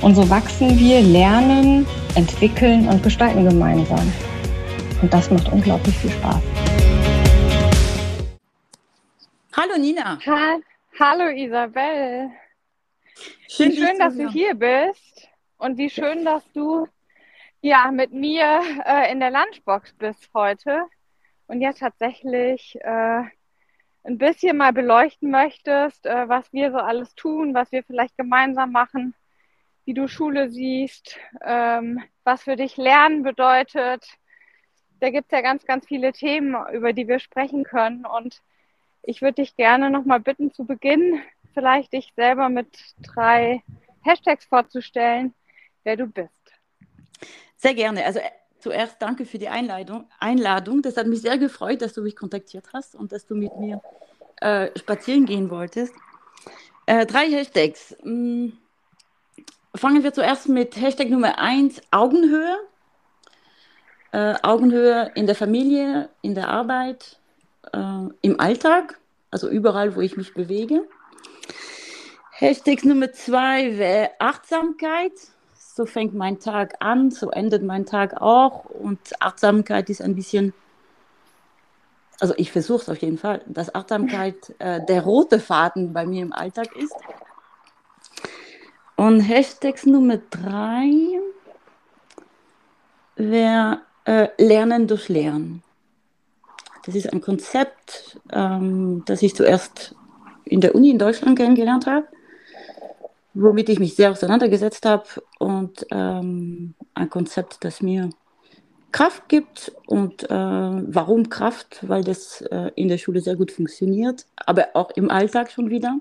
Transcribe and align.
Und 0.00 0.14
so 0.14 0.30
wachsen 0.30 0.78
wir, 0.78 1.00
lernen, 1.00 1.84
entwickeln 2.14 2.88
und 2.88 3.02
gestalten 3.02 3.44
gemeinsam. 3.48 4.12
Und 5.02 5.12
das 5.12 5.28
macht 5.28 5.50
unglaublich 5.52 5.96
viel 5.98 6.10
Spaß. 6.10 6.40
Hallo 9.56 9.76
Nina. 9.76 10.18
Ha 10.24 10.58
Hallo 11.00 11.28
Isabel. 11.30 12.30
Schön, 13.48 13.72
wie 13.72 13.76
schön 13.76 13.98
dass 13.98 14.16
du 14.16 14.28
hier 14.30 14.54
bist 14.54 15.28
und 15.56 15.78
wie 15.78 15.90
schön, 15.90 16.24
dass 16.24 16.44
du 16.52 16.86
ja 17.60 17.90
mit 17.90 18.12
mir 18.12 18.60
äh, 18.86 19.10
in 19.10 19.18
der 19.18 19.32
Lunchbox 19.32 19.94
bist 19.94 20.30
heute 20.32 20.82
und 21.48 21.60
ja 21.60 21.72
tatsächlich 21.72 22.78
äh, 22.82 23.22
ein 24.04 24.18
bisschen 24.18 24.56
mal 24.56 24.72
beleuchten 24.72 25.30
möchtest, 25.32 26.06
äh, 26.06 26.28
was 26.28 26.52
wir 26.52 26.70
so 26.70 26.78
alles 26.78 27.16
tun, 27.16 27.52
was 27.52 27.72
wir 27.72 27.82
vielleicht 27.82 28.16
gemeinsam 28.16 28.70
machen, 28.70 29.14
wie 29.88 29.94
du 29.94 30.06
Schule 30.06 30.50
siehst, 30.50 31.16
ähm, 31.42 32.02
was 32.22 32.42
für 32.42 32.56
dich 32.56 32.76
Lernen 32.76 33.22
bedeutet. 33.22 34.04
Da 35.00 35.08
gibt 35.08 35.32
es 35.32 35.36
ja 35.36 35.40
ganz, 35.40 35.64
ganz 35.64 35.86
viele 35.86 36.12
Themen, 36.12 36.54
über 36.74 36.92
die 36.92 37.08
wir 37.08 37.18
sprechen 37.20 37.64
können. 37.64 38.04
Und 38.04 38.42
ich 39.02 39.22
würde 39.22 39.36
dich 39.36 39.56
gerne 39.56 39.88
nochmal 39.88 40.20
bitten, 40.20 40.52
zu 40.52 40.66
Beginn 40.66 41.22
vielleicht 41.54 41.94
dich 41.94 42.12
selber 42.16 42.50
mit 42.50 42.68
drei 43.02 43.62
Hashtags 44.02 44.44
vorzustellen, 44.44 45.32
wer 45.84 45.96
du 45.96 46.06
bist. 46.06 46.28
Sehr 47.56 47.72
gerne. 47.72 48.04
Also 48.04 48.20
zuerst 48.58 49.00
danke 49.00 49.24
für 49.24 49.38
die 49.38 49.48
Einladung. 49.48 50.04
Einladung. 50.20 50.82
Das 50.82 50.98
hat 50.98 51.06
mich 51.06 51.22
sehr 51.22 51.38
gefreut, 51.38 51.80
dass 51.80 51.94
du 51.94 52.02
mich 52.02 52.14
kontaktiert 52.14 52.66
hast 52.74 52.94
und 52.94 53.10
dass 53.10 53.24
du 53.24 53.34
mit 53.34 53.56
mir 53.56 53.80
äh, 54.42 54.68
spazieren 54.78 55.24
gehen 55.24 55.48
wolltest. 55.48 55.94
Äh, 56.84 57.06
drei 57.06 57.30
Hashtags. 57.30 57.96
Hm. 58.02 58.52
Fangen 59.74 60.02
wir 60.02 60.12
zuerst 60.12 60.48
mit 60.48 60.76
Hashtag 60.76 61.10
Nummer 61.10 61.38
1, 61.38 61.80
Augenhöhe. 61.90 62.56
Äh, 64.12 64.34
Augenhöhe 64.42 65.12
in 65.14 65.26
der 65.26 65.34
Familie, 65.34 66.08
in 66.22 66.34
der 66.34 66.48
Arbeit, 66.48 67.18
äh, 67.72 68.08
im 68.22 68.40
Alltag, 68.40 68.98
also 69.30 69.48
überall, 69.48 69.94
wo 69.94 70.00
ich 70.00 70.16
mich 70.16 70.32
bewege. 70.32 70.88
Hashtag 72.32 72.84
Nummer 72.84 73.12
2 73.12 73.78
wäre 73.78 74.10
Achtsamkeit 74.18 75.12
so 75.78 75.86
fängt 75.86 76.12
mein 76.12 76.40
Tag 76.40 76.74
an, 76.80 77.12
so 77.12 77.30
endet 77.30 77.62
mein 77.62 77.86
Tag 77.86 78.20
auch. 78.20 78.64
Und 78.64 78.98
Achtsamkeit 79.20 79.88
ist 79.88 80.02
ein 80.02 80.16
bisschen, 80.16 80.52
also 82.18 82.34
ich 82.36 82.50
versuche 82.50 82.82
es 82.82 82.88
auf 82.88 82.98
jeden 82.98 83.16
Fall, 83.16 83.42
dass 83.46 83.72
Achtsamkeit 83.72 84.56
äh, 84.58 84.84
der 84.84 85.02
rote 85.02 85.38
Faden 85.38 85.92
bei 85.92 86.04
mir 86.04 86.22
im 86.22 86.32
Alltag 86.32 86.74
ist. 86.74 86.96
Und 88.98 89.20
Hashtags 89.20 89.86
Nummer 89.86 90.18
drei 90.30 90.90
wäre 93.16 93.80
äh, 94.04 94.28
Lernen 94.36 94.86
durch 94.86 95.08
Lernen. 95.08 95.62
Das 96.84 96.94
ist 96.94 97.10
ein 97.10 97.22
Konzept, 97.22 98.20
ähm, 98.30 99.02
das 99.06 99.22
ich 99.22 99.34
zuerst 99.34 99.94
in 100.44 100.60
der 100.60 100.74
Uni 100.74 100.90
in 100.90 100.98
Deutschland 100.98 101.38
kennengelernt 101.38 101.86
habe 101.86 102.06
womit 103.40 103.68
ich 103.68 103.78
mich 103.78 103.94
sehr 103.94 104.10
auseinandergesetzt 104.10 104.84
habe 104.84 105.04
und 105.38 105.86
ähm, 105.90 106.74
ein 106.94 107.10
Konzept, 107.10 107.58
das 107.60 107.80
mir 107.80 108.10
Kraft 108.90 109.28
gibt 109.28 109.72
und 109.86 110.24
äh, 110.24 110.28
warum 110.34 111.28
Kraft? 111.28 111.78
Weil 111.86 112.02
das 112.02 112.40
äh, 112.40 112.70
in 112.74 112.88
der 112.88 112.98
Schule 112.98 113.20
sehr 113.20 113.36
gut 113.36 113.52
funktioniert, 113.52 114.26
aber 114.36 114.68
auch 114.74 114.90
im 114.92 115.10
Alltag 115.10 115.52
schon 115.52 115.70
wieder. 115.70 115.98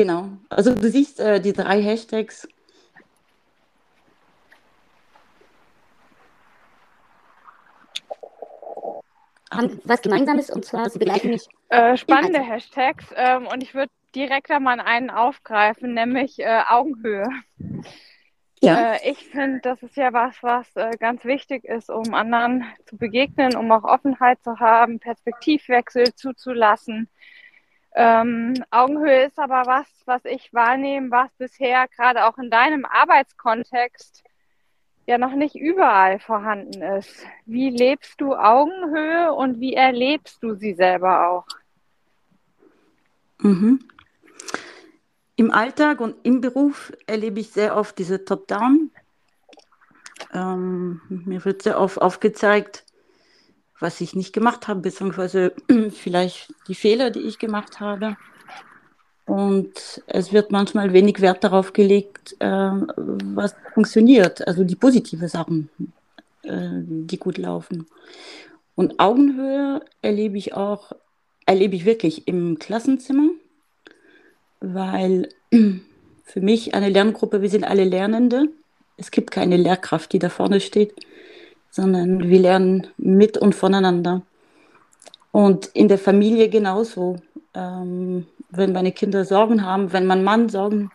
Genau. 0.00 0.30
Also 0.48 0.74
du 0.74 0.88
siehst 0.88 1.20
äh, 1.20 1.42
die 1.42 1.52
drei 1.52 1.82
Hashtags. 1.82 2.48
Haben 9.50 9.78
was 9.84 10.00
Gemeinsames 10.00 10.48
und 10.48 10.64
zwar 10.64 10.88
sie 10.88 10.98
begleiten 10.98 11.28
mich. 11.28 11.46
Äh, 11.68 11.98
spannende 11.98 12.40
Hashtags 12.40 13.04
ähm, 13.14 13.46
und 13.46 13.62
ich 13.62 13.74
würde 13.74 13.92
direkt 14.14 14.50
einmal 14.50 14.80
einen 14.80 15.10
aufgreifen, 15.10 15.92
nämlich 15.92 16.38
äh, 16.38 16.62
Augenhöhe. 16.66 17.28
Ja. 18.62 18.94
Äh, 18.94 19.10
ich 19.10 19.18
finde, 19.26 19.60
das 19.60 19.82
ist 19.82 19.98
ja 19.98 20.14
was, 20.14 20.42
was 20.42 20.74
äh, 20.76 20.96
ganz 20.98 21.26
wichtig 21.26 21.64
ist, 21.64 21.90
um 21.90 22.14
anderen 22.14 22.64
zu 22.86 22.96
begegnen, 22.96 23.54
um 23.54 23.70
auch 23.70 23.84
Offenheit 23.84 24.42
zu 24.42 24.60
haben, 24.60 24.98
Perspektivwechsel 24.98 26.14
zuzulassen. 26.14 27.10
Ähm, 27.94 28.54
Augenhöhe 28.70 29.24
ist 29.26 29.38
aber 29.38 29.62
was, 29.66 29.86
was 30.04 30.24
ich 30.24 30.52
wahrnehme, 30.54 31.10
was 31.10 31.30
bisher 31.38 31.88
gerade 31.88 32.24
auch 32.26 32.38
in 32.38 32.50
deinem 32.50 32.84
Arbeitskontext 32.84 34.22
ja 35.06 35.18
noch 35.18 35.34
nicht 35.34 35.56
überall 35.56 36.20
vorhanden 36.20 36.82
ist. 36.82 37.26
Wie 37.46 37.70
lebst 37.70 38.20
du 38.20 38.34
Augenhöhe 38.34 39.32
und 39.32 39.58
wie 39.58 39.74
erlebst 39.74 40.42
du 40.42 40.54
sie 40.54 40.74
selber 40.74 41.28
auch? 41.28 41.46
Mhm. 43.38 43.80
Im 45.36 45.50
Alltag 45.50 46.00
und 46.00 46.16
im 46.22 46.40
Beruf 46.40 46.92
erlebe 47.06 47.40
ich 47.40 47.50
sehr 47.50 47.76
oft 47.76 47.98
diese 47.98 48.24
Top-Down. 48.24 48.90
Ähm, 50.32 51.00
mir 51.08 51.44
wird 51.44 51.62
sehr 51.62 51.80
oft 51.80 52.00
aufgezeigt, 52.00 52.84
was 53.80 54.00
ich 54.00 54.14
nicht 54.14 54.32
gemacht 54.32 54.68
habe, 54.68 54.80
beziehungsweise 54.80 55.52
vielleicht 55.90 56.54
die 56.68 56.74
Fehler, 56.74 57.10
die 57.10 57.20
ich 57.20 57.38
gemacht 57.38 57.80
habe. 57.80 58.16
Und 59.26 60.02
es 60.06 60.32
wird 60.32 60.50
manchmal 60.50 60.92
wenig 60.92 61.20
Wert 61.20 61.44
darauf 61.44 61.72
gelegt, 61.72 62.36
äh, 62.40 62.46
was 62.46 63.54
funktioniert, 63.74 64.46
also 64.46 64.64
die 64.64 64.76
positiven 64.76 65.28
Sachen, 65.28 65.68
äh, 66.42 66.68
die 66.72 67.18
gut 67.18 67.38
laufen. 67.38 67.86
Und 68.74 68.98
Augenhöhe 68.98 69.82
erlebe 70.02 70.36
ich 70.36 70.54
auch, 70.54 70.92
erlebe 71.46 71.76
ich 71.76 71.84
wirklich 71.84 72.26
im 72.26 72.58
Klassenzimmer 72.58 73.28
weil 74.60 75.28
für 75.50 76.40
mich 76.40 76.74
eine 76.74 76.88
Lerngruppe, 76.88 77.42
wir 77.42 77.50
sind 77.50 77.64
alle 77.64 77.84
Lernende. 77.84 78.48
Es 78.96 79.10
gibt 79.10 79.30
keine 79.30 79.56
Lehrkraft, 79.56 80.12
die 80.12 80.18
da 80.18 80.28
vorne 80.28 80.60
steht, 80.60 80.94
sondern 81.70 82.28
wir 82.28 82.40
lernen 82.40 82.88
mit 82.96 83.38
und 83.38 83.54
voneinander. 83.54 84.22
Und 85.32 85.66
in 85.66 85.88
der 85.88 85.98
Familie 85.98 86.48
genauso. 86.48 87.16
Ähm, 87.54 88.26
wenn 88.50 88.72
meine 88.72 88.92
Kinder 88.92 89.24
Sorgen 89.24 89.64
haben, 89.64 89.92
wenn 89.92 90.06
mein 90.06 90.24
Mann 90.24 90.48
Sorgen 90.48 90.90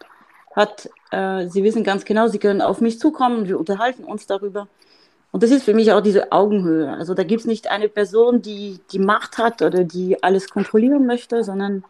hat, 0.56 0.90
äh, 1.12 1.48
sie 1.48 1.64
wissen 1.64 1.84
ganz 1.84 2.06
genau, 2.06 2.28
sie 2.28 2.40
können 2.40 2.62
auf 2.62 2.82
mich 2.82 3.00
zukommen 3.00 3.48
wir 3.48 3.60
unterhalten 3.60 4.04
uns 4.04 4.28
darüber. 4.28 4.68
Und 5.32 5.44
das 5.44 5.52
ist 5.52 5.64
für 5.64 5.74
mich 5.74 5.92
auch 5.92 6.02
diese 6.02 6.32
Augenhöhe. 6.32 6.90
Also 6.92 7.14
da 7.14 7.24
gibt 7.24 7.42
es 7.42 7.48
nicht 7.48 7.70
eine 7.70 7.90
Person, 7.90 8.42
die 8.42 8.80
die 8.92 9.00
Macht 9.00 9.38
hat 9.38 9.62
oder 9.62 9.84
die 9.84 10.22
alles 10.24 10.50
kontrollieren 10.50 11.06
möchte, 11.06 11.44
sondern 11.44 11.84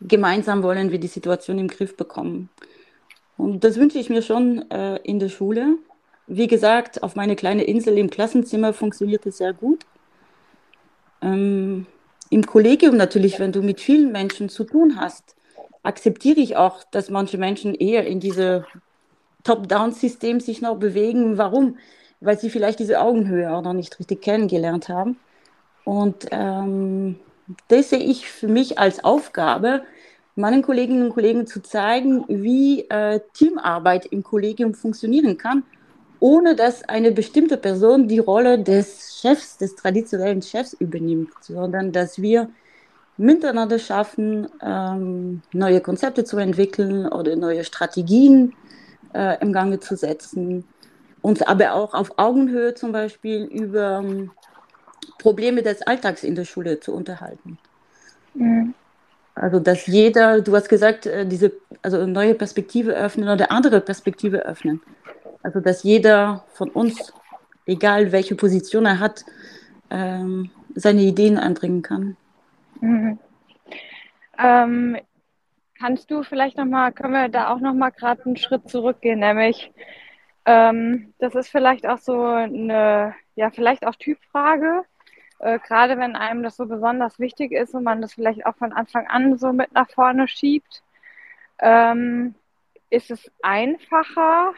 gemeinsam 0.00 0.62
wollen 0.62 0.90
wir 0.90 0.98
die 0.98 1.08
Situation 1.08 1.58
im 1.58 1.68
Griff 1.68 1.96
bekommen. 1.96 2.48
Und 3.36 3.64
das 3.64 3.76
wünsche 3.76 3.98
ich 3.98 4.08
mir 4.08 4.22
schon 4.22 4.70
äh, 4.70 4.96
in 5.02 5.18
der 5.18 5.28
Schule. 5.28 5.76
Wie 6.26 6.46
gesagt, 6.46 7.02
auf 7.02 7.16
meine 7.16 7.36
kleine 7.36 7.64
Insel 7.64 7.98
im 7.98 8.10
Klassenzimmer 8.10 8.72
funktioniert 8.72 9.26
es 9.26 9.38
sehr 9.38 9.52
gut. 9.52 9.84
Ähm, 11.20 11.86
Im 12.30 12.46
Kollegium 12.46 12.96
natürlich, 12.96 13.38
wenn 13.38 13.52
du 13.52 13.62
mit 13.62 13.80
vielen 13.80 14.10
Menschen 14.12 14.48
zu 14.48 14.64
tun 14.64 14.96
hast, 14.98 15.36
akzeptiere 15.82 16.40
ich 16.40 16.56
auch, 16.56 16.82
dass 16.90 17.10
manche 17.10 17.38
Menschen 17.38 17.74
eher 17.74 18.06
in 18.06 18.20
diese 18.20 18.66
Top-Down-System 19.44 20.40
sich 20.40 20.62
noch 20.62 20.76
bewegen. 20.76 21.36
Warum? 21.36 21.76
Weil 22.20 22.38
sie 22.38 22.48
vielleicht 22.50 22.78
diese 22.78 23.00
Augenhöhe 23.00 23.54
auch 23.54 23.62
noch 23.62 23.74
nicht 23.74 23.98
richtig 23.98 24.22
kennengelernt 24.22 24.88
haben. 24.88 25.18
Und 25.84 26.26
ähm, 26.30 27.16
das 27.68 27.90
sehe 27.90 27.98
ich 27.98 28.28
für 28.28 28.48
mich 28.48 28.78
als 28.78 29.04
Aufgabe, 29.04 29.82
meinen 30.34 30.62
Kolleginnen 30.62 31.04
und 31.04 31.14
Kollegen 31.14 31.46
zu 31.46 31.62
zeigen, 31.62 32.24
wie 32.28 32.88
äh, 32.88 33.20
Teamarbeit 33.34 34.06
im 34.06 34.22
Kollegium 34.22 34.74
funktionieren 34.74 35.36
kann, 35.36 35.62
ohne 36.24 36.56
dass 36.56 36.88
eine 36.88 37.12
bestimmte 37.12 37.58
Person 37.58 38.08
die 38.08 38.18
Rolle 38.18 38.58
des 38.58 39.20
Chefs, 39.20 39.58
des 39.58 39.76
traditionellen 39.76 40.40
Chefs 40.40 40.72
übernimmt, 40.72 41.28
sondern 41.42 41.92
dass 41.92 42.22
wir 42.22 42.48
miteinander 43.18 43.78
schaffen, 43.78 44.48
ähm, 44.62 45.42
neue 45.52 45.82
Konzepte 45.82 46.24
zu 46.24 46.38
entwickeln 46.38 47.06
oder 47.08 47.36
neue 47.36 47.62
Strategien 47.62 48.54
äh, 49.12 49.38
im 49.42 49.52
Gange 49.52 49.80
zu 49.80 49.96
setzen. 49.96 50.64
Uns 51.20 51.42
aber 51.42 51.74
auch 51.74 51.92
auf 51.92 52.18
Augenhöhe 52.18 52.72
zum 52.72 52.92
Beispiel 52.92 53.44
über 53.44 54.00
ähm, 54.02 54.30
Probleme 55.18 55.62
des 55.62 55.82
Alltags 55.82 56.24
in 56.24 56.36
der 56.36 56.46
Schule 56.46 56.80
zu 56.80 56.94
unterhalten. 56.94 57.58
Mhm. 58.32 58.72
Also, 59.34 59.60
dass 59.60 59.86
jeder, 59.86 60.40
du 60.40 60.56
hast 60.56 60.70
gesagt, 60.70 61.04
äh, 61.04 61.26
diese 61.26 61.52
also 61.82 62.06
neue 62.06 62.34
Perspektive 62.34 62.92
öffnen 62.92 63.28
oder 63.28 63.50
andere 63.50 63.82
Perspektive 63.82 64.46
öffnen. 64.46 64.80
Also, 65.44 65.60
dass 65.60 65.84
jeder 65.84 66.44
von 66.54 66.70
uns, 66.70 67.12
egal 67.66 68.10
welche 68.10 68.34
Position 68.34 68.86
er 68.86 68.98
hat, 68.98 69.24
ähm, 69.90 70.50
seine 70.74 71.02
Ideen 71.02 71.38
einbringen 71.38 71.82
kann. 71.82 72.16
Mhm. 72.80 73.18
Ähm, 74.36 74.96
kannst 75.78 76.10
du 76.10 76.24
vielleicht 76.24 76.56
nochmal, 76.56 76.90
können 76.90 77.12
wir 77.12 77.28
da 77.28 77.54
auch 77.54 77.60
nochmal 77.60 77.92
gerade 77.92 78.24
einen 78.24 78.36
Schritt 78.36 78.68
zurückgehen, 78.68 79.20
nämlich 79.20 79.70
ähm, 80.44 81.14
das 81.18 81.36
ist 81.36 81.48
vielleicht 81.48 81.86
auch 81.86 81.98
so 81.98 82.24
eine, 82.24 83.14
ja, 83.36 83.50
vielleicht 83.50 83.86
auch 83.86 83.94
Typfrage 83.94 84.84
äh, 85.44 85.58
gerade 85.58 85.98
wenn 85.98 86.16
einem 86.16 86.42
das 86.42 86.56
so 86.56 86.66
besonders 86.66 87.18
wichtig 87.18 87.52
ist 87.52 87.74
und 87.74 87.84
man 87.84 88.00
das 88.00 88.14
vielleicht 88.14 88.46
auch 88.46 88.56
von 88.56 88.72
Anfang 88.72 89.06
an 89.06 89.36
so 89.36 89.52
mit 89.52 89.72
nach 89.72 89.90
vorne 89.90 90.26
schiebt, 90.26 90.82
ähm, 91.60 92.34
ist 92.90 93.10
es 93.10 93.30
einfacher, 93.42 94.54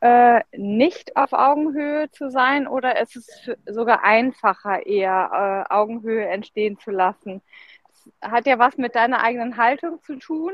äh, 0.00 0.42
nicht 0.56 1.16
auf 1.16 1.32
Augenhöhe 1.32 2.10
zu 2.10 2.30
sein 2.30 2.66
oder 2.66 3.00
ist 3.00 3.16
es 3.16 3.50
sogar 3.66 4.02
einfacher, 4.04 4.86
eher 4.86 5.66
äh, 5.68 5.72
Augenhöhe 5.72 6.26
entstehen 6.26 6.78
zu 6.78 6.90
lassen? 6.90 7.42
Das 7.88 8.32
hat 8.32 8.46
ja 8.46 8.58
was 8.58 8.76
mit 8.78 8.94
deiner 8.94 9.22
eigenen 9.22 9.56
Haltung 9.56 10.02
zu 10.02 10.16
tun. 10.18 10.52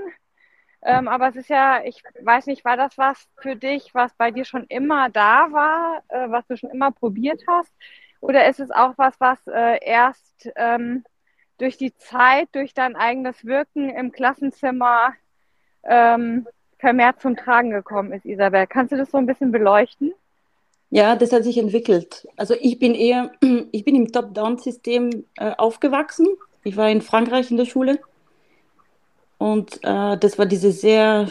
Ähm, 0.82 1.08
aber 1.08 1.28
es 1.28 1.36
ist 1.36 1.48
ja, 1.48 1.82
ich 1.84 2.02
weiß 2.22 2.46
nicht, 2.46 2.64
war 2.64 2.76
das 2.76 2.96
was 2.98 3.28
für 3.40 3.56
dich, 3.56 3.94
was 3.94 4.14
bei 4.14 4.30
dir 4.30 4.44
schon 4.44 4.64
immer 4.68 5.10
da 5.10 5.50
war, 5.52 6.02
äh, 6.08 6.30
was 6.30 6.46
du 6.46 6.56
schon 6.56 6.70
immer 6.70 6.92
probiert 6.92 7.42
hast? 7.48 7.72
Oder 8.20 8.48
ist 8.48 8.60
es 8.60 8.70
auch 8.70 8.94
was, 8.96 9.18
was 9.20 9.38
äh, 9.46 9.78
erst 9.84 10.50
ähm, 10.56 11.04
durch 11.58 11.76
die 11.76 11.94
Zeit, 11.96 12.48
durch 12.52 12.74
dein 12.74 12.96
eigenes 12.96 13.44
Wirken 13.44 13.90
im 13.90 14.12
Klassenzimmer 14.12 15.14
ähm, 15.84 16.46
vermehrt 16.78 17.20
zum 17.20 17.36
Tragen 17.36 17.70
gekommen 17.70 18.12
ist, 18.12 18.24
Isabel? 18.24 18.66
Kannst 18.66 18.92
du 18.92 18.96
das 18.96 19.10
so 19.10 19.18
ein 19.18 19.26
bisschen 19.26 19.52
beleuchten? 19.52 20.12
Ja, 20.90 21.16
das 21.16 21.32
hat 21.32 21.44
sich 21.44 21.58
entwickelt. 21.58 22.28
Also 22.36 22.54
ich 22.60 22.78
bin 22.78 22.94
eher, 22.94 23.32
ich 23.72 23.84
bin 23.84 23.94
im 23.94 24.12
Top-Down-System 24.12 25.24
äh, 25.36 25.52
aufgewachsen. 25.56 26.26
Ich 26.64 26.76
war 26.76 26.90
in 26.90 27.02
Frankreich 27.02 27.50
in 27.50 27.56
der 27.56 27.64
Schule. 27.64 27.98
Und 29.38 29.80
äh, 29.82 30.16
das 30.16 30.38
war 30.38 30.46
diese 30.46 30.72
sehr 30.72 31.28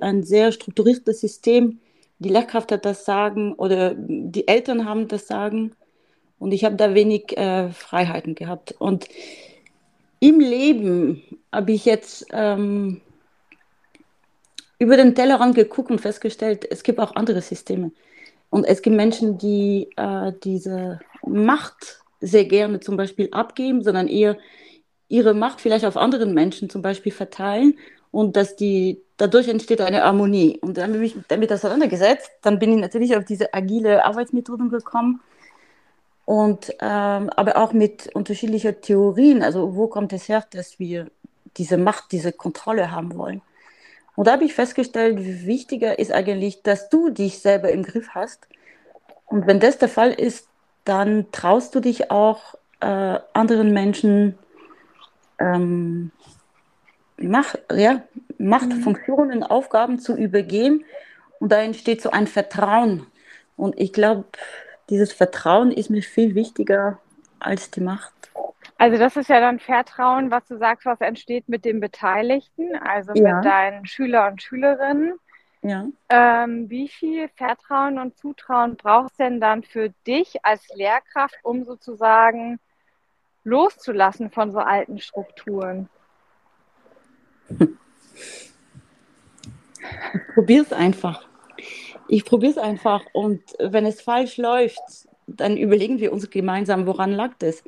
ein 0.00 0.22
sehr 0.22 0.52
strukturiertes 0.52 1.20
System. 1.20 1.80
Die 2.18 2.28
Lehrkraft 2.28 2.70
hat 2.70 2.84
das 2.84 3.04
Sagen 3.04 3.54
oder 3.54 3.94
die 3.96 4.46
Eltern 4.46 4.84
haben 4.84 5.08
das 5.08 5.26
Sagen. 5.26 5.72
Und 6.38 6.52
ich 6.52 6.64
habe 6.64 6.76
da 6.76 6.94
wenig 6.94 7.36
äh, 7.36 7.70
Freiheiten 7.70 8.34
gehabt. 8.34 8.74
Und 8.78 9.08
im 10.20 10.38
Leben 10.38 11.22
habe 11.50 11.72
ich 11.72 11.84
jetzt 11.84 12.26
ähm, 12.32 13.00
über 14.80 14.96
den 14.96 15.14
Tellerrand 15.14 15.54
geguckt 15.54 15.90
und 15.90 16.00
festgestellt, 16.00 16.66
es 16.68 16.82
gibt 16.82 16.98
auch 16.98 17.14
andere 17.14 17.42
Systeme. 17.42 17.92
Und 18.48 18.64
es 18.64 18.82
gibt 18.82 18.96
Menschen, 18.96 19.38
die 19.38 19.90
äh, 19.96 20.32
diese 20.42 20.98
Macht 21.24 22.00
sehr 22.20 22.46
gerne 22.46 22.80
zum 22.80 22.96
Beispiel 22.96 23.28
abgeben, 23.30 23.84
sondern 23.84 24.08
eher 24.08 24.38
ihre 25.08 25.34
Macht 25.34 25.60
vielleicht 25.60 25.84
auf 25.84 25.98
anderen 25.98 26.32
Menschen 26.32 26.70
zum 26.70 26.80
Beispiel 26.80 27.12
verteilen 27.12 27.78
und 28.10 28.36
dass 28.36 28.56
die 28.56 29.02
dadurch 29.18 29.48
entsteht 29.48 29.82
eine 29.82 30.02
Harmonie. 30.02 30.58
Und 30.62 30.78
dann 30.78 30.94
habe 30.94 31.04
ich 31.04 31.14
mich 31.14 31.24
damit 31.28 31.52
auseinandergesetzt. 31.52 32.30
Dann 32.42 32.58
bin 32.58 32.72
ich 32.72 32.80
natürlich 32.80 33.14
auf 33.14 33.24
diese 33.24 33.52
agile 33.52 34.02
Arbeitsmethoden 34.04 34.70
gekommen 34.70 35.20
und 36.24 36.70
ähm, 36.80 37.28
aber 37.36 37.58
auch 37.58 37.74
mit 37.74 38.08
unterschiedlichen 38.14 38.80
Theorien. 38.80 39.42
Also 39.42 39.76
wo 39.76 39.88
kommt 39.88 40.14
es 40.14 40.26
her, 40.28 40.46
dass 40.52 40.78
wir 40.78 41.10
diese 41.58 41.76
Macht, 41.76 42.12
diese 42.12 42.32
Kontrolle 42.32 42.90
haben 42.90 43.16
wollen? 43.18 43.42
Und 44.20 44.26
da 44.26 44.32
habe 44.32 44.44
ich 44.44 44.52
festgestellt, 44.52 45.46
wichtiger 45.46 45.98
ist 45.98 46.12
eigentlich, 46.12 46.62
dass 46.62 46.90
du 46.90 47.08
dich 47.08 47.38
selber 47.38 47.72
im 47.72 47.82
Griff 47.82 48.10
hast. 48.10 48.48
Und 49.24 49.46
wenn 49.46 49.60
das 49.60 49.78
der 49.78 49.88
Fall 49.88 50.12
ist, 50.12 50.46
dann 50.84 51.32
traust 51.32 51.74
du 51.74 51.80
dich 51.80 52.10
auch 52.10 52.54
äh, 52.80 53.18
anderen 53.32 53.72
Menschen 53.72 54.38
ähm, 55.38 56.10
Macht, 57.16 57.60
ja, 57.74 58.02
Machtfunktionen, 58.36 59.38
mhm. 59.38 59.44
Aufgaben 59.44 59.98
zu 59.98 60.14
übergeben. 60.14 60.84
Und 61.38 61.50
da 61.50 61.62
entsteht 61.62 62.02
so 62.02 62.10
ein 62.10 62.26
Vertrauen. 62.26 63.06
Und 63.56 63.80
ich 63.80 63.90
glaube, 63.90 64.26
dieses 64.90 65.14
Vertrauen 65.14 65.72
ist 65.72 65.88
mir 65.88 66.02
viel 66.02 66.34
wichtiger 66.34 66.98
als 67.38 67.70
die 67.70 67.80
Macht. 67.80 68.12
Also 68.80 68.96
das 68.96 69.16
ist 69.16 69.28
ja 69.28 69.40
dann 69.40 69.58
Vertrauen, 69.58 70.30
was 70.30 70.46
du 70.46 70.56
sagst, 70.56 70.86
was 70.86 71.00
entsteht 71.00 71.48
mit 71.48 71.64
den 71.64 71.80
Beteiligten, 71.80 72.76
also 72.76 73.12
ja. 73.14 73.36
mit 73.36 73.44
deinen 73.44 73.84
Schüler 73.84 74.28
und 74.28 74.42
Schülerinnen. 74.42 75.14
Ja. 75.62 75.86
Ähm, 76.08 76.70
wie 76.70 76.88
viel 76.88 77.28
Vertrauen 77.36 77.98
und 77.98 78.16
Zutrauen 78.16 78.76
brauchst 78.76 79.20
du 79.20 79.24
denn 79.24 79.40
dann 79.40 79.62
für 79.62 79.90
dich 80.06 80.42
als 80.44 80.66
Lehrkraft, 80.74 81.36
um 81.42 81.64
sozusagen 81.64 82.58
loszulassen 83.44 84.30
von 84.30 84.50
so 84.50 84.60
alten 84.60 84.98
Strukturen? 84.98 85.90
Probier 90.34 90.62
es 90.62 90.72
einfach 90.72 91.28
ich 92.10 92.24
probiere 92.24 92.52
es 92.52 92.58
einfach 92.58 93.04
und 93.12 93.40
wenn 93.60 93.86
es 93.86 94.00
falsch 94.00 94.36
läuft, 94.36 94.80
dann 95.26 95.56
überlegen 95.56 96.00
wir 96.00 96.12
uns 96.12 96.28
gemeinsam, 96.28 96.86
woran 96.86 97.12
lag 97.12 97.30
das. 97.38 97.62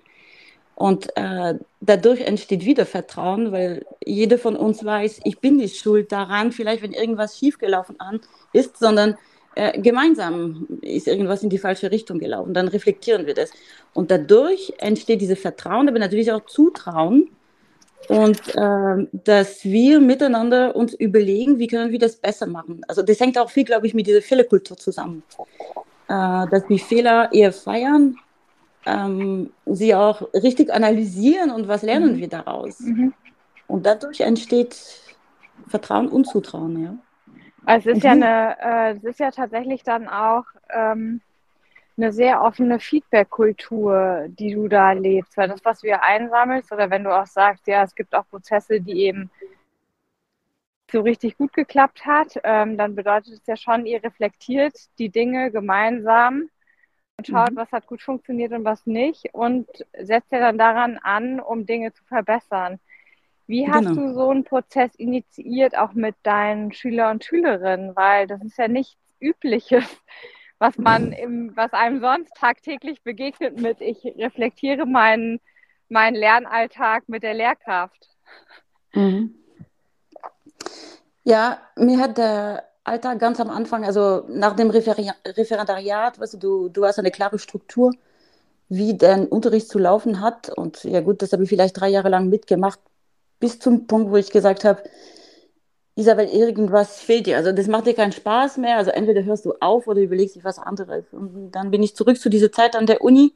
Und 0.82 1.16
äh, 1.16 1.54
dadurch 1.80 2.22
entsteht 2.22 2.64
wieder 2.64 2.86
Vertrauen, 2.86 3.52
weil 3.52 3.86
jeder 4.04 4.36
von 4.36 4.56
uns 4.56 4.84
weiß, 4.84 5.20
ich 5.22 5.38
bin 5.38 5.58
nicht 5.58 5.76
schuld 5.76 6.10
daran, 6.10 6.50
vielleicht 6.50 6.82
wenn 6.82 6.92
irgendwas 6.92 7.38
schiefgelaufen 7.38 7.96
ist, 8.52 8.78
sondern 8.78 9.16
äh, 9.54 9.80
gemeinsam 9.80 10.66
ist 10.80 11.06
irgendwas 11.06 11.44
in 11.44 11.50
die 11.50 11.58
falsche 11.58 11.92
Richtung 11.92 12.18
gelaufen. 12.18 12.52
Dann 12.52 12.66
reflektieren 12.66 13.26
wir 13.26 13.34
das. 13.34 13.52
Und 13.94 14.10
dadurch 14.10 14.72
entsteht 14.78 15.20
dieses 15.20 15.38
Vertrauen, 15.38 15.88
aber 15.88 16.00
natürlich 16.00 16.32
auch 16.32 16.46
Zutrauen, 16.46 17.30
und 18.08 18.40
äh, 18.56 19.06
dass 19.12 19.62
wir 19.62 20.00
miteinander 20.00 20.74
uns 20.74 20.94
überlegen, 20.94 21.60
wie 21.60 21.68
können 21.68 21.92
wir 21.92 22.00
das 22.00 22.16
besser 22.16 22.48
machen. 22.48 22.80
Also 22.88 23.02
das 23.02 23.20
hängt 23.20 23.38
auch 23.38 23.50
viel, 23.50 23.62
glaube 23.62 23.86
ich, 23.86 23.94
mit 23.94 24.08
dieser 24.08 24.20
Fehlerkultur 24.20 24.76
zusammen. 24.76 25.22
Äh, 26.08 26.48
dass 26.50 26.68
wir 26.68 26.78
Fehler 26.80 27.32
eher 27.32 27.52
feiern, 27.52 28.16
ähm, 28.86 29.52
sie 29.66 29.94
auch 29.94 30.22
richtig 30.34 30.72
analysieren 30.72 31.50
und 31.50 31.68
was 31.68 31.82
lernen 31.82 32.16
mhm. 32.16 32.18
wir 32.18 32.28
daraus. 32.28 32.80
Mhm. 32.80 33.14
Und 33.66 33.86
dadurch 33.86 34.20
entsteht 34.20 34.76
Vertrauen 35.68 36.08
und 36.08 36.26
Zutrauen, 36.26 36.82
ja. 36.82 36.96
Also 37.64 37.90
es 37.90 37.98
ist 37.98 38.02
mhm. 38.02 38.06
ja 38.06 38.12
eine, 38.12 38.56
äh, 38.60 38.96
es 38.96 39.04
ist 39.04 39.20
ja 39.20 39.30
tatsächlich 39.30 39.84
dann 39.84 40.08
auch 40.08 40.44
ähm, 40.70 41.20
eine 41.96 42.12
sehr 42.12 42.42
offene 42.42 42.80
Feedback-Kultur, 42.80 44.26
die 44.28 44.54
du 44.54 44.66
da 44.68 44.92
lebst. 44.92 45.36
Weil 45.36 45.48
das, 45.48 45.64
was 45.64 45.80
du 45.80 45.88
ja 45.88 46.00
einsammelst, 46.00 46.72
oder 46.72 46.90
wenn 46.90 47.04
du 47.04 47.16
auch 47.16 47.26
sagst, 47.26 47.66
ja, 47.66 47.82
es 47.84 47.94
gibt 47.94 48.14
auch 48.14 48.28
Prozesse, 48.28 48.80
die 48.80 49.04
eben 49.04 49.30
so 50.90 51.00
richtig 51.00 51.38
gut 51.38 51.52
geklappt 51.52 52.04
hat, 52.04 52.38
ähm, 52.44 52.76
dann 52.76 52.94
bedeutet 52.94 53.34
es 53.34 53.46
ja 53.46 53.56
schon, 53.56 53.86
ihr 53.86 54.02
reflektiert 54.02 54.74
die 54.98 55.08
Dinge 55.08 55.50
gemeinsam 55.50 56.50
und 57.18 57.26
schaut, 57.26 57.52
mhm. 57.52 57.56
was 57.56 57.72
hat 57.72 57.86
gut 57.86 58.02
funktioniert 58.02 58.52
und 58.52 58.64
was 58.64 58.86
nicht 58.86 59.28
und 59.32 59.68
setzt 59.98 60.32
ja 60.32 60.40
dann 60.40 60.58
daran 60.58 60.98
an, 60.98 61.40
um 61.40 61.66
Dinge 61.66 61.92
zu 61.92 62.04
verbessern. 62.04 62.78
Wie 63.46 63.68
hast 63.68 63.86
genau. 63.86 64.00
du 64.00 64.14
so 64.14 64.30
einen 64.30 64.44
Prozess 64.44 64.94
initiiert, 64.94 65.76
auch 65.76 65.92
mit 65.92 66.14
deinen 66.22 66.72
Schüler 66.72 67.10
und 67.10 67.24
Schülerinnen? 67.24 67.94
Weil 67.96 68.26
das 68.26 68.42
ist 68.42 68.56
ja 68.56 68.68
nichts 68.68 68.98
Übliches, 69.20 69.84
was 70.58 70.78
man 70.78 71.12
im, 71.12 71.56
was 71.56 71.72
einem 71.72 72.00
sonst 72.00 72.34
tagtäglich 72.36 73.02
begegnet 73.02 73.60
mit, 73.60 73.80
ich 73.80 74.04
reflektiere 74.16 74.86
meinen, 74.86 75.40
meinen 75.88 76.14
Lernalltag 76.14 77.08
mit 77.08 77.22
der 77.22 77.34
Lehrkraft. 77.34 78.08
Mhm. 78.94 79.34
Ja, 81.24 81.60
mir 81.76 81.98
hat 81.98 82.18
der 82.18 82.71
Schulalltag 82.84 83.18
ganz 83.20 83.40
am 83.40 83.50
Anfang, 83.50 83.84
also 83.84 84.24
nach 84.28 84.56
dem 84.56 84.70
Referendariat, 84.70 86.18
weißt 86.18 86.34
du, 86.34 86.38
du, 86.38 86.68
du 86.68 86.84
hast 86.84 86.98
eine 86.98 87.10
klare 87.10 87.38
Struktur, 87.38 87.92
wie 88.68 88.96
dein 88.96 89.26
Unterricht 89.26 89.68
zu 89.68 89.78
laufen 89.78 90.20
hat. 90.20 90.48
Und 90.48 90.84
ja 90.84 91.00
gut, 91.00 91.22
das 91.22 91.32
habe 91.32 91.44
ich 91.44 91.48
vielleicht 91.48 91.80
drei 91.80 91.88
Jahre 91.88 92.08
lang 92.08 92.28
mitgemacht, 92.28 92.80
bis 93.38 93.58
zum 93.58 93.86
Punkt, 93.86 94.10
wo 94.10 94.16
ich 94.16 94.30
gesagt 94.30 94.64
habe, 94.64 94.82
Isabel, 95.94 96.26
irgendwas 96.26 97.00
fehlt 97.00 97.26
dir. 97.26 97.36
Also 97.36 97.52
das 97.52 97.66
macht 97.66 97.86
dir 97.86 97.94
keinen 97.94 98.12
Spaß 98.12 98.56
mehr. 98.56 98.78
Also 98.78 98.90
entweder 98.90 99.22
hörst 99.24 99.44
du 99.44 99.54
auf 99.60 99.86
oder 99.86 100.00
überlegst 100.00 100.36
dich 100.36 100.44
was 100.44 100.58
anderes. 100.58 101.04
Und 101.12 101.52
dann 101.52 101.70
bin 101.70 101.82
ich 101.82 101.94
zurück 101.94 102.18
zu 102.18 102.30
dieser 102.30 102.50
Zeit 102.50 102.74
an 102.74 102.86
der 102.86 103.02
Uni, 103.02 103.32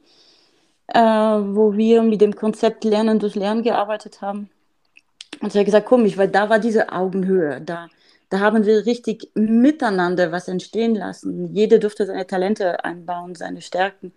äh, 0.87 0.99
wo 0.99 1.73
wir 1.77 2.01
mit 2.01 2.19
dem 2.19 2.35
Konzept 2.35 2.83
Lernen 2.83 3.19
durch 3.19 3.35
Lernen 3.35 3.63
gearbeitet 3.63 4.21
haben. 4.21 4.49
Und 5.39 5.49
ich 5.49 5.55
habe 5.55 5.65
gesagt, 5.65 5.85
komisch, 5.85 6.17
weil 6.17 6.29
da 6.29 6.49
war 6.49 6.59
diese 6.59 6.91
Augenhöhe. 6.91 7.61
Da, 7.61 7.87
da 8.29 8.39
haben 8.39 8.65
wir 8.65 8.85
richtig 8.85 9.29
miteinander 9.35 10.31
was 10.31 10.47
entstehen 10.47 10.95
lassen. 10.95 11.53
Jeder 11.53 11.79
durfte 11.79 12.05
seine 12.05 12.27
Talente 12.27 12.83
einbauen, 12.83 13.35
seine 13.35 13.61
Stärken. 13.61 14.11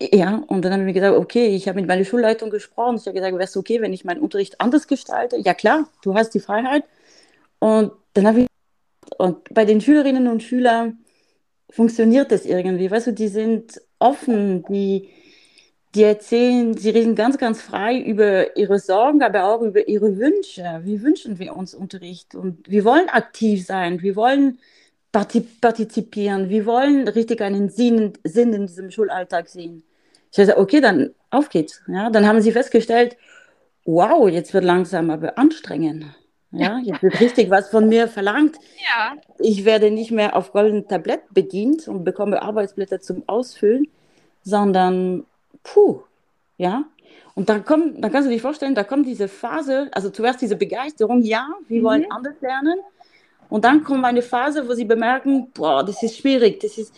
Ja, 0.00 0.44
und 0.46 0.64
dann 0.64 0.72
haben 0.72 0.86
wir 0.86 0.92
gesagt, 0.92 1.16
okay, 1.16 1.48
ich 1.48 1.66
habe 1.66 1.80
mit 1.80 1.88
meiner 1.88 2.04
Schulleitung 2.04 2.50
gesprochen. 2.50 2.96
Ich 2.96 3.06
habe 3.06 3.14
gesagt, 3.14 3.32
wäre 3.34 3.44
es 3.44 3.56
okay, 3.56 3.80
wenn 3.80 3.92
ich 3.92 4.04
meinen 4.04 4.20
Unterricht 4.20 4.60
anders 4.60 4.86
gestalte? 4.86 5.36
Ja, 5.38 5.54
klar, 5.54 5.88
du 6.02 6.14
hast 6.14 6.34
die 6.34 6.40
Freiheit. 6.40 6.84
Und 7.58 7.92
dann 8.14 8.28
habe 8.28 8.42
ich, 8.42 8.46
und 9.16 9.52
bei 9.52 9.64
den 9.64 9.80
Schülerinnen 9.80 10.28
und 10.28 10.44
Schülern 10.44 10.98
funktioniert 11.70 12.30
das 12.30 12.46
irgendwie. 12.46 12.90
Weißt 12.90 13.08
du, 13.08 13.12
die 13.12 13.28
sind 13.28 13.80
offen, 13.98 14.64
die, 14.68 15.10
die 15.94 16.02
erzählen, 16.02 16.76
sie 16.76 16.90
reden 16.90 17.14
ganz, 17.14 17.38
ganz 17.38 17.62
frei 17.62 17.98
über 17.98 18.56
ihre 18.56 18.78
Sorgen, 18.78 19.22
aber 19.22 19.44
auch 19.44 19.62
über 19.62 19.88
ihre 19.88 20.18
Wünsche. 20.18 20.80
Wie 20.84 21.02
wünschen 21.02 21.38
wir 21.38 21.56
uns 21.56 21.74
Unterricht? 21.74 22.34
Und 22.34 22.68
wir 22.68 22.84
wollen 22.84 23.08
aktiv 23.08 23.64
sein, 23.64 24.02
wir 24.02 24.14
wollen 24.14 24.58
partizipieren, 25.12 26.50
wir 26.50 26.66
wollen 26.66 27.08
richtig 27.08 27.40
einen 27.40 27.70
Sinn, 27.70 28.12
Sinn 28.24 28.52
in 28.52 28.66
diesem 28.66 28.90
Schulalltag 28.90 29.48
sehen. 29.48 29.82
Ich 30.30 30.38
habe 30.38 30.58
okay, 30.58 30.80
dann 30.80 31.14
auf 31.30 31.48
geht's. 31.48 31.82
Ja, 31.88 32.10
dann 32.10 32.26
haben 32.26 32.42
sie 32.42 32.52
festgestellt, 32.52 33.16
wow, 33.84 34.28
jetzt 34.28 34.52
wird 34.52 34.64
langsam 34.64 35.10
aber 35.10 35.38
anstrengend. 35.38 36.04
Ja, 36.50 36.78
jetzt 36.82 37.02
wird 37.02 37.20
richtig 37.20 37.50
was 37.50 37.68
von 37.70 37.88
mir 37.88 38.08
verlangt. 38.08 38.56
Ja. 38.78 39.16
Ich 39.38 39.64
werde 39.64 39.90
nicht 39.90 40.10
mehr 40.10 40.36
auf 40.36 40.52
goldenem 40.52 40.88
Tablett 40.88 41.22
bedient 41.32 41.88
und 41.88 42.04
bekomme 42.04 42.40
Arbeitsblätter 42.42 43.00
zum 43.00 43.22
Ausfüllen, 43.26 43.88
sondern 44.42 45.24
puh, 45.62 46.02
ja. 46.56 46.84
Und 47.34 47.48
dann 47.48 47.64
kommt, 47.64 48.02
dann 48.02 48.10
kannst 48.10 48.28
du 48.28 48.32
dir 48.32 48.40
vorstellen, 48.40 48.74
da 48.74 48.82
kommt 48.82 49.06
diese 49.06 49.28
Phase, 49.28 49.88
also 49.92 50.10
zuerst 50.10 50.42
diese 50.42 50.56
Begeisterung, 50.56 51.22
ja, 51.22 51.48
wir 51.68 51.80
mhm. 51.80 51.84
wollen 51.84 52.10
anders 52.10 52.34
lernen. 52.40 52.80
Und 53.48 53.64
dann 53.64 53.84
kommt 53.84 54.04
eine 54.04 54.22
Phase, 54.22 54.68
wo 54.68 54.74
sie 54.74 54.84
bemerken, 54.84 55.50
boah, 55.54 55.84
das 55.84 56.02
ist 56.02 56.18
schwierig, 56.18 56.60
das 56.60 56.76
ist, 56.78 56.92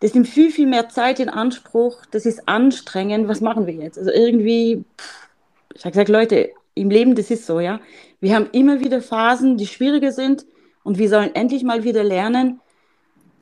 das 0.00 0.14
nimmt 0.14 0.28
viel, 0.28 0.50
viel 0.50 0.66
mehr 0.66 0.88
Zeit 0.88 1.20
in 1.20 1.28
Anspruch, 1.28 2.04
das 2.10 2.26
ist 2.26 2.48
anstrengend, 2.48 3.28
was 3.28 3.40
machen 3.40 3.66
wir 3.66 3.74
jetzt? 3.74 3.98
Also 3.98 4.10
irgendwie, 4.10 4.84
pff, 4.98 5.28
ich 5.74 5.84
habe 5.84 5.92
gesagt, 5.92 6.08
Leute, 6.08 6.50
im 6.74 6.90
Leben, 6.90 7.14
das 7.14 7.30
ist 7.30 7.46
so, 7.46 7.60
ja. 7.60 7.80
Wir 8.20 8.34
haben 8.34 8.48
immer 8.52 8.80
wieder 8.80 9.00
Phasen, 9.00 9.56
die 9.56 9.66
schwieriger 9.66 10.12
sind 10.12 10.44
und 10.82 10.98
wir 10.98 11.08
sollen 11.08 11.34
endlich 11.34 11.62
mal 11.62 11.84
wieder 11.84 12.02
lernen, 12.02 12.60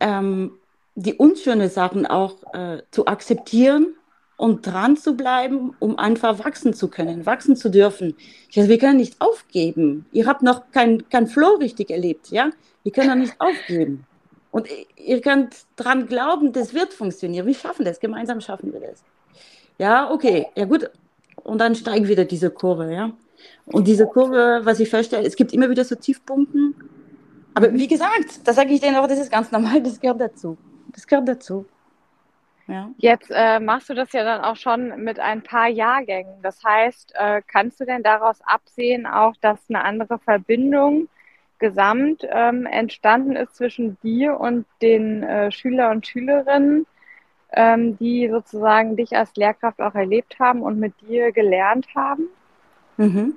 ähm, 0.01 0.53
die 0.95 1.15
unschöne 1.15 1.69
Sachen 1.69 2.07
auch 2.07 2.43
äh, 2.55 2.83
zu 2.91 3.07
akzeptieren 3.07 3.95
und 4.37 4.67
dran 4.67 4.97
zu 4.97 5.17
bleiben, 5.17 5.75
um 5.79 5.99
einfach 5.99 6.45
wachsen 6.45 6.75
zu 6.75 6.89
können, 6.89 7.25
wachsen 7.27 7.57
zu 7.57 7.71
dürfen. 7.71 8.15
Also 8.55 8.69
wir 8.69 8.79
können 8.79 8.99
nicht 8.99 9.21
aufgeben. 9.21 10.07
Ihr 10.13 10.27
habt 10.27 10.43
noch 10.43 10.71
kein, 10.73 11.09
kein 11.09 11.27
Flow 11.27 11.55
richtig 11.57 11.91
erlebt, 11.91 12.31
ja? 12.31 12.51
Wir 12.83 12.93
können 12.93 13.09
noch 13.09 13.17
nicht 13.17 13.35
aufgeben. 13.39 14.05
Und 14.51 14.69
ihr 14.97 15.21
könnt 15.21 15.55
dran 15.77 16.07
glauben, 16.07 16.53
das 16.53 16.75
wird 16.75 16.93
funktionieren. 16.93 17.47
Wir 17.47 17.55
schaffen 17.55 17.85
das, 17.85 18.01
gemeinsam 18.01 18.41
schaffen 18.41 18.73
wir 18.73 18.81
das. 18.81 19.03
Ja, 19.79 20.11
okay, 20.11 20.47
ja 20.55 20.65
gut. 20.65 20.91
Und 21.43 21.59
dann 21.59 21.75
steigen 21.75 22.09
wieder 22.09 22.25
diese 22.25 22.51
Kurve, 22.51 22.93
ja. 22.93 23.13
Und 23.67 23.87
diese 23.87 24.07
Kurve, 24.07 24.61
was 24.65 24.81
ich 24.81 24.89
feststelle, 24.89 25.27
es 25.27 25.37
gibt 25.37 25.53
immer 25.53 25.69
wieder 25.69 25.85
so 25.85 25.95
Tiefpunkten. 25.95 26.75
Aber 27.55 27.73
wie 27.73 27.87
gesagt, 27.87 28.41
da 28.45 28.53
sage 28.53 28.73
ich 28.73 28.81
denen 28.81 28.97
auch, 28.97 29.07
das 29.07 29.19
ist 29.19 29.31
ganz 29.31 29.51
normal, 29.51 29.83
das 29.83 30.01
gehört 30.01 30.21
dazu. 30.21 30.57
Das 30.93 31.07
gehört 31.07 31.29
dazu. 31.29 31.67
Ja. 32.69 32.91
Jetzt 32.99 33.31
äh, 33.33 33.61
machst 33.61 33.89
du 33.89 33.95
das 33.95 34.13
ja 34.13 34.25
dann 34.25 34.43
auch 34.43 34.57
schon 34.57 35.05
mit 35.05 35.21
ein 35.21 35.43
paar 35.43 35.69
Jahrgängen. 35.69 36.43
Das 36.43 36.63
heißt, 36.65 37.15
äh, 37.15 37.43
kannst 37.47 37.81
du 37.81 37.85
denn 37.85 38.03
daraus 38.03 38.41
absehen, 38.43 39.07
auch 39.07 39.35
dass 39.41 39.61
eine 39.69 39.85
andere 39.85 40.19
Verbindung 40.19 41.09
gesamt 41.59 42.27
ähm, 42.29 42.67
entstanden 42.67 43.37
ist 43.37 43.57
zwischen 43.57 43.99
dir 44.03 44.39
und 44.39 44.67
den 44.83 45.23
äh, 45.23 45.51
Schüler 45.51 45.91
und 45.91 46.07
Schülerinnen, 46.07 46.87
ähm, 47.53 47.97
die 47.99 48.29
sozusagen 48.29 48.97
dich 48.97 49.17
als 49.17 49.35
Lehrkraft 49.37 49.81
auch 49.81 49.95
erlebt 49.95 50.39
haben 50.39 50.63
und 50.63 50.79
mit 50.79 50.93
dir 51.03 51.33
gelernt 51.33 51.87
haben? 51.95 52.29
Mhm. 52.97 53.37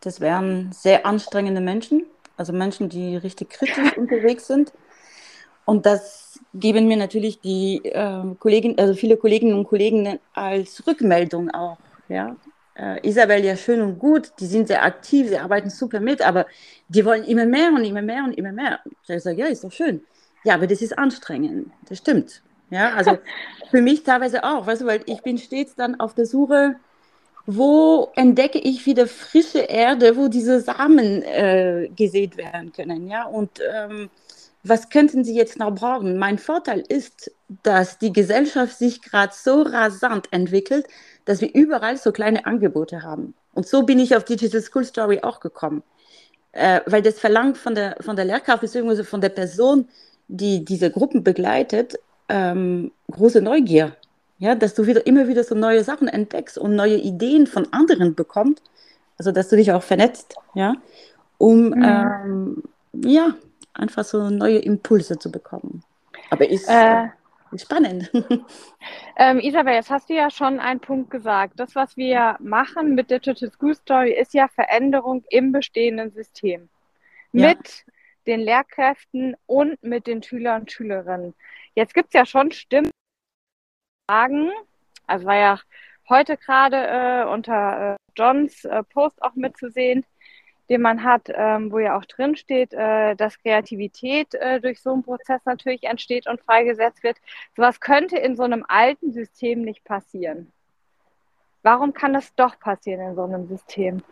Das 0.00 0.20
wären 0.20 0.72
sehr 0.72 1.06
anstrengende 1.06 1.60
Menschen, 1.60 2.04
also 2.36 2.52
Menschen, 2.52 2.88
die 2.88 3.16
richtig 3.16 3.50
kritisch 3.50 3.92
unterwegs 3.96 4.46
sind. 4.46 4.72
Und 5.64 5.86
das 5.86 6.40
geben 6.52 6.88
mir 6.88 6.96
natürlich 6.96 7.40
die 7.40 7.84
äh, 7.84 8.34
Kollegen, 8.38 8.78
also 8.78 8.94
viele 8.94 9.16
Kolleginnen 9.16 9.54
und 9.54 9.64
Kollegen 9.64 10.18
als 10.34 10.86
Rückmeldung 10.86 11.50
auch. 11.50 11.78
Ja? 12.08 12.36
Äh, 12.76 13.06
Isabel 13.08 13.44
ja 13.44 13.56
schön 13.56 13.80
und 13.80 13.98
gut, 13.98 14.32
die 14.40 14.46
sind 14.46 14.68
sehr 14.68 14.82
aktiv, 14.82 15.28
sie 15.28 15.38
arbeiten 15.38 15.70
super 15.70 16.00
mit, 16.00 16.20
aber 16.22 16.46
die 16.88 17.04
wollen 17.04 17.24
immer 17.24 17.46
mehr 17.46 17.70
und 17.70 17.84
immer 17.84 18.02
mehr 18.02 18.24
und 18.24 18.32
immer 18.32 18.52
mehr. 18.52 18.80
Ich 19.06 19.22
sage, 19.22 19.38
ja, 19.38 19.46
ist 19.46 19.64
doch 19.64 19.72
schön. 19.72 20.02
Ja, 20.44 20.54
aber 20.54 20.66
das 20.66 20.82
ist 20.82 20.98
anstrengend, 20.98 21.70
das 21.88 21.98
stimmt. 21.98 22.42
Ja, 22.70 22.94
also 22.94 23.18
für 23.70 23.80
mich 23.80 24.02
teilweise 24.02 24.44
auch, 24.44 24.66
weißt 24.66 24.82
du, 24.82 24.86
weil 24.86 25.02
ich 25.06 25.22
bin 25.22 25.38
stets 25.38 25.74
dann 25.74 25.98
auf 26.00 26.14
der 26.14 26.26
Suche, 26.26 26.76
wo 27.46 28.10
entdecke 28.16 28.58
ich 28.58 28.84
wieder 28.86 29.06
frische 29.06 29.60
Erde, 29.60 30.16
wo 30.16 30.28
diese 30.28 30.60
Samen 30.60 31.22
äh, 31.22 31.90
gesät 31.94 32.36
werden 32.36 32.72
können, 32.72 33.06
ja, 33.06 33.24
und 33.26 33.60
ähm, 33.72 34.10
was 34.64 34.88
könnten 34.88 35.24
Sie 35.24 35.34
jetzt 35.34 35.58
noch 35.58 35.74
brauchen? 35.74 36.16
Mein 36.16 36.38
Vorteil 36.38 36.82
ist, 36.88 37.30
dass 37.62 37.98
die 37.98 38.12
Gesellschaft 38.12 38.78
sich 38.78 39.02
gerade 39.02 39.32
so 39.34 39.62
rasant 39.62 40.28
entwickelt, 40.30 40.86
dass 41.26 41.40
wir 41.40 41.54
überall 41.54 41.98
so 41.98 42.12
kleine 42.12 42.46
Angebote 42.46 43.02
haben. 43.02 43.34
Und 43.52 43.68
so 43.68 43.82
bin 43.82 43.98
ich 43.98 44.16
auf 44.16 44.24
Digital 44.24 44.62
School 44.62 44.84
Story 44.84 45.20
auch 45.22 45.40
gekommen. 45.40 45.82
Äh, 46.52 46.80
weil 46.86 47.02
das 47.02 47.18
verlangt 47.18 47.58
von 47.58 47.74
der, 47.74 47.96
von 48.00 48.16
der 48.16 48.24
Lehrkraft 48.24 48.62
bzw. 48.62 49.04
von 49.04 49.20
der 49.20 49.28
Person, 49.28 49.88
die 50.28 50.64
diese 50.64 50.90
Gruppen 50.90 51.22
begleitet, 51.22 51.98
ähm, 52.28 52.90
große 53.10 53.42
Neugier. 53.42 53.96
Ja, 54.38 54.54
dass 54.54 54.74
du 54.74 54.86
wieder 54.86 55.06
immer 55.06 55.28
wieder 55.28 55.44
so 55.44 55.54
neue 55.54 55.84
Sachen 55.84 56.08
entdeckst 56.08 56.58
und 56.58 56.74
neue 56.74 56.96
Ideen 56.96 57.46
von 57.46 57.72
anderen 57.72 58.14
bekommst. 58.14 58.62
Also 59.18 59.30
dass 59.30 59.48
du 59.48 59.56
dich 59.56 59.72
auch 59.72 59.82
vernetzt, 59.82 60.34
ja, 60.54 60.74
um 61.38 61.68
mhm. 61.68 61.82
ähm, 61.82 62.62
ja, 63.04 63.34
einfach 63.74 64.04
so 64.04 64.30
neue 64.30 64.58
Impulse 64.58 65.18
zu 65.18 65.30
bekommen. 65.30 65.84
Aber 66.30 66.48
ist, 66.48 66.68
äh, 66.68 67.08
spannend. 67.56 68.10
Ähm, 69.16 69.38
Isabel, 69.38 69.74
jetzt 69.74 69.90
hast 69.90 70.10
du 70.10 70.14
ja 70.14 70.28
schon 70.28 70.58
einen 70.58 70.80
Punkt 70.80 71.08
gesagt. 71.08 71.60
Das, 71.60 71.76
was 71.76 71.96
wir 71.96 72.36
machen 72.40 72.96
mit 72.96 73.12
Digital 73.12 73.48
School 73.52 73.76
Story, 73.76 74.12
ist 74.12 74.34
ja 74.34 74.48
Veränderung 74.48 75.22
im 75.30 75.52
bestehenden 75.52 76.10
System. 76.10 76.68
Ja. 77.32 77.50
Mit 77.50 77.84
den 78.26 78.40
Lehrkräften 78.40 79.36
und 79.46 79.80
mit 79.84 80.08
den 80.08 80.20
Schülern 80.20 80.62
und 80.62 80.72
Schülerinnen. 80.72 81.32
Jetzt 81.76 81.94
gibt 81.94 82.08
es 82.08 82.14
ja 82.14 82.26
schon 82.26 82.50
Stimmen, 82.50 82.90
sagen, 84.10 84.50
also 85.06 85.26
war 85.26 85.36
ja 85.36 85.60
heute 86.08 86.36
gerade 86.36 86.76
äh, 86.76 87.24
unter 87.24 87.94
äh, 87.94 87.96
Johns 88.16 88.64
äh, 88.64 88.82
Post 88.82 89.22
auch 89.22 89.34
mitzusehen, 89.34 90.04
den 90.68 90.80
man 90.80 91.04
hat, 91.04 91.30
ähm, 91.34 91.70
wo 91.70 91.78
ja 91.78 91.98
auch 91.98 92.04
drin 92.04 92.36
steht, 92.36 92.72
äh, 92.72 93.14
dass 93.16 93.38
Kreativität 93.38 94.34
äh, 94.34 94.60
durch 94.60 94.80
so 94.80 94.92
einen 94.92 95.02
Prozess 95.02 95.40
natürlich 95.44 95.84
entsteht 95.84 96.26
und 96.26 96.40
freigesetzt 96.40 97.02
wird. 97.02 97.16
Sowas 97.56 97.80
könnte 97.80 98.16
in 98.16 98.36
so 98.36 98.42
einem 98.44 98.64
alten 98.68 99.12
System 99.12 99.62
nicht 99.62 99.84
passieren. 99.84 100.52
Warum 101.62 101.92
kann 101.92 102.12
das 102.12 102.34
doch 102.34 102.58
passieren 102.58 103.08
in 103.08 103.14
so 103.14 103.24
einem 103.24 103.46
System? 103.46 104.02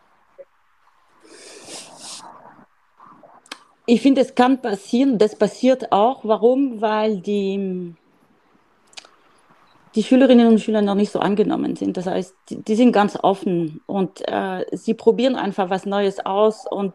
Ich 3.87 4.01
finde, 4.01 4.21
es 4.21 4.35
kann 4.35 4.63
passieren. 4.63 5.19
Das 5.19 5.37
passiert 5.37 5.93
auch. 5.93 6.25
Warum? 6.25 6.81
Weil 6.81 7.21
die 7.21 7.95
die 9.95 10.03
Schülerinnen 10.03 10.47
und 10.47 10.61
Schüler 10.61 10.83
noch 10.83 10.95
nicht 10.95 11.13
so 11.13 11.21
angenommen 11.21 11.77
sind. 11.77 11.97
Das 11.97 12.07
heißt, 12.07 12.35
die, 12.49 12.63
die 12.63 12.75
sind 12.75 12.93
ganz 12.93 13.19
offen 13.21 13.81
und 13.87 14.23
äh, 14.27 14.65
sie 14.73 14.95
probieren 14.95 15.37
einfach 15.37 15.71
was 15.71 15.87
Neues 15.87 16.25
aus 16.25 16.67
und 16.67 16.95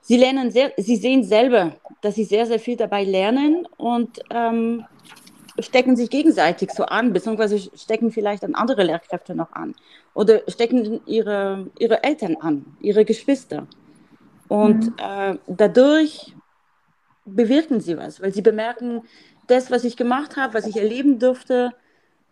sie 0.00 0.16
lernen 0.16 0.50
sehr, 0.50 0.72
sie 0.76 0.96
sehen 0.96 1.22
selber, 1.22 1.76
dass 2.00 2.16
sie 2.16 2.24
sehr, 2.24 2.46
sehr 2.46 2.58
viel 2.58 2.76
dabei 2.76 3.04
lernen 3.04 3.66
und 3.76 4.20
ähm, 4.30 4.84
stecken 5.58 5.96
sich 5.96 6.10
gegenseitig 6.10 6.70
so 6.72 6.84
an, 6.84 7.12
beziehungsweise 7.12 7.58
stecken 7.58 8.10
vielleicht 8.10 8.42
dann 8.42 8.54
andere 8.54 8.82
Lehrkräfte 8.82 9.34
noch 9.34 9.52
an 9.52 9.74
oder 10.14 10.40
stecken 10.48 11.00
ihre, 11.06 11.66
ihre 11.78 12.02
Eltern 12.02 12.36
an, 12.40 12.64
ihre 12.80 13.04
Geschwister. 13.04 13.66
Und 14.48 14.86
mhm. 14.86 14.94
äh, 14.98 15.38
dadurch 15.46 16.34
bewirken 17.24 17.80
sie 17.80 17.96
was, 17.96 18.20
weil 18.20 18.32
sie 18.32 18.42
bemerken, 18.42 19.02
das, 19.50 19.70
was 19.70 19.84
ich 19.84 19.96
gemacht 19.96 20.36
habe, 20.36 20.54
was 20.54 20.66
ich 20.66 20.76
erleben 20.76 21.18
durfte, 21.18 21.72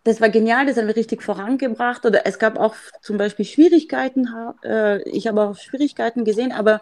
das 0.03 0.21
war 0.21 0.29
genial, 0.29 0.65
das 0.65 0.77
haben 0.77 0.87
wir 0.87 0.95
richtig 0.95 1.21
vorangebracht. 1.21 2.05
Oder 2.05 2.25
es 2.25 2.39
gab 2.39 2.57
auch 2.57 2.75
zum 3.01 3.17
Beispiel 3.17 3.45
Schwierigkeiten, 3.45 4.27
äh, 4.63 5.01
ich 5.09 5.27
habe 5.27 5.41
auch 5.41 5.57
Schwierigkeiten 5.57 6.23
gesehen, 6.23 6.51
aber 6.51 6.81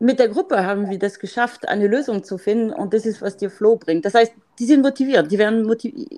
mit 0.00 0.18
der 0.18 0.28
Gruppe 0.28 0.64
haben 0.64 0.90
wir 0.90 0.98
das 0.98 1.18
geschafft, 1.18 1.68
eine 1.68 1.88
Lösung 1.88 2.22
zu 2.22 2.38
finden 2.38 2.72
und 2.72 2.94
das 2.94 3.04
ist, 3.06 3.20
was 3.20 3.36
dir 3.36 3.50
Flow 3.50 3.76
bringt. 3.76 4.04
Das 4.04 4.14
heißt, 4.14 4.32
die 4.58 4.64
sind 4.64 4.82
motiviert, 4.82 5.30
die 5.30 5.38
werden 5.38 5.64
motiviert, 5.64 6.08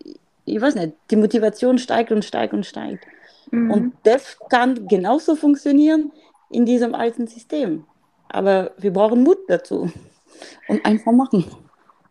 ich 0.44 0.60
weiß 0.60 0.74
nicht, 0.74 0.94
die 1.10 1.16
Motivation 1.16 1.78
steigt 1.78 2.12
und 2.12 2.24
steigt 2.24 2.52
und 2.52 2.66
steigt. 2.66 3.06
Mhm. 3.50 3.70
Und 3.70 3.92
das 4.02 4.38
kann 4.50 4.86
genauso 4.86 5.36
funktionieren 5.36 6.12
in 6.50 6.66
diesem 6.66 6.94
alten 6.94 7.26
System. 7.26 7.84
Aber 8.28 8.72
wir 8.78 8.92
brauchen 8.92 9.22
Mut 9.22 9.38
dazu 9.48 9.90
und 10.68 10.84
einfach 10.84 11.12
machen. 11.12 11.44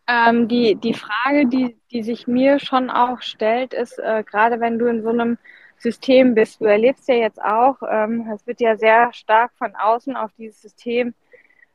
Ähm, 0.10 0.48
die, 0.48 0.76
die 0.76 0.96
Frage, 0.96 1.46
die, 1.46 1.78
die 1.92 2.02
sich 2.02 2.26
mir 2.26 2.58
schon 2.60 2.90
auch 2.90 3.22
stellt, 3.22 3.76
ist, 3.76 4.00
äh, 4.00 4.24
gerade 4.24 4.60
wenn 4.60 4.80
du 4.80 4.88
in 4.88 5.04
so 5.04 5.10
einem 5.10 5.38
System 5.78 6.34
bist, 6.34 6.62
du 6.62 6.66
erlebst 6.66 7.08
ja 7.08 7.16
jetzt 7.16 7.40
auch, 7.42 7.78
ähm, 7.88 8.28
es 8.34 8.48
wird 8.48 8.60
ja 8.60 8.76
sehr 8.76 9.14
stark 9.14 9.52
von 9.58 9.76
außen 9.76 10.16
auf 10.16 10.32
dieses 10.38 10.62
System 10.62 11.14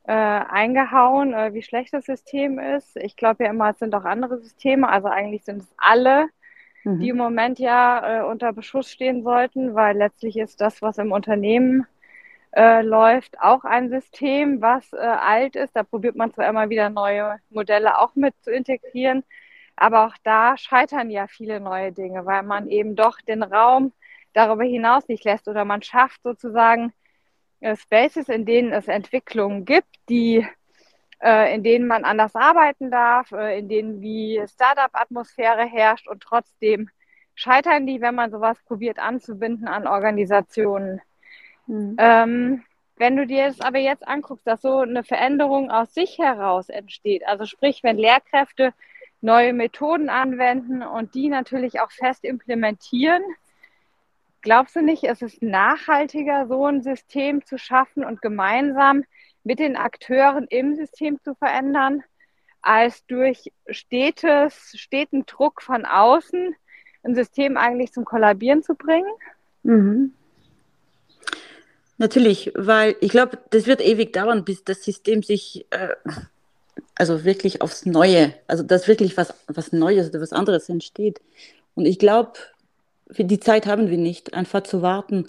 äh, 0.02 0.12
eingehauen, 0.12 1.32
äh, 1.32 1.54
wie 1.54 1.62
schlecht 1.62 1.94
das 1.94 2.06
System 2.06 2.58
ist. 2.58 2.96
Ich 2.96 3.16
glaube 3.16 3.44
ja 3.44 3.50
immer, 3.50 3.70
es 3.70 3.78
sind 3.78 3.94
auch 3.94 4.04
andere 4.04 4.38
Systeme, 4.38 4.88
also 4.88 5.06
eigentlich 5.08 5.44
sind 5.44 5.62
es 5.62 5.72
alle, 5.76 6.26
mhm. 6.82 6.98
die 6.98 7.10
im 7.10 7.16
Moment 7.16 7.60
ja 7.60 8.20
äh, 8.20 8.24
unter 8.24 8.52
Beschuss 8.52 8.90
stehen 8.90 9.22
sollten, 9.22 9.76
weil 9.76 9.96
letztlich 9.96 10.36
ist 10.36 10.60
das, 10.60 10.82
was 10.82 10.98
im 10.98 11.12
Unternehmen 11.12 11.86
äh, 12.54 12.82
läuft 12.82 13.40
auch 13.40 13.64
ein 13.64 13.88
System, 13.90 14.60
was 14.60 14.92
äh, 14.92 14.96
alt 14.96 15.56
ist. 15.56 15.74
Da 15.74 15.82
probiert 15.82 16.16
man 16.16 16.32
zwar 16.32 16.48
immer 16.48 16.70
wieder 16.70 16.90
neue 16.90 17.38
Modelle 17.50 17.98
auch 17.98 18.14
mit 18.14 18.34
zu 18.42 18.50
integrieren, 18.52 19.24
aber 19.76 20.06
auch 20.06 20.16
da 20.22 20.56
scheitern 20.56 21.10
ja 21.10 21.26
viele 21.26 21.60
neue 21.60 21.92
Dinge, 21.92 22.26
weil 22.26 22.42
man 22.44 22.68
eben 22.68 22.96
doch 22.96 23.20
den 23.20 23.42
Raum 23.42 23.92
darüber 24.34 24.64
hinaus 24.64 25.08
nicht 25.08 25.24
lässt 25.24 25.48
oder 25.48 25.64
man 25.64 25.82
schafft 25.82 26.22
sozusagen 26.22 26.92
äh, 27.60 27.76
Spaces, 27.76 28.28
in 28.28 28.46
denen 28.46 28.72
es 28.72 28.88
Entwicklungen 28.88 29.64
gibt, 29.64 29.88
die 30.08 30.46
äh, 31.24 31.54
in 31.54 31.62
denen 31.62 31.86
man 31.86 32.04
anders 32.04 32.34
arbeiten 32.34 32.90
darf, 32.90 33.32
äh, 33.32 33.58
in 33.58 33.68
denen 33.68 34.00
wie 34.00 34.42
Startup-Atmosphäre 34.46 35.64
herrscht 35.64 36.08
und 36.08 36.22
trotzdem 36.22 36.90
scheitern 37.34 37.86
die, 37.86 38.00
wenn 38.00 38.14
man 38.14 38.30
sowas 38.30 38.58
probiert 38.66 38.98
anzubinden 38.98 39.66
an 39.66 39.86
Organisationen. 39.86 41.00
Mhm. 41.66 41.96
Ähm, 41.98 42.62
wenn 42.96 43.16
du 43.16 43.26
dir 43.26 43.48
das 43.48 43.60
aber 43.60 43.78
jetzt 43.78 44.06
anguckst, 44.06 44.46
dass 44.46 44.62
so 44.62 44.78
eine 44.78 45.02
Veränderung 45.02 45.70
aus 45.70 45.92
sich 45.94 46.18
heraus 46.18 46.68
entsteht, 46.68 47.26
also 47.26 47.44
sprich, 47.44 47.82
wenn 47.82 47.98
Lehrkräfte 47.98 48.72
neue 49.20 49.52
Methoden 49.52 50.08
anwenden 50.08 50.82
und 50.82 51.14
die 51.14 51.28
natürlich 51.28 51.80
auch 51.80 51.90
fest 51.90 52.24
implementieren, 52.24 53.22
glaubst 54.42 54.76
du 54.76 54.82
nicht, 54.82 55.04
es 55.04 55.22
ist 55.22 55.42
nachhaltiger, 55.42 56.46
so 56.46 56.66
ein 56.66 56.82
System 56.82 57.44
zu 57.44 57.58
schaffen 57.58 58.04
und 58.04 58.22
gemeinsam 58.22 59.04
mit 59.42 59.58
den 59.58 59.76
Akteuren 59.76 60.46
im 60.48 60.76
System 60.76 61.20
zu 61.22 61.34
verändern, 61.34 62.04
als 62.62 63.04
durch 63.06 63.52
stetes, 63.68 64.74
steten 64.76 65.26
Druck 65.26 65.62
von 65.62 65.84
außen 65.84 66.54
ein 67.02 67.14
System 67.14 67.56
eigentlich 67.56 67.92
zum 67.92 68.04
Kollabieren 68.04 68.62
zu 68.62 68.74
bringen? 68.74 69.10
Mhm. 69.62 70.14
Natürlich, 71.96 72.52
weil 72.54 72.96
ich 73.00 73.10
glaube, 73.10 73.38
das 73.50 73.66
wird 73.66 73.80
ewig 73.80 74.12
dauern, 74.12 74.44
bis 74.44 74.64
das 74.64 74.82
System 74.82 75.22
sich 75.22 75.66
äh, 75.70 75.88
also 76.96 77.24
wirklich 77.24 77.62
aufs 77.62 77.86
Neue, 77.86 78.34
also 78.46 78.62
dass 78.62 78.88
wirklich 78.88 79.16
was, 79.16 79.34
was 79.46 79.72
Neues 79.72 80.08
oder 80.08 80.20
was 80.20 80.32
anderes 80.32 80.68
entsteht. 80.68 81.20
Und 81.74 81.86
ich 81.86 81.98
glaube, 81.98 82.32
für 83.10 83.24
die 83.24 83.40
Zeit 83.40 83.66
haben 83.66 83.90
wir 83.90 83.98
nicht, 83.98 84.34
einfach 84.34 84.62
zu 84.62 84.82
warten. 84.82 85.28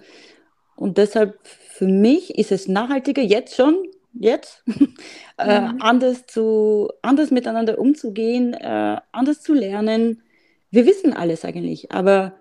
Und 0.75 0.97
deshalb 0.97 1.39
für 1.43 1.87
mich 1.87 2.37
ist 2.37 2.51
es 2.51 2.67
nachhaltiger, 2.67 3.21
jetzt 3.21 3.55
schon, 3.55 3.75
jetzt, 4.13 4.63
äh, 5.37 5.61
mhm. 5.61 5.81
anders, 5.81 6.25
zu, 6.25 6.89
anders 7.01 7.31
miteinander 7.31 7.79
umzugehen, 7.79 8.53
äh, 8.53 8.97
anders 9.11 9.41
zu 9.41 9.53
lernen. 9.53 10.23
Wir 10.71 10.85
wissen 10.85 11.13
alles 11.13 11.45
eigentlich, 11.45 11.91
aber 11.91 12.33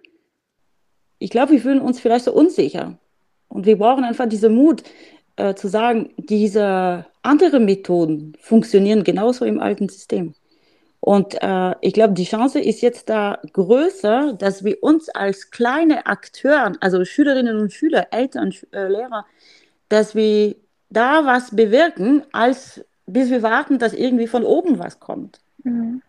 ich 1.18 1.30
glaube, 1.30 1.52
wir 1.52 1.60
fühlen 1.60 1.80
uns 1.80 2.00
vielleicht 2.00 2.24
so 2.26 2.32
unsicher. 2.32 2.98
Und 3.54 3.66
wir 3.66 3.78
brauchen 3.78 4.02
einfach 4.02 4.28
diesen 4.28 4.52
Mut 4.56 4.82
äh, 5.36 5.54
zu 5.54 5.68
sagen, 5.68 6.12
diese 6.16 7.06
anderen 7.22 7.64
Methoden 7.64 8.34
funktionieren 8.40 9.04
genauso 9.04 9.44
im 9.44 9.60
alten 9.60 9.88
System. 9.88 10.34
Und 10.98 11.40
äh, 11.40 11.74
ich 11.80 11.94
glaube, 11.94 12.14
die 12.14 12.24
Chance 12.24 12.58
ist 12.58 12.82
jetzt 12.82 13.08
da 13.08 13.38
größer, 13.52 14.32
dass 14.32 14.64
wir 14.64 14.82
uns 14.82 15.08
als 15.08 15.52
kleine 15.52 16.06
Akteure, 16.06 16.72
also 16.80 17.04
Schülerinnen 17.04 17.56
und 17.56 17.72
Schüler, 17.72 18.08
Eltern, 18.10 18.52
äh, 18.72 18.88
Lehrer, 18.88 19.24
dass 19.88 20.16
wir 20.16 20.56
da 20.90 21.24
was 21.24 21.54
bewirken, 21.54 22.24
als 22.32 22.84
bis 23.06 23.30
wir 23.30 23.42
warten, 23.42 23.78
dass 23.78 23.92
irgendwie 23.92 24.26
von 24.26 24.44
oben 24.44 24.80
was 24.80 24.98
kommt. 24.98 25.38
Mhm. 25.62 26.02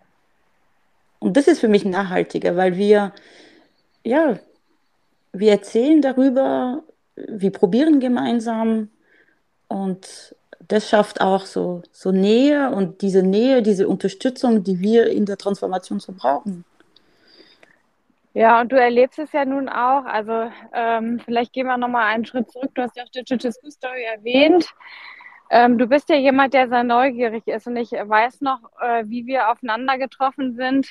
Und 1.19 1.37
das 1.37 1.47
ist 1.47 1.59
für 1.59 1.67
mich 1.67 1.85
nachhaltiger, 1.85 2.55
weil 2.55 2.75
wir, 2.75 3.13
ja, 4.03 4.39
wir 5.31 5.51
erzählen 5.51 6.01
darüber, 6.01 6.83
wir 7.15 7.51
probieren 7.51 7.99
gemeinsam 7.99 8.89
und 9.67 10.35
das 10.67 10.89
schafft 10.89 11.21
auch 11.21 11.45
so, 11.45 11.83
so 11.91 12.11
Nähe 12.11 12.71
und 12.71 13.01
diese 13.01 13.23
Nähe, 13.23 13.61
diese 13.61 13.87
Unterstützung, 13.87 14.63
die 14.63 14.79
wir 14.79 15.07
in 15.07 15.25
der 15.25 15.37
Transformation 15.37 15.99
so 15.99 16.13
brauchen. 16.13 16.65
Ja, 18.33 18.59
und 18.59 18.71
du 18.71 18.79
erlebst 18.79 19.17
es 19.19 19.31
ja 19.31 19.45
nun 19.45 19.69
auch. 19.69 20.03
Also 20.05 20.51
ähm, 20.73 21.21
vielleicht 21.23 21.53
gehen 21.53 21.67
wir 21.67 21.77
nochmal 21.77 22.13
einen 22.13 22.25
Schritt 22.25 22.51
zurück. 22.51 22.71
Du 22.75 22.81
hast 22.81 22.97
ja 22.97 23.03
auch 23.03 23.09
Digital 23.09 23.51
School 23.51 23.71
Story 23.71 24.03
erwähnt. 24.03 24.67
Ähm, 25.49 25.77
du 25.77 25.87
bist 25.87 26.09
ja 26.09 26.17
jemand, 26.17 26.53
der 26.53 26.67
sehr 26.67 26.83
neugierig 26.83 27.47
ist. 27.47 27.67
Und 27.67 27.77
ich 27.77 27.91
weiß 27.91 28.41
noch, 28.41 28.59
äh, 28.81 29.03
wie 29.05 29.25
wir 29.25 29.49
aufeinander 29.49 29.97
getroffen 29.97 30.55
sind 30.55 30.87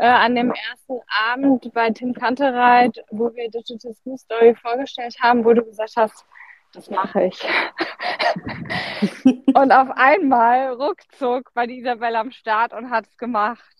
äh, 0.00 0.06
an 0.06 0.34
dem 0.34 0.50
ersten 0.50 0.98
Abend 1.30 1.70
bei 1.74 1.90
Tim 1.90 2.14
Kantereit, 2.14 3.04
wo 3.10 3.34
wir 3.34 3.50
Digital 3.50 3.92
School 3.92 4.16
Story 4.16 4.54
vorgestellt 4.54 5.14
haben, 5.20 5.44
wo 5.44 5.52
du 5.52 5.62
gesagt 5.62 5.92
hast, 5.96 6.24
das 6.72 6.88
mache 6.88 7.24
ich. 7.24 7.44
und 9.54 9.72
auf 9.72 9.90
einmal, 9.90 10.72
ruckzuck, 10.72 11.54
war 11.54 11.66
die 11.66 11.80
Isabel 11.80 12.16
am 12.16 12.30
Start 12.30 12.72
und 12.72 12.88
hat 12.88 13.08
es 13.08 13.18
gemacht. 13.18 13.76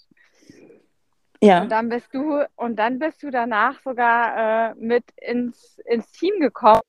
Ja. 1.43 1.63
Und 1.63 1.73
dann 1.73 1.89
bist 1.89 2.13
du, 2.13 2.47
und 2.57 2.77
dann 2.77 2.99
bist 2.99 3.23
du 3.23 3.31
danach 3.31 3.81
sogar 3.81 4.73
äh, 4.73 4.75
mit 4.75 5.05
ins, 5.17 5.79
ins 5.87 6.13
Team 6.13 6.39
gekommen. 6.39 6.83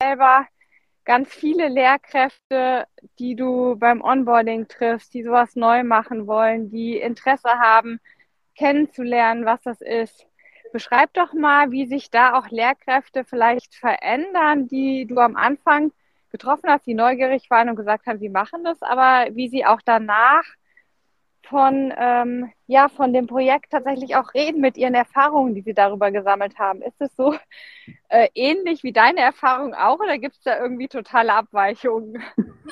Selber 0.00 0.46
ganz 1.04 1.34
viele 1.34 1.68
Lehrkräfte, 1.68 2.86
die 3.18 3.34
du 3.34 3.76
beim 3.76 4.00
Onboarding 4.00 4.68
triffst, 4.68 5.12
die 5.14 5.24
sowas 5.24 5.56
neu 5.56 5.82
machen 5.82 6.26
wollen, 6.26 6.70
die 6.70 6.98
Interesse 6.98 7.50
haben, 7.50 7.98
kennenzulernen, 8.54 9.44
was 9.44 9.62
das 9.62 9.80
ist. 9.80 10.26
Beschreib 10.72 11.12
doch 11.14 11.32
mal, 11.34 11.70
wie 11.70 11.86
sich 11.86 12.10
da 12.10 12.38
auch 12.38 12.48
Lehrkräfte 12.48 13.24
vielleicht 13.24 13.74
verändern, 13.74 14.68
die 14.68 15.06
du 15.06 15.18
am 15.18 15.36
Anfang 15.36 15.92
getroffen 16.30 16.70
hast, 16.70 16.86
die 16.86 16.94
neugierig 16.94 17.50
waren 17.50 17.68
und 17.68 17.76
gesagt 17.76 18.06
haben, 18.06 18.18
sie 18.18 18.30
machen 18.30 18.64
das, 18.64 18.80
aber 18.82 19.26
wie 19.34 19.48
sie 19.48 19.66
auch 19.66 19.80
danach 19.84 20.44
von, 21.42 21.92
ähm, 21.98 22.50
ja, 22.66 22.88
von 22.88 23.12
dem 23.12 23.26
Projekt 23.26 23.70
tatsächlich 23.70 24.16
auch 24.16 24.32
reden 24.32 24.60
mit 24.60 24.78
ihren 24.78 24.94
Erfahrungen, 24.94 25.54
die 25.54 25.60
sie 25.60 25.74
darüber 25.74 26.10
gesammelt 26.10 26.58
haben. 26.58 26.80
Ist 26.80 27.00
es 27.00 27.14
so 27.16 27.34
äh, 28.08 28.28
ähnlich 28.34 28.82
wie 28.82 28.92
deine 28.92 29.20
Erfahrung 29.20 29.74
auch 29.74 30.00
oder 30.00 30.18
gibt 30.18 30.36
es 30.36 30.42
da 30.42 30.58
irgendwie 30.58 30.88
totale 30.88 31.34
Abweichungen? 31.34 32.22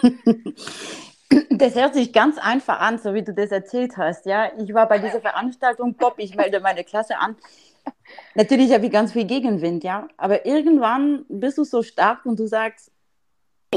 Das 1.50 1.74
hört 1.74 1.94
sich 1.94 2.12
ganz 2.12 2.38
einfach 2.38 2.80
an, 2.80 2.98
so 2.98 3.14
wie 3.14 3.22
du 3.22 3.32
das 3.32 3.52
erzählt 3.52 3.96
hast. 3.96 4.26
Ja, 4.26 4.50
ich 4.58 4.74
war 4.74 4.88
bei 4.88 4.98
dieser 4.98 5.20
Veranstaltung, 5.20 5.94
Bob, 5.94 6.14
ich 6.18 6.34
melde 6.34 6.60
meine 6.60 6.84
Klasse 6.84 7.18
an. 7.18 7.36
Natürlich 8.34 8.72
habe 8.72 8.86
ich 8.86 8.92
ganz 8.92 9.12
viel 9.12 9.24
Gegenwind, 9.24 9.84
ja. 9.84 10.08
Aber 10.16 10.44
irgendwann 10.46 11.24
bist 11.28 11.58
du 11.58 11.64
so 11.64 11.82
stark 11.82 12.26
und 12.26 12.38
du 12.38 12.46
sagst, 12.46 12.90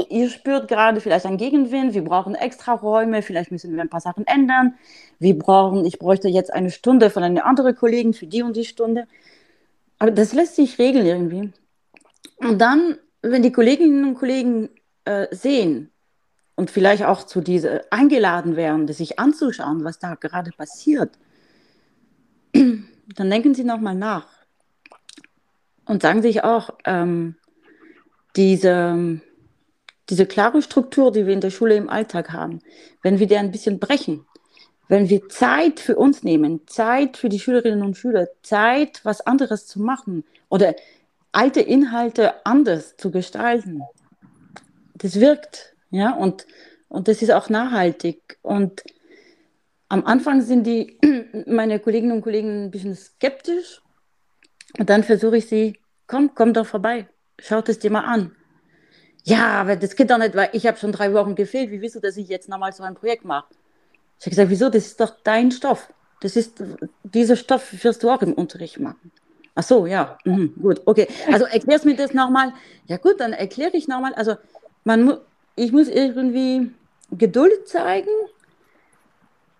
ihr 0.08 0.28
spürt 0.28 0.68
gerade 0.68 1.00
vielleicht 1.00 1.26
einen 1.26 1.36
Gegenwind, 1.36 1.94
wir 1.94 2.02
brauchen 2.02 2.34
extra 2.34 2.72
Räume, 2.72 3.22
vielleicht 3.22 3.52
müssen 3.52 3.74
wir 3.74 3.82
ein 3.82 3.88
paar 3.88 4.00
Sachen 4.00 4.26
ändern. 4.26 4.74
Wir 5.18 5.38
brauchen, 5.38 5.84
ich 5.84 5.98
bräuchte 5.98 6.28
jetzt 6.28 6.52
eine 6.52 6.70
Stunde 6.70 7.10
von 7.10 7.22
einem 7.22 7.38
anderen 7.38 7.76
Kollegen 7.76 8.14
für 8.14 8.26
die 8.26 8.42
und 8.42 8.56
die 8.56 8.64
Stunde. 8.64 9.06
Aber 9.98 10.10
das 10.10 10.32
lässt 10.32 10.56
sich 10.56 10.78
regeln 10.78 11.06
irgendwie. 11.06 11.52
Und 12.38 12.58
dann, 12.58 12.98
wenn 13.22 13.42
die 13.42 13.52
Kolleginnen 13.52 14.04
und 14.04 14.14
Kollegen 14.16 14.70
äh, 15.04 15.28
sehen, 15.30 15.90
und 16.56 16.70
vielleicht 16.70 17.04
auch 17.04 17.24
zu 17.24 17.40
diese 17.40 17.90
eingeladen 17.90 18.56
werden, 18.56 18.86
sich 18.88 19.18
anzuschauen, 19.18 19.84
was 19.84 19.98
da 19.98 20.14
gerade 20.14 20.50
passiert, 20.52 21.18
dann 22.52 23.30
denken 23.30 23.54
Sie 23.54 23.64
nochmal 23.64 23.94
nach. 23.94 24.26
Und 25.86 26.02
sagen 26.02 26.22
sich 26.22 26.44
auch, 26.44 26.70
ähm, 26.84 27.36
diese, 28.36 29.20
diese 30.08 30.26
klare 30.26 30.62
Struktur, 30.62 31.12
die 31.12 31.26
wir 31.26 31.34
in 31.34 31.40
der 31.40 31.50
Schule 31.50 31.76
im 31.76 31.88
Alltag 31.88 32.32
haben, 32.32 32.60
wenn 33.02 33.18
wir 33.18 33.26
die 33.26 33.36
ein 33.36 33.50
bisschen 33.50 33.78
brechen, 33.78 34.26
wenn 34.88 35.08
wir 35.08 35.28
Zeit 35.28 35.80
für 35.80 35.96
uns 35.96 36.22
nehmen, 36.22 36.66
Zeit 36.66 37.16
für 37.16 37.28
die 37.28 37.40
Schülerinnen 37.40 37.82
und 37.82 37.96
Schüler, 37.96 38.28
Zeit, 38.42 39.00
was 39.04 39.20
anderes 39.20 39.66
zu 39.66 39.80
machen 39.80 40.24
oder 40.48 40.74
alte 41.32 41.60
Inhalte 41.60 42.46
anders 42.46 42.96
zu 42.96 43.10
gestalten, 43.10 43.82
das 44.94 45.20
wirkt, 45.20 45.73
ja, 45.94 46.12
und, 46.12 46.44
und 46.88 47.06
das 47.06 47.22
ist 47.22 47.30
auch 47.30 47.48
nachhaltig. 47.48 48.38
Und 48.42 48.82
am 49.88 50.04
Anfang 50.04 50.42
sind 50.42 50.64
die, 50.64 50.98
meine 51.46 51.78
Kolleginnen 51.78 52.12
und 52.12 52.22
Kollegen 52.22 52.64
ein 52.64 52.70
bisschen 52.72 52.96
skeptisch 52.96 53.80
und 54.76 54.90
dann 54.90 55.04
versuche 55.04 55.36
ich 55.36 55.46
sie, 55.46 55.78
komm, 56.08 56.34
komm 56.34 56.52
doch 56.52 56.66
vorbei, 56.66 57.06
schaut 57.38 57.68
es 57.68 57.78
dir 57.78 57.92
mal 57.92 58.04
an. 58.04 58.34
Ja, 59.22 59.60
aber 59.60 59.76
das 59.76 59.94
geht 59.94 60.10
doch 60.10 60.18
nicht, 60.18 60.34
weil 60.34 60.50
ich 60.52 60.66
habe 60.66 60.76
schon 60.76 60.90
drei 60.90 61.14
Wochen 61.14 61.36
gefehlt. 61.36 61.70
Wie 61.70 61.80
willst 61.80 61.94
du, 61.94 62.00
dass 62.00 62.16
ich 62.16 62.28
jetzt 62.28 62.48
nochmal 62.48 62.72
so 62.72 62.82
ein 62.82 62.94
Projekt 62.94 63.24
mache? 63.24 63.46
Ich 64.18 64.26
habe 64.26 64.30
gesagt, 64.30 64.50
wieso? 64.50 64.68
Das 64.68 64.86
ist 64.86 65.00
doch 65.00 65.14
dein 65.22 65.52
Stoff. 65.52 65.92
Das 66.20 66.34
ist, 66.34 66.62
dieser 67.04 67.36
Stoff 67.36 67.84
wirst 67.84 68.02
du 68.02 68.10
auch 68.10 68.20
im 68.20 68.32
Unterricht 68.32 68.80
machen. 68.80 69.12
Ach 69.54 69.62
so, 69.62 69.86
ja, 69.86 70.18
mhm, 70.24 70.54
gut, 70.60 70.82
okay. 70.84 71.06
Also 71.32 71.44
erklärst 71.44 71.84
mir 71.84 71.94
das 71.94 72.12
nochmal. 72.12 72.52
Ja 72.86 72.96
gut, 72.96 73.20
dann 73.20 73.32
erkläre 73.32 73.76
ich 73.76 73.86
nochmal. 73.86 74.12
Also 74.14 74.36
man 74.82 75.04
mu 75.04 75.14
ich 75.56 75.72
muss 75.72 75.88
irgendwie 75.88 76.70
Geduld 77.10 77.68
zeigen, 77.68 78.08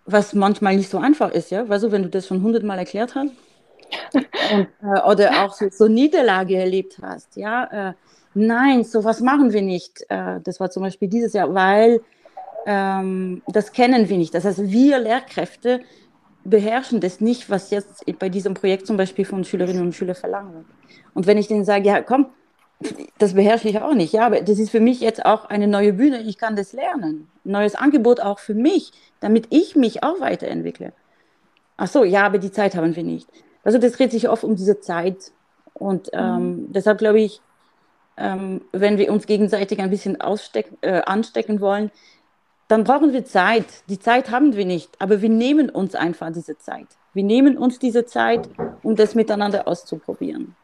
was 0.05 0.33
manchmal 0.33 0.75
nicht 0.75 0.89
so 0.89 0.99
einfach 0.99 1.31
ist, 1.31 1.51
ja. 1.51 1.67
Weißt 1.67 1.83
du, 1.83 1.91
wenn 1.91 2.03
du 2.03 2.09
das 2.09 2.27
schon 2.27 2.43
hundertmal 2.43 2.77
erklärt 2.77 3.15
hast 3.15 3.31
und, 4.13 4.67
äh, 4.81 5.01
oder 5.09 5.43
auch 5.43 5.53
so, 5.53 5.67
so, 5.71 5.87
Niederlage 5.87 6.57
erlebt 6.57 6.99
hast, 7.01 7.35
ja. 7.35 7.89
Äh, 7.89 7.93
nein, 8.33 8.83
sowas 8.83 9.21
machen 9.21 9.51
wir 9.53 9.61
nicht. 9.61 10.05
Äh, 10.09 10.41
das 10.43 10.59
war 10.59 10.69
zum 10.69 10.83
Beispiel 10.83 11.07
dieses 11.07 11.33
Jahr, 11.33 11.53
weil 11.53 12.01
ähm, 12.65 13.41
das 13.47 13.71
kennen 13.71 14.09
wir 14.09 14.17
nicht. 14.17 14.33
Das 14.33 14.45
heißt, 14.45 14.61
wir 14.63 14.99
Lehrkräfte 14.99 15.81
beherrschen 16.43 16.99
das 16.99 17.21
nicht, 17.21 17.49
was 17.49 17.71
jetzt 17.71 18.03
bei 18.19 18.29
diesem 18.29 18.53
Projekt 18.53 18.85
zum 18.85 18.97
Beispiel 18.97 19.25
von 19.25 19.43
Schülerinnen 19.43 19.81
und 19.81 19.95
Schülern 19.95 20.15
verlangt 20.15 20.53
wird. 20.53 20.65
Und 21.15 21.25
wenn 21.25 21.37
ich 21.37 21.47
denen 21.47 21.65
sage, 21.65 21.87
ja, 21.87 22.01
komm, 22.01 22.27
das 23.17 23.33
beherrsche 23.33 23.69
ich 23.69 23.79
auch 23.79 23.93
nicht. 23.93 24.13
Ja, 24.13 24.25
aber 24.25 24.41
das 24.41 24.59
ist 24.59 24.69
für 24.69 24.79
mich 24.79 24.99
jetzt 24.99 25.25
auch 25.25 25.45
eine 25.45 25.67
neue 25.67 25.93
Bühne. 25.93 26.21
Ich 26.21 26.37
kann 26.37 26.55
das 26.55 26.73
lernen. 26.73 27.29
Ein 27.45 27.51
neues 27.51 27.75
Angebot 27.75 28.19
auch 28.19 28.39
für 28.39 28.53
mich, 28.53 28.91
damit 29.19 29.47
ich 29.49 29.75
mich 29.75 30.03
auch 30.03 30.19
weiterentwickle. 30.19 30.93
Ach 31.77 31.87
so, 31.87 32.03
ja, 32.03 32.25
aber 32.25 32.37
die 32.37 32.51
Zeit 32.51 32.75
haben 32.75 32.95
wir 32.95 33.03
nicht. 33.03 33.27
Also 33.63 33.77
das 33.77 33.93
dreht 33.93 34.11
sich 34.11 34.29
oft 34.29 34.43
um 34.43 34.55
diese 34.55 34.79
Zeit. 34.79 35.31
Und 35.73 36.09
ähm, 36.13 36.37
mhm. 36.37 36.71
deshalb 36.71 36.99
glaube 36.99 37.19
ich, 37.19 37.41
ähm, 38.17 38.61
wenn 38.71 38.97
wir 38.97 39.11
uns 39.11 39.25
gegenseitig 39.25 39.79
ein 39.79 39.89
bisschen 39.89 40.17
äh, 40.81 41.01
anstecken 41.01 41.59
wollen, 41.59 41.91
dann 42.67 42.83
brauchen 42.83 43.13
wir 43.13 43.25
Zeit. 43.25 43.65
Die 43.89 43.99
Zeit 43.99 44.31
haben 44.31 44.55
wir 44.55 44.65
nicht, 44.65 44.89
aber 44.99 45.21
wir 45.21 45.29
nehmen 45.29 45.69
uns 45.69 45.95
einfach 45.95 46.31
diese 46.31 46.57
Zeit. 46.57 46.87
Wir 47.13 47.23
nehmen 47.23 47.57
uns 47.57 47.79
diese 47.79 48.05
Zeit, 48.05 48.49
um 48.83 48.95
das 48.95 49.15
miteinander 49.15 49.67
auszuprobieren. 49.67 50.55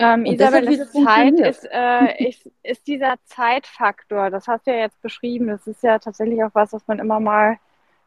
Ähm, 0.00 0.24
Isabel, 0.26 0.88
Zeit 0.90 1.40
ist, 1.40 1.68
äh, 1.72 2.28
ist, 2.28 2.48
ist 2.62 2.86
dieser 2.86 3.16
Zeitfaktor, 3.24 4.30
das 4.30 4.46
hast 4.46 4.66
du 4.66 4.70
ja 4.70 4.78
jetzt 4.78 5.02
beschrieben, 5.02 5.48
das 5.48 5.66
ist 5.66 5.82
ja 5.82 5.98
tatsächlich 5.98 6.42
auch 6.44 6.54
was, 6.54 6.72
was 6.72 6.86
man 6.86 7.00
immer 7.00 7.18
mal 7.18 7.58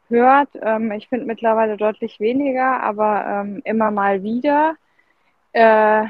hört. 0.08 0.49
Ähm, 0.62 0.91
ich 0.93 1.10
finde 1.10 1.25
mittlerweile 1.25 1.75
deutlich 1.75 2.19
weniger, 2.19 2.82
aber 2.82 3.25
ähm, 3.25 3.62
immer 3.65 3.91
mal 3.91 4.23
wieder. 4.23 4.75
Äh, 5.51 6.06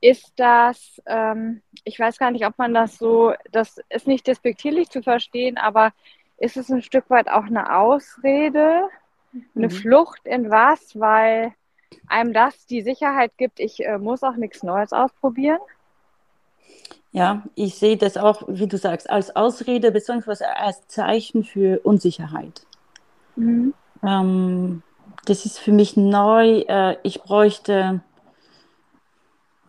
ist 0.00 0.32
das, 0.36 1.02
ähm, 1.06 1.62
ich 1.84 1.98
weiß 1.98 2.18
gar 2.18 2.30
nicht, 2.30 2.46
ob 2.46 2.56
man 2.56 2.72
das 2.72 2.98
so, 2.98 3.34
das 3.50 3.80
ist 3.88 4.06
nicht 4.06 4.26
despektierlich 4.26 4.90
zu 4.90 5.02
verstehen, 5.02 5.58
aber 5.58 5.92
ist 6.36 6.56
es 6.56 6.70
ein 6.70 6.82
Stück 6.82 7.10
weit 7.10 7.28
auch 7.28 7.46
eine 7.46 7.76
Ausrede, 7.76 8.88
eine 9.56 9.66
mhm. 9.66 9.70
Flucht 9.70 10.24
in 10.24 10.50
was, 10.50 10.98
weil 10.98 11.52
einem 12.08 12.32
das 12.32 12.66
die 12.66 12.82
Sicherheit 12.82 13.32
gibt, 13.36 13.60
ich 13.60 13.84
äh, 13.84 13.98
muss 13.98 14.22
auch 14.22 14.36
nichts 14.36 14.62
Neues 14.62 14.92
ausprobieren? 14.92 15.58
Ja, 17.12 17.42
ich 17.54 17.76
sehe 17.76 17.96
das 17.96 18.16
auch, 18.16 18.42
wie 18.48 18.66
du 18.66 18.76
sagst, 18.76 19.08
als 19.08 19.34
Ausrede 19.34 19.92
bzw. 19.92 20.44
als 20.44 20.86
Zeichen 20.88 21.42
für 21.42 21.80
Unsicherheit. 21.80 22.66
Mhm. 23.36 23.72
Ähm, 24.02 24.82
das 25.24 25.46
ist 25.46 25.58
für 25.58 25.72
mich 25.72 25.96
neu. 25.96 26.60
Äh, 26.68 26.96
ich 27.02 27.22
bräuchte 27.22 28.02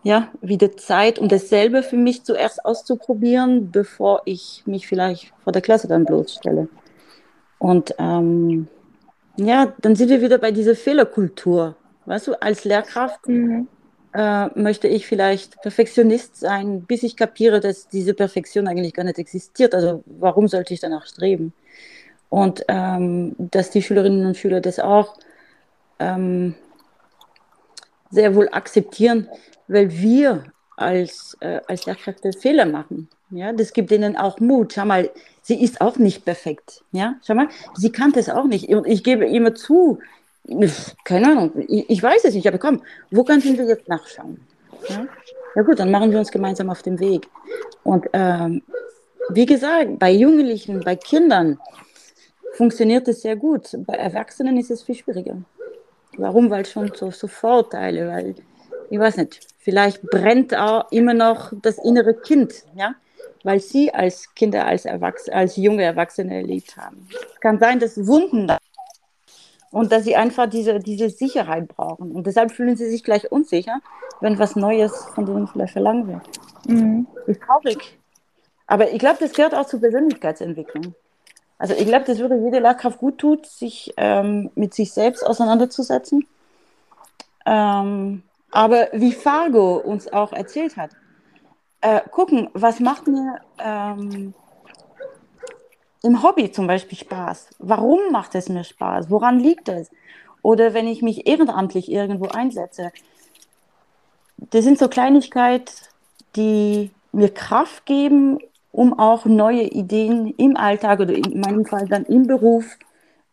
ja 0.04 0.28
wieder 0.42 0.76
Zeit, 0.78 1.20
um 1.20 1.28
dasselbe 1.28 1.84
für 1.84 1.98
mich 1.98 2.24
zuerst 2.24 2.64
auszuprobieren, 2.66 3.72
bevor 3.72 4.22
ich 4.26 4.64
mich 4.66 4.88
vielleicht 4.88 5.34
vor 5.44 5.54
der 5.54 5.62
Klasse 5.62 5.88
dann 5.88 6.06
bloßstelle. 6.06 6.68
Und 7.58 7.96
ähm, 8.00 8.68
ja, 9.38 9.74
dann 9.80 9.96
sind 9.96 10.10
wir 10.10 10.22
wieder 10.22 10.38
bei 10.38 10.52
dieser 10.52 10.76
Fehlerkultur. 10.76 11.76
Weißt 12.10 12.26
du, 12.26 12.42
als 12.42 12.66
Lehrkraft 12.66 13.28
mhm. 13.28 13.68
äh, 14.14 14.48
möchte 14.60 14.88
ich 14.88 15.06
vielleicht 15.06 15.62
Perfektionist 15.62 16.38
sein, 16.38 16.82
bis 16.82 17.04
ich 17.04 17.16
kapiere, 17.16 17.60
dass 17.60 17.88
diese 17.88 18.16
Perfektion 18.16 18.68
eigentlich 18.68 18.96
gar 18.96 19.04
nicht 19.04 19.20
existiert. 19.20 19.76
Also 19.76 20.04
warum 20.08 20.48
sollte 20.48 20.74
ich 20.74 20.80
danach 20.80 21.06
streben? 21.06 21.54
Und 22.30 22.66
ähm, 22.68 23.36
dass 23.38 23.70
die 23.70 23.84
Schülerinnen 23.84 24.26
und 24.26 24.38
Schüler 24.38 24.60
das 24.60 24.80
auch 24.80 25.18
ähm, 26.00 26.56
sehr 28.10 28.34
wohl 28.34 28.50
akzeptieren, 28.52 29.30
weil 29.68 29.92
wir 29.92 30.46
als, 30.78 31.38
äh, 31.42 31.62
als 31.68 31.86
Lehrkräfte 31.86 32.34
Fehler 32.34 32.66
machen. 32.66 33.08
Ja, 33.30 33.54
das 33.54 33.72
gibt 33.72 33.92
ihnen 33.92 34.18
auch 34.18 34.40
Mut. 34.40 34.74
Schau 34.74 34.86
mal, 34.86 35.12
sie 35.44 35.62
ist 35.64 35.80
auch 35.80 35.98
nicht 35.98 36.26
perfekt. 36.26 36.84
Ja, 36.92 37.18
schau 37.24 37.36
mal, 37.36 37.50
sie 37.76 37.92
kann 37.92 38.14
das 38.14 38.30
auch 38.30 38.46
nicht. 38.46 38.68
Und 38.70 38.88
ich 38.88 39.04
gebe 39.04 39.28
immer 39.28 39.54
zu, 39.54 40.00
keine 41.04 41.28
Ahnung, 41.28 41.52
ich, 41.68 42.02
weiß 42.02 42.26
es 42.26 42.34
nicht, 42.34 42.48
aber 42.48 42.58
komm, 42.58 42.82
wo 43.12 43.24
können 43.24 43.44
wir 43.44 43.66
jetzt 43.66 43.88
nachschauen? 43.88 44.40
Ja? 44.88 45.06
ja? 45.56 45.62
gut, 45.62 45.80
dann 45.80 45.92
machen 45.92 46.12
wir 46.12 46.20
uns 46.20 46.32
gemeinsam 46.32 46.70
auf 46.70 46.82
den 46.82 47.00
Weg. 47.00 47.28
Und 47.84 48.08
ähm, 48.14 48.62
wie 49.30 49.46
gesagt, 49.46 50.00
bei 50.00 50.12
Jugendlichen, 50.12 50.82
bei 50.82 50.96
Kindern 50.96 51.60
funktioniert 52.54 53.08
es 53.08 53.22
sehr 53.22 53.36
gut. 53.36 53.70
Bei 53.86 53.94
Erwachsenen 53.96 54.58
ist 54.58 54.72
es 54.72 54.84
viel 54.84 54.96
schwieriger. 54.96 55.38
Warum? 56.18 56.50
Weil 56.50 56.66
schon 56.66 56.92
so, 56.96 57.12
so 57.12 57.28
Vorteile, 57.28 58.08
weil, 58.08 58.36
ich 58.90 59.00
weiß 59.00 59.18
nicht, 59.18 59.40
vielleicht 59.60 60.02
brennt 60.02 60.56
auch 60.56 60.92
immer 60.92 61.14
noch 61.14 61.54
das 61.62 61.78
innere 61.78 62.14
Kind, 62.14 62.66
ja, 62.76 62.96
weil 63.44 63.60
sie 63.60 63.94
als 63.94 64.34
Kinder, 64.36 64.66
als, 64.66 64.86
Erwachsene, 64.86 65.36
als 65.36 65.56
junge 65.56 65.84
Erwachsene 65.84 66.36
erlebt 66.36 66.76
haben. 66.76 67.08
Es 67.34 67.40
kann 67.40 67.60
sein, 67.60 67.80
dass 67.80 68.06
Wunden 68.06 68.48
da 68.48 68.58
und 69.72 69.92
dass 69.92 70.04
sie 70.04 70.16
einfach 70.16 70.50
diese, 70.50 70.80
diese 70.80 71.10
Sicherheit 71.10 71.68
brauchen. 71.68 72.12
Und 72.12 72.26
deshalb 72.28 72.52
fühlen 72.52 72.76
sie 72.76 72.90
sich 72.90 73.04
gleich 73.04 73.32
unsicher, 73.32 73.80
wenn 74.20 74.40
was 74.40 74.56
Neues 74.56 75.06
von 75.14 75.26
denen 75.26 75.48
vielleicht 75.48 75.74
verlangt 75.74 76.08
wird. 76.08 76.22
Mhm. 76.68 77.08
Ist 77.28 77.42
traurig. 77.42 77.98
Aber 78.68 78.92
ich 78.92 79.00
glaube, 79.00 79.18
das 79.20 79.34
gehört 79.34 79.56
auch 79.56 79.66
zur 79.66 79.80
Persönlichkeitsentwicklung. 79.80 80.94
Also 81.58 81.74
ich 81.74 81.86
glaube, 81.86 82.06
das 82.06 82.20
würde 82.20 82.38
jede 82.38 82.60
Lehrkraft 82.60 83.00
gut 83.00 83.18
tun, 83.18 83.40
sich 83.44 83.94
ähm, 83.98 84.50
mit 84.56 84.74
sich 84.74 84.94
selbst 84.94 85.26
auseinanderzusetzen. 85.26 86.26
Ähm, 87.46 88.24
aber 88.52 88.88
wie 88.94 89.12
Fargo 89.12 89.78
uns 89.78 90.12
auch 90.12 90.32
erzählt 90.34 90.78
hat, 90.78 90.92
äh, 91.82 92.02
gucken, 92.12 92.50
was 92.54 92.80
macht 92.80 93.08
mir 93.08 93.42
ähm, 93.58 94.34
im 96.04 96.24
Hobby 96.24 96.52
zum 96.52 96.68
Beispiel 96.68 96.98
Spaß? 96.98 97.50
Warum 97.60 98.12
macht 98.12 98.36
es 98.36 98.50
mir 98.50 98.64
Spaß? 98.64 99.10
Woran 99.10 99.40
liegt 99.40 99.70
es? 99.70 99.90
Oder 100.42 100.74
wenn 100.74 100.88
ich 100.88 101.02
mich 101.02 101.28
ehrenamtlich 101.28 101.92
irgendwo 101.92 102.28
einsetze. 102.28 102.92
Das 104.38 104.64
sind 104.64 104.80
so 104.80 104.88
Kleinigkeiten, 104.88 105.74
die 106.36 106.92
mir 107.12 107.30
Kraft 107.30 107.86
geben, 107.86 108.40
um 108.72 108.98
auch 108.98 109.26
neue 109.26 109.64
Ideen 109.64 110.34
im 110.38 110.56
Alltag 110.56 111.02
oder 111.02 111.14
in 111.14 111.42
meinem 111.42 111.66
Fall 111.66 111.88
dann 111.88 112.06
im 112.06 112.28
Beruf 112.28 112.78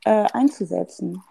äh, 0.05 0.27
einzusetzen. 0.33 1.23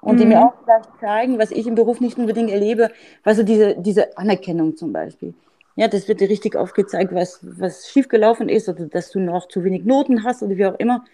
Und 0.00 0.14
mhm. 0.14 0.18
die 0.18 0.26
mir 0.26 0.38
mhm. 0.38 0.44
auch 0.44 0.54
vielleicht 0.64 0.88
zeigen, 1.00 1.38
was 1.38 1.50
ich 1.50 1.66
im 1.66 1.74
Beruf 1.74 2.00
nicht 2.00 2.16
unbedingt 2.16 2.50
erlebe, 2.50 2.90
also 3.22 3.42
diese, 3.42 3.76
diese 3.76 4.16
Anerkennung 4.16 4.76
zum 4.76 4.92
Beispiel. 4.92 5.34
Ja, 5.76 5.88
das 5.88 6.08
wird 6.08 6.20
dir 6.20 6.28
richtig 6.28 6.56
aufgezeigt, 6.56 7.14
was, 7.14 7.40
was 7.42 7.88
schiefgelaufen 7.88 8.48
ist 8.48 8.68
oder 8.68 8.86
dass 8.86 9.10
du 9.10 9.20
noch 9.20 9.48
zu 9.48 9.64
wenig 9.64 9.84
Noten 9.84 10.24
hast 10.24 10.42
oder 10.42 10.56
wie 10.56 10.66
auch 10.66 10.78
immer. 10.78 11.04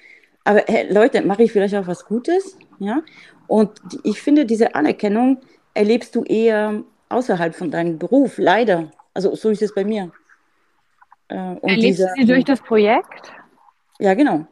Aber 0.44 0.62
hey, 0.66 0.92
Leute, 0.92 1.22
mache 1.22 1.42
ich 1.42 1.52
vielleicht 1.52 1.74
auch 1.74 1.86
was 1.86 2.04
Gutes? 2.04 2.56
Ja. 2.78 3.02
Und 3.46 3.72
ich 4.04 4.22
finde, 4.22 4.46
diese 4.46 4.74
Anerkennung 4.74 5.38
erlebst 5.74 6.14
du 6.14 6.24
eher 6.24 6.82
außerhalb 7.08 7.54
von 7.54 7.70
deinem 7.70 7.98
Beruf, 7.98 8.38
leider. 8.38 8.90
Also 9.14 9.34
so 9.34 9.50
ist 9.50 9.62
es 9.62 9.74
bei 9.74 9.84
mir. 9.84 10.10
Äh, 11.28 11.34
Erlebst 11.34 11.84
dieser, 11.84 12.06
du 12.08 12.20
sie 12.20 12.26
durch 12.26 12.44
das 12.44 12.60
Projekt? 12.60 13.32
Ja, 13.98 14.14
genau. 14.14 14.46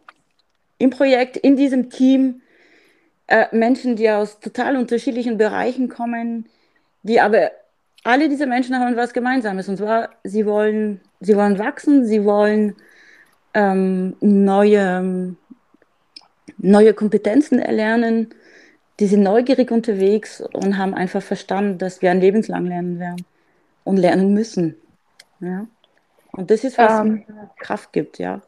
Im 0.79 0.90
Projekt, 0.90 1.37
in 1.37 1.57
diesem 1.57 1.90
Team, 1.90 2.43
äh, 3.27 3.47
Menschen, 3.53 3.97
die 3.97 4.11
aus 4.11 4.40
total 4.40 4.77
unterschiedlichen 4.77 5.38
Bereichen 5.38 5.88
kommen, 5.88 6.49
die 7.03 7.21
aber 7.21 7.51
alle 8.05 8.29
diese 8.29 8.47
Menschen 8.47 8.79
haben 8.79 8.97
was 8.97 9.12
Gemeinsames. 9.12 9.69
Und 9.69 9.79
zwar, 9.79 10.11
sie 10.23 10.47
wollen, 10.47 11.01
sie 11.21 11.37
wollen 11.37 11.59
wachsen, 11.59 12.07
sie 12.07 12.25
wollen 12.25 12.77
ähm, 13.55 14.17
neue, 14.21 15.35
neue 16.59 16.95
Kompetenzen 16.95 17.59
erlernen. 17.59 18.29
Die 19.01 19.07
sind 19.07 19.23
neugierig 19.23 19.71
unterwegs 19.73 20.40
und 20.53 20.79
haben 20.79 20.95
einfach 20.95 21.23
verstanden, 21.23 21.79
dass 21.79 22.03
wir 22.03 22.11
ein 22.11 22.21
lebenslang 22.21 22.67
lernen 22.67 23.01
werden 23.01 23.25
und 23.83 23.97
lernen 23.97 24.35
müssen. 24.35 24.77
Ja. 25.40 25.67
Und 26.31 26.51
das 26.51 26.64
ist, 26.64 26.79
was 26.79 27.01
ähm, 27.01 27.25
Kraft 27.59 27.93
gibt, 27.93 28.19
ja. 28.19 28.43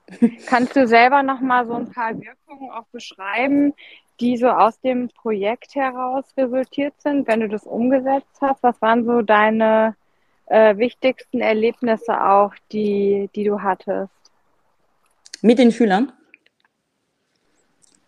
Kannst 0.47 0.75
du 0.77 0.87
selber 0.87 1.23
noch 1.23 1.41
mal 1.41 1.67
so 1.67 1.75
ein 1.75 1.91
paar 1.91 2.15
Wirkungen 2.15 2.71
auch 2.71 2.87
beschreiben, 2.93 3.75
die 4.21 4.37
so 4.37 4.49
aus 4.49 4.81
dem 4.81 5.09
Projekt 5.09 5.75
heraus 5.75 6.25
resultiert 6.37 6.95
sind, 7.01 7.27
wenn 7.27 7.41
du 7.41 7.49
das 7.49 7.65
umgesetzt 7.65 8.39
hast? 8.41 8.63
Was 8.63 8.81
waren 8.81 9.05
so 9.05 9.23
deine 9.23 9.97
äh, 10.47 10.77
wichtigsten 10.77 11.41
Erlebnisse 11.41 12.21
auch, 12.21 12.55
die, 12.73 13.31
die 13.35 13.45
du 13.45 13.63
hattest? 13.63 14.13
Mit 15.43 15.59
den 15.59 15.73
Schülern? 15.73 16.13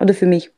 Oder 0.01 0.15
für 0.15 0.27
mich? 0.27 0.51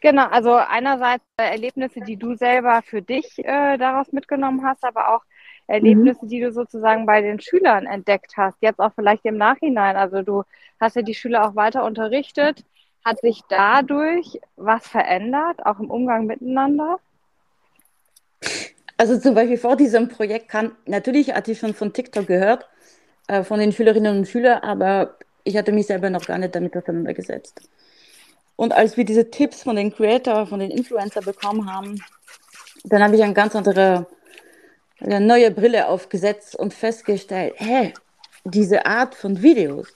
Genau, 0.00 0.26
also 0.28 0.54
einerseits 0.54 1.24
Erlebnisse, 1.36 2.00
die 2.00 2.16
du 2.16 2.34
selber 2.34 2.80
für 2.82 3.02
dich 3.02 3.38
äh, 3.38 3.76
daraus 3.76 4.12
mitgenommen 4.12 4.64
hast, 4.64 4.82
aber 4.82 5.14
auch 5.14 5.22
Erlebnisse, 5.66 6.24
mhm. 6.24 6.28
die 6.28 6.40
du 6.40 6.52
sozusagen 6.52 7.04
bei 7.04 7.20
den 7.20 7.38
Schülern 7.38 7.86
entdeckt 7.86 8.32
hast, 8.36 8.56
jetzt 8.62 8.80
auch 8.80 8.92
vielleicht 8.94 9.24
im 9.26 9.36
Nachhinein. 9.36 9.96
Also 9.96 10.22
du 10.22 10.42
hast 10.80 10.96
ja 10.96 11.02
die 11.02 11.14
Schüler 11.14 11.46
auch 11.46 11.54
weiter 11.54 11.84
unterrichtet. 11.84 12.64
Hat 13.04 13.20
sich 13.20 13.42
dadurch 13.48 14.40
was 14.56 14.86
verändert, 14.86 15.64
auch 15.64 15.80
im 15.80 15.90
Umgang 15.90 16.26
miteinander? 16.26 16.98
Also 18.96 19.18
zum 19.18 19.34
Beispiel 19.34 19.56
vor 19.56 19.76
diesem 19.76 20.08
Projekt 20.08 20.48
kann, 20.48 20.72
natürlich 20.84 21.32
hatte 21.32 21.52
ich 21.52 21.58
schon 21.58 21.72
von 21.72 21.92
TikTok 21.92 22.26
gehört, 22.26 22.68
äh, 23.28 23.42
von 23.42 23.58
den 23.58 23.72
Schülerinnen 23.72 24.18
und 24.18 24.28
Schülern, 24.28 24.58
aber 24.62 25.16
ich 25.44 25.56
hatte 25.56 25.72
mich 25.72 25.86
selber 25.86 26.10
noch 26.10 26.26
gar 26.26 26.36
nicht 26.36 26.54
damit 26.54 26.76
auseinandergesetzt. 26.76 27.70
Und 28.56 28.74
als 28.74 28.98
wir 28.98 29.04
diese 29.06 29.30
Tipps 29.30 29.62
von 29.62 29.76
den 29.76 29.90
Creator, 29.90 30.46
von 30.46 30.60
den 30.60 30.70
Influencer 30.70 31.22
bekommen 31.22 31.72
haben, 31.72 31.98
dann 32.84 33.02
habe 33.02 33.16
ich 33.16 33.22
eine 33.22 33.32
ganz 33.32 33.56
andere, 33.56 34.06
eine 35.00 35.20
neue 35.20 35.50
Brille 35.50 35.88
aufgesetzt 35.88 36.56
und 36.56 36.74
festgestellt, 36.74 37.54
hä, 37.56 37.94
diese 38.44 38.84
Art 38.84 39.14
von 39.14 39.40
Videos, 39.40 39.88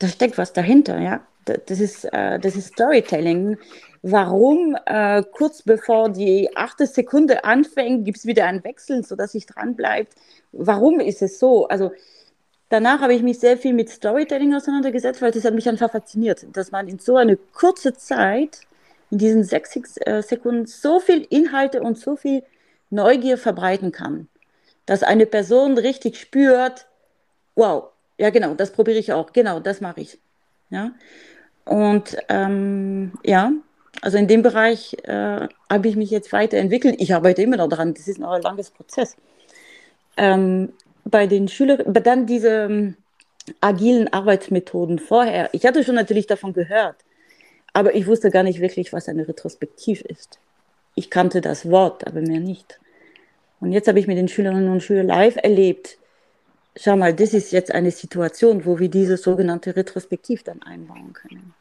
da 0.00 0.08
steckt 0.08 0.36
was 0.36 0.52
dahinter, 0.52 0.98
ja. 0.98 1.20
Das 1.66 1.80
ist, 1.80 2.04
äh, 2.04 2.38
das 2.38 2.56
ist 2.56 2.74
Storytelling. 2.74 3.58
Warum 4.02 4.76
äh, 4.86 5.22
kurz 5.32 5.62
bevor 5.62 6.08
die 6.08 6.48
achte 6.56 6.86
Sekunde 6.86 7.44
anfängt, 7.44 8.04
gibt 8.04 8.18
es 8.18 8.26
wieder 8.26 8.46
einen 8.46 8.64
Wechsel, 8.64 9.04
sodass 9.04 9.34
ich 9.34 9.46
dranbleibt? 9.46 10.14
Warum 10.52 11.00
ist 11.00 11.20
es 11.20 11.38
so? 11.38 11.68
Also 11.68 11.92
danach 12.70 13.00
habe 13.00 13.14
ich 13.14 13.22
mich 13.22 13.38
sehr 13.38 13.58
viel 13.58 13.74
mit 13.74 13.90
Storytelling 13.90 14.54
auseinandergesetzt, 14.54 15.20
weil 15.20 15.32
das 15.32 15.44
hat 15.44 15.54
mich 15.54 15.68
einfach 15.68 15.90
fasziniert, 15.90 16.46
dass 16.54 16.72
man 16.72 16.88
in 16.88 16.98
so 16.98 17.16
einer 17.16 17.36
kurzen 17.52 17.94
Zeit, 17.96 18.60
in 19.10 19.18
diesen 19.18 19.44
sechs 19.44 19.76
äh, 19.98 20.22
Sekunden, 20.22 20.66
so 20.66 20.98
viel 21.00 21.26
Inhalte 21.28 21.82
und 21.82 21.98
so 21.98 22.16
viel 22.16 22.42
Neugier 22.88 23.36
verbreiten 23.38 23.92
kann, 23.92 24.28
dass 24.86 25.02
eine 25.02 25.26
Person 25.26 25.76
richtig 25.76 26.18
spürt, 26.18 26.86
wow, 27.54 27.90
ja 28.18 28.30
genau, 28.30 28.54
das 28.54 28.72
probiere 28.72 28.98
ich 28.98 29.12
auch, 29.12 29.32
genau, 29.32 29.60
das 29.60 29.80
mache 29.80 30.00
ich. 30.00 30.18
Ja? 30.70 30.92
Und 31.64 32.16
ähm, 32.28 33.12
ja, 33.24 33.52
also 34.02 34.16
in 34.18 34.28
dem 34.28 34.42
Bereich 34.42 34.96
äh, 35.04 35.48
habe 35.70 35.88
ich 35.88 35.96
mich 35.96 36.10
jetzt 36.10 36.32
weiterentwickelt. 36.32 36.96
Ich 36.98 37.14
arbeite 37.14 37.42
immer 37.42 37.56
noch 37.56 37.68
daran, 37.68 37.94
das 37.94 38.08
ist 38.08 38.18
noch 38.18 38.30
ein 38.30 38.42
langes 38.42 38.70
Prozess. 38.70 39.16
Ähm, 40.16 40.72
bei 41.04 41.26
den 41.26 41.48
Schülern, 41.48 41.92
dann 42.02 42.26
diese 42.26 42.64
ähm, 42.64 42.96
agilen 43.60 44.12
Arbeitsmethoden 44.12 44.98
vorher. 44.98 45.48
Ich 45.52 45.66
hatte 45.66 45.84
schon 45.84 45.94
natürlich 45.94 46.26
davon 46.26 46.52
gehört, 46.52 46.96
aber 47.72 47.94
ich 47.94 48.06
wusste 48.06 48.30
gar 48.30 48.42
nicht 48.42 48.60
wirklich, 48.60 48.92
was 48.92 49.08
eine 49.08 49.26
Retrospektiv 49.26 50.02
ist. 50.02 50.38
Ich 50.94 51.10
kannte 51.10 51.40
das 51.40 51.70
Wort, 51.70 52.06
aber 52.06 52.20
mehr 52.20 52.40
nicht. 52.40 52.80
Und 53.60 53.72
jetzt 53.72 53.88
habe 53.88 53.98
ich 54.00 54.06
mit 54.06 54.16
den 54.16 54.28
Schülerinnen 54.28 54.70
und 54.70 54.82
Schülern 54.82 55.06
live 55.06 55.36
erlebt. 55.36 55.98
Schau 56.82 56.96
mal, 56.96 57.14
das 57.14 57.34
ist 57.34 57.52
jetzt 57.52 57.72
eine 57.72 57.90
Situation, 57.90 58.64
wo 58.64 58.78
wir 58.78 58.88
diese 58.88 59.16
sogenannte 59.16 59.76
Retrospektiv 59.76 60.42
dann 60.44 60.62
einbauen 60.62 61.12
können. 61.12 61.52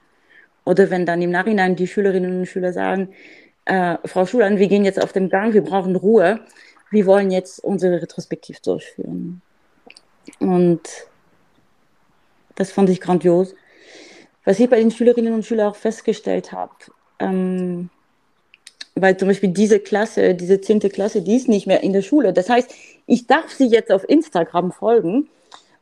Oder 0.66 0.90
wenn 0.90 1.06
dann 1.06 1.22
im 1.22 1.32
Nachhinein 1.32 1.76
die 1.76 1.88
Schülerinnen 1.88 2.40
und 2.40 2.46
Schüler 2.46 2.72
sagen, 2.74 3.10
äh, 3.66 3.98
Frau 4.06 4.26
Schulan, 4.26 4.60
wir 4.60 4.68
gehen 4.68 4.86
jetzt 4.86 5.02
auf 5.02 5.12
den 5.12 5.30
Gang, 5.30 5.54
wir 5.54 5.64
brauchen 5.64 5.96
Ruhe 5.96 6.40
wir 6.92 7.06
wollen 7.06 7.32
jetzt 7.32 7.60
unsere 7.64 8.02
Retrospektiv 8.02 8.60
durchführen. 8.62 9.42
Und 10.40 10.82
das 12.56 12.72
fand 12.72 12.90
ich 12.90 13.02
grandios. 13.02 13.56
Was 14.44 14.60
ich 14.60 14.70
bei 14.70 14.80
den 14.80 14.92
Schülerinnen 14.92 15.34
und 15.34 15.46
Schülern 15.46 15.70
auch 15.70 15.76
festgestellt 15.76 16.52
habe, 16.52 16.74
ähm, 17.20 17.90
weil 19.02 19.18
zum 19.18 19.28
Beispiel 19.28 19.50
diese 19.50 19.80
Klasse, 19.80 20.36
diese 20.36 20.62
zehnte 20.62 20.90
Klasse, 20.90 21.22
die 21.22 21.36
ist 21.36 21.48
nicht 21.48 21.68
mehr 21.68 21.84
in 21.84 21.94
der 21.94 22.02
Schule. 22.02 22.34
Das 22.34 22.50
heißt, 22.50 22.74
ich 23.06 23.28
darf 23.28 23.50
sie 23.52 23.68
jetzt 23.68 23.92
auf 23.92 24.08
Instagram 24.08 24.72
folgen 24.72 25.30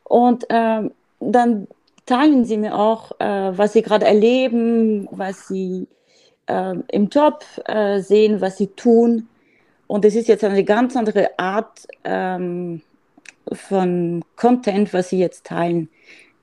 und 0.04 0.46
ähm, 0.50 0.92
dann 1.20 1.68
teilen 2.06 2.44
sie 2.44 2.56
mir 2.56 2.78
auch, 2.78 3.12
äh, 3.20 3.24
was 3.56 3.74
sie 3.74 3.82
gerade 3.82 4.06
erleben, 4.06 5.08
was 5.10 5.48
sie 5.48 5.86
äh, 6.46 6.74
im 6.88 7.08
Job 7.08 7.44
äh, 7.66 8.00
sehen, 8.00 8.40
was 8.40 8.56
sie 8.56 8.68
tun. 8.68 9.28
Und 9.86 10.04
es 10.04 10.14
ist 10.14 10.28
jetzt 10.28 10.44
eine 10.44 10.64
ganz 10.64 10.96
andere 10.96 11.38
Art 11.38 11.86
ähm, 12.04 12.82
von 13.52 14.22
Content, 14.36 14.92
was 14.92 15.10
Sie 15.10 15.18
jetzt 15.18 15.46
teilen. 15.46 15.88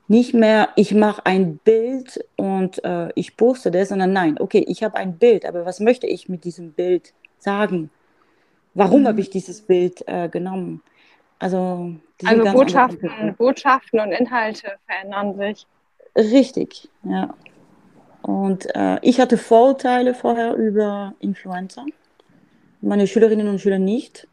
Nicht 0.08 0.34
mehr, 0.34 0.68
ich 0.76 0.94
mache 0.94 1.26
ein 1.26 1.58
Bild 1.58 2.24
und 2.36 2.82
äh, 2.84 3.10
ich 3.14 3.36
poste 3.36 3.70
das, 3.70 3.88
sondern 3.88 4.12
nein, 4.12 4.36
okay, 4.38 4.64
ich 4.66 4.84
habe 4.84 4.96
ein 4.96 5.18
Bild, 5.18 5.44
aber 5.44 5.66
was 5.66 5.80
möchte 5.80 6.06
ich 6.06 6.28
mit 6.28 6.44
diesem 6.44 6.72
Bild 6.72 7.12
sagen? 7.38 7.90
Warum 8.74 9.02
mhm. 9.02 9.08
habe 9.08 9.20
ich 9.20 9.30
dieses 9.30 9.62
Bild 9.62 10.06
äh, 10.06 10.28
genommen? 10.28 10.82
Also, 11.38 11.92
also 12.24 12.44
Botschaften, 12.52 13.34
Botschaften 13.36 14.00
und 14.00 14.12
Inhalte 14.12 14.72
verändern 14.86 15.36
sich. 15.36 15.66
Richtig, 16.14 16.88
ja. 17.02 17.34
Und 18.22 18.74
äh, 18.74 18.98
ich 19.02 19.20
hatte 19.20 19.36
Vorurteile 19.36 20.14
vorher 20.14 20.54
über 20.54 21.14
Influencer 21.20 21.84
meine 22.80 23.06
Schülerinnen 23.06 23.48
und 23.48 23.60
Schüler 23.60 23.78
nicht. 23.78 24.26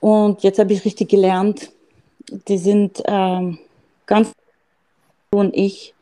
Und 0.00 0.42
jetzt 0.42 0.58
habe 0.58 0.72
ich 0.72 0.84
richtig 0.84 1.08
gelernt, 1.08 1.70
die 2.48 2.58
sind 2.58 3.02
ähm, 3.06 3.58
ganz 4.12 4.30
und 5.30 5.56
ich, 5.56 5.94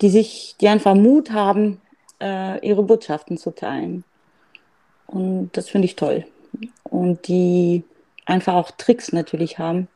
die 0.00 0.10
sich, 0.10 0.56
die 0.60 0.66
einfach 0.66 0.96
Mut 0.96 1.30
haben, 1.30 1.80
äh, 2.20 2.58
ihre 2.66 2.82
Botschaften 2.82 3.38
zu 3.38 3.52
teilen. 3.52 4.02
Und 5.06 5.50
das 5.52 5.68
finde 5.68 5.84
ich 5.84 5.94
toll. 5.94 6.26
Und 6.82 7.28
die 7.28 7.84
einfach 8.26 8.54
auch 8.54 8.72
Tricks 8.72 9.12
natürlich 9.12 9.60
haben, 9.60 9.86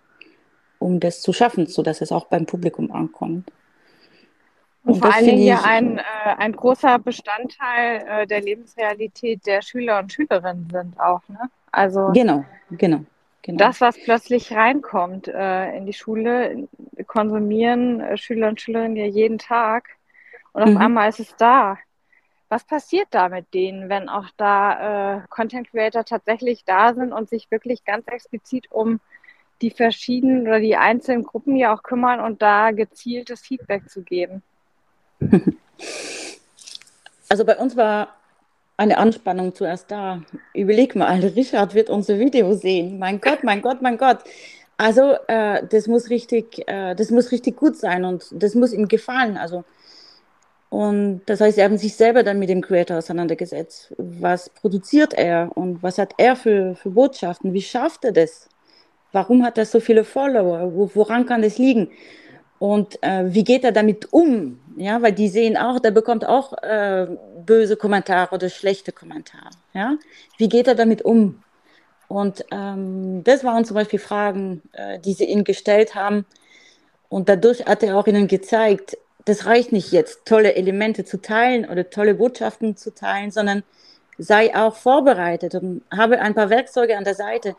um 0.79 1.01
das 1.01 1.23
zu 1.23 1.33
schaffen, 1.33 1.67
sodass 1.67 2.01
es 2.01 2.13
auch 2.13 2.27
beim 2.27 2.47
Publikum 2.47 2.93
ankommt. 2.93 3.51
Und, 4.85 5.01
vor 5.01 5.13
allen 5.13 5.25
Dingen 5.25 5.43
ja 5.43 5.63
ein, 5.65 5.99
äh, 5.99 6.03
ein 6.39 6.53
großer 6.53 7.01
Bestandteil 7.01 8.05
äh, 8.07 8.27
der 8.29 8.43
Lebensrealität 8.43 9.45
der 9.45 9.61
Schüler 9.61 9.99
und 9.99 10.13
Schülerinnen 10.13 10.69
sind 10.71 11.01
auch. 11.01 11.23
Ne? 11.29 11.51
Also 11.73 12.13
genau, 12.13 12.45
genau, 12.71 13.05
genau. 13.45 13.59
Das, 13.59 13.81
was 13.81 13.97
plötzlich 14.03 14.53
reinkommt 14.53 15.29
äh, 15.29 15.77
in 15.77 15.87
die 15.87 15.93
Schule, 15.93 16.69
konsumieren 17.07 18.01
äh, 18.01 18.17
Schüler 18.17 18.49
und 18.49 18.61
Schülerinnen 18.61 18.97
ja 18.97 19.07
jeden 19.07 19.39
Tag. 19.39 19.91
Und 20.53 20.63
auf 20.63 20.71
mhm. 20.71 20.79
einmal 20.79 21.09
ist 21.09 21.21
es 21.21 21.37
da. 21.37 21.79
Was 22.49 22.65
passiert 22.65 23.09
da 23.11 23.29
mit 23.29 23.55
denen, 23.55 23.89
wenn 23.89 24.09
auch 24.09 24.27
da 24.37 25.19
äh, 25.19 25.21
Content 25.29 25.71
Creator 25.71 26.05
tatsächlich 26.05 26.65
da 26.65 26.95
sind 26.95 27.13
und 27.13 27.29
sich 27.29 27.51
wirklich 27.51 27.85
ganz 27.85 28.07
explizit 28.09 28.71
um 28.71 29.01
die 29.63 29.71
verschiedenen 29.71 30.43
oder 30.43 30.61
die 30.61 30.77
einzelnen 30.77 31.25
Gruppen 31.25 31.57
ja 31.57 31.75
auch 31.75 31.83
kümmern 31.83 32.21
und 32.21 32.43
da 32.43 32.73
gezieltes 32.73 33.41
Feedback 33.41 33.89
zu 33.89 34.03
geben? 34.03 34.43
Also 37.27 37.45
bei 37.45 37.57
uns 37.57 37.77
war 37.77 38.15
eine 38.77 38.99
Anspannung 38.99 39.55
zuerst 39.55 39.91
da. 39.91 40.23
Überleg 40.53 40.97
mal, 40.97 41.21
Richard 41.21 41.75
wird 41.75 41.91
unser 41.91 42.19
Video 42.19 42.55
sehen. 42.55 42.99
Mein 42.99 43.21
Gott, 43.21 43.45
mein 43.45 43.63
Gott, 43.63 43.83
mein 43.83 43.99
Gott. 43.99 44.19
Also 44.77 45.15
äh, 45.29 45.67
das 45.69 45.87
muss 45.87 46.11
richtig, 46.11 46.67
äh, 46.67 46.95
das 46.95 47.11
muss 47.11 47.31
richtig 47.31 47.57
gut 47.57 47.77
sein 47.77 48.05
und 48.05 48.27
das 48.33 48.55
muss 48.55 48.73
ihm 48.73 48.89
gefallen. 48.89 49.37
Also 49.37 49.65
und 50.75 51.23
das 51.27 51.41
heißt, 51.41 51.55
sie 51.55 51.63
haben 51.63 51.79
sich 51.79 51.95
selber 51.95 52.25
dann 52.25 52.41
mit 52.41 52.49
dem 52.49 52.61
Creator 52.61 52.99
auseinandergesetzt. 52.99 53.95
Was 53.97 54.51
produziert 54.51 55.15
er 55.15 55.57
und 55.57 55.85
was 55.85 55.99
hat 55.99 56.15
er 56.19 56.35
für, 56.35 56.75
für 56.75 56.91
Botschaften? 56.91 57.53
Wie 57.53 57.63
schafft 57.63 58.05
er 58.05 58.11
das? 58.11 58.49
Warum 59.13 59.45
hat 59.45 59.57
er 59.57 59.67
so 59.67 59.79
viele 59.79 60.03
Follower? 60.03 60.73
woran 60.97 61.27
kann 61.27 61.43
das 61.43 61.59
liegen? 61.59 61.91
Und 62.65 63.03
äh, 63.03 63.25
wie 63.27 63.45
geht 63.45 63.63
er 63.63 63.73
damit 63.73 64.11
um? 64.11 64.59
Ja, 64.79 65.03
weil 65.03 65.13
die 65.13 65.29
sehen 65.29 65.59
auch, 65.59 65.81
der 65.81 65.91
bekommt 65.91 66.25
auch 66.25 66.55
äh, 66.63 67.07
böse 67.45 67.77
Kommentare 67.77 68.35
oder 68.35 68.49
schlechte 68.49 68.91
Kommentare. 68.91 69.51
Ja, 69.75 69.99
wie 70.39 70.49
geht 70.49 70.67
er 70.67 70.75
damit 70.75 71.03
um? 71.03 71.43
Und 72.09 72.43
ähm, 72.51 73.23
das 73.23 73.45
waren 73.45 73.67
zum 73.67 73.75
Beispiel 73.75 73.99
Fragen, 73.99 74.63
äh, 74.73 74.99
die 74.99 75.13
sie 75.13 75.27
ihm 75.27 75.45
gestellt 75.45 75.95
haben. 75.95 76.25
Und 77.11 77.29
dadurch 77.29 77.67
hat 77.67 77.83
er 77.83 77.99
auch 77.99 78.07
ihnen 78.07 78.29
gezeigt, 78.29 78.97
das 79.27 79.45
reicht 79.45 79.71
nicht 79.71 79.93
jetzt, 79.93 80.25
tolle 80.25 80.55
Elemente 80.55 81.05
zu 81.05 81.21
teilen 81.21 81.69
oder 81.69 81.91
tolle 81.91 82.15
Botschaften 82.15 82.79
zu 82.79 82.95
teilen, 82.95 83.31
sondern 83.31 83.63
sei 84.17 84.57
auch 84.57 84.75
vorbereitet 84.75 85.55
und 85.55 85.83
habe 85.95 86.19
ein 86.19 86.35
paar 86.35 86.49
Werkzeuge 86.49 86.97
an 86.97 87.05
der 87.05 87.15
Seite. 87.15 87.57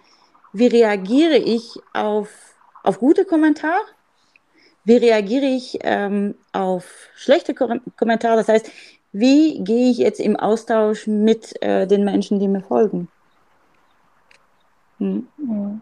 Wie 0.51 0.65
reagiere 0.65 1.37
ich 1.37 1.77
auf, 1.93 2.55
auf 2.81 2.97
gute 2.97 3.23
Kommentare? 3.25 3.85
Wie 4.85 4.97
reagiere 4.97 5.45
ich 5.45 5.79
ähm, 5.81 6.35
auf 6.53 7.09
schlechte 7.15 7.55
Kommentare? 7.55 8.37
Das 8.37 8.47
heißt, 8.47 8.71
wie 9.11 9.63
gehe 9.63 9.89
ich 9.89 9.97
jetzt 9.97 10.19
im 10.19 10.35
Austausch 10.35 11.07
mit 11.07 11.61
äh, 11.61 11.87
den 11.87 12.03
Menschen, 12.03 12.39
die 12.39 12.47
mir 12.47 12.61
folgen? 12.61 13.07
Hm. 14.99 15.27
Mhm. 15.37 15.81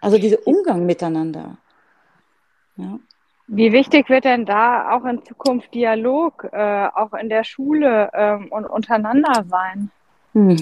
Also 0.00 0.18
dieser 0.18 0.46
Umgang 0.46 0.84
miteinander. 0.84 1.56
Ja. 2.76 2.98
Wie 3.46 3.72
wichtig 3.72 4.08
wird 4.08 4.24
denn 4.24 4.44
da 4.44 4.96
auch 4.96 5.04
in 5.04 5.24
Zukunft 5.24 5.72
Dialog, 5.74 6.48
äh, 6.52 6.88
auch 6.94 7.12
in 7.14 7.28
der 7.28 7.44
Schule 7.44 8.10
ähm, 8.12 8.48
und 8.50 8.66
untereinander 8.66 9.44
sein? 9.48 9.90
Hm. 10.32 10.56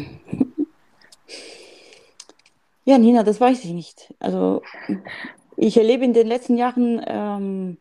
Ja, 2.84 2.98
Nina, 2.98 3.22
das 3.22 3.40
weiß 3.40 3.64
ich 3.64 3.72
nicht. 3.72 4.14
Also 4.18 4.62
ich 5.62 5.76
erlebe 5.76 6.06
in 6.06 6.14
den 6.14 6.26
letzten 6.26 6.56
Jahren 6.56 7.02
ähm, 7.06 7.76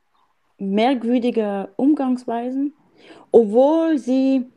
merkwürdige 0.58 1.70
Umgangsweisen, 1.78 2.74
obwohl 3.32 3.98
sie 3.98 4.50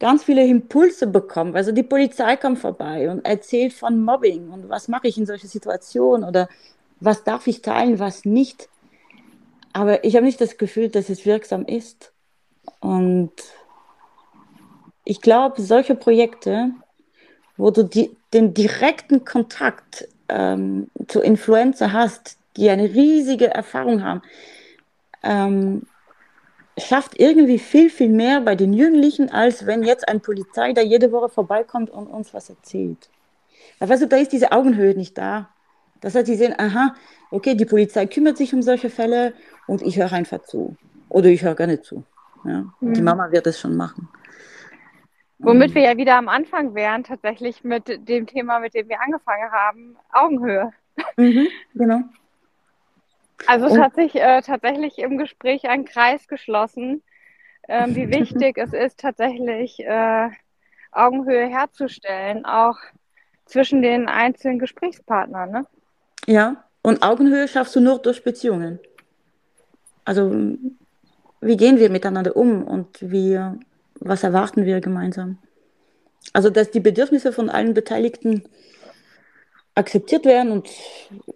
ganz 0.00 0.24
viele 0.24 0.46
Impulse 0.46 1.06
bekommen. 1.06 1.54
Also 1.54 1.72
die 1.72 1.82
Polizei 1.82 2.36
kommt 2.36 2.58
vorbei 2.58 3.10
und 3.10 3.22
erzählt 3.26 3.74
von 3.74 4.02
Mobbing 4.02 4.48
und 4.48 4.70
was 4.70 4.88
mache 4.88 5.08
ich 5.08 5.18
in 5.18 5.26
solchen 5.26 5.48
Situationen 5.48 6.26
oder 6.26 6.48
was 7.00 7.22
darf 7.22 7.46
ich 7.46 7.60
teilen, 7.60 7.98
was 7.98 8.24
nicht. 8.24 8.70
Aber 9.74 10.02
ich 10.02 10.16
habe 10.16 10.24
nicht 10.24 10.40
das 10.40 10.56
Gefühl, 10.56 10.88
dass 10.88 11.10
es 11.10 11.26
wirksam 11.26 11.66
ist. 11.66 12.14
Und 12.80 13.32
ich 15.04 15.20
glaube, 15.20 15.60
solche 15.60 15.94
Projekte, 15.94 16.70
wo 17.58 17.70
du 17.70 17.82
die, 17.82 18.16
den 18.32 18.54
direkten 18.54 19.26
Kontakt 19.26 20.08
ähm, 20.30 20.88
zu 21.08 21.20
Influencer 21.20 21.92
hast, 21.92 22.38
die 22.56 22.70
eine 22.70 22.84
riesige 22.84 23.48
Erfahrung 23.48 24.02
haben, 24.02 24.22
ähm, 25.22 25.82
schafft 26.78 27.18
irgendwie 27.18 27.58
viel, 27.58 27.90
viel 27.90 28.08
mehr 28.08 28.40
bei 28.40 28.56
den 28.56 28.72
Jugendlichen, 28.72 29.30
als 29.30 29.66
wenn 29.66 29.82
jetzt 29.82 30.08
ein 30.08 30.20
Polizei 30.20 30.72
da 30.72 30.80
jede 30.80 31.12
Woche 31.12 31.28
vorbeikommt 31.28 31.90
und 31.90 32.06
uns 32.06 32.34
was 32.34 32.50
erzählt. 32.50 33.10
Weil, 33.78 33.88
weißt 33.88 34.02
du, 34.02 34.08
da 34.08 34.16
ist 34.16 34.32
diese 34.32 34.52
Augenhöhe 34.52 34.94
nicht 34.94 35.16
da. 35.16 35.48
Das 36.00 36.14
heißt, 36.14 36.26
sie 36.26 36.34
sehen, 36.34 36.54
aha, 36.58 36.94
okay, 37.30 37.54
die 37.54 37.64
Polizei 37.64 38.06
kümmert 38.06 38.36
sich 38.36 38.52
um 38.52 38.62
solche 38.62 38.90
Fälle 38.90 39.34
und 39.66 39.82
ich 39.82 39.96
höre 39.96 40.12
einfach 40.12 40.42
zu. 40.42 40.76
Oder 41.08 41.28
ich 41.28 41.42
höre 41.42 41.54
gar 41.54 41.66
nicht 41.66 41.84
zu. 41.84 42.04
Ja? 42.44 42.66
Mhm. 42.80 42.94
Die 42.94 43.02
Mama 43.02 43.30
wird 43.30 43.46
es 43.46 43.58
schon 43.58 43.76
machen. 43.76 44.08
Womit 45.38 45.74
wir 45.74 45.82
ja 45.82 45.96
wieder 45.96 46.16
am 46.16 46.28
Anfang 46.28 46.74
wären, 46.74 47.04
tatsächlich 47.04 47.64
mit 47.64 48.08
dem 48.08 48.26
Thema, 48.26 48.60
mit 48.60 48.74
dem 48.74 48.88
wir 48.88 49.00
angefangen 49.00 49.50
haben, 49.50 49.96
Augenhöhe. 50.12 50.70
Mhm, 51.16 51.48
genau. 51.74 52.02
Also 53.46 53.66
es 53.66 53.78
hat 53.78 53.94
sich 53.94 54.14
äh, 54.14 54.40
tatsächlich 54.42 54.98
im 54.98 55.18
Gespräch 55.18 55.68
ein 55.68 55.84
Kreis 55.84 56.26
geschlossen, 56.28 57.02
äh, 57.62 57.86
wie 57.88 58.08
wichtig 58.10 58.56
es 58.58 58.72
ist, 58.72 59.00
tatsächlich 59.00 59.80
äh, 59.80 60.28
Augenhöhe 60.92 61.46
herzustellen, 61.46 62.44
auch 62.44 62.78
zwischen 63.46 63.82
den 63.82 64.08
einzelnen 64.08 64.58
Gesprächspartnern. 64.58 65.50
Ne? 65.50 65.66
Ja, 66.26 66.64
und 66.82 67.02
Augenhöhe 67.02 67.48
schaffst 67.48 67.76
du 67.76 67.80
nur 67.80 67.98
durch 67.98 68.24
Beziehungen. 68.24 68.78
Also 70.04 70.30
wie 71.40 71.56
gehen 71.56 71.78
wir 71.78 71.90
miteinander 71.90 72.36
um 72.36 72.62
und 72.62 72.98
wie, 73.00 73.38
was 74.00 74.22
erwarten 74.22 74.64
wir 74.64 74.80
gemeinsam? 74.80 75.38
Also 76.32 76.50
dass 76.50 76.70
die 76.70 76.80
Bedürfnisse 76.80 77.32
von 77.32 77.50
allen 77.50 77.74
Beteiligten 77.74 78.44
akzeptiert 79.74 80.24
werden 80.24 80.52
und 80.52 80.68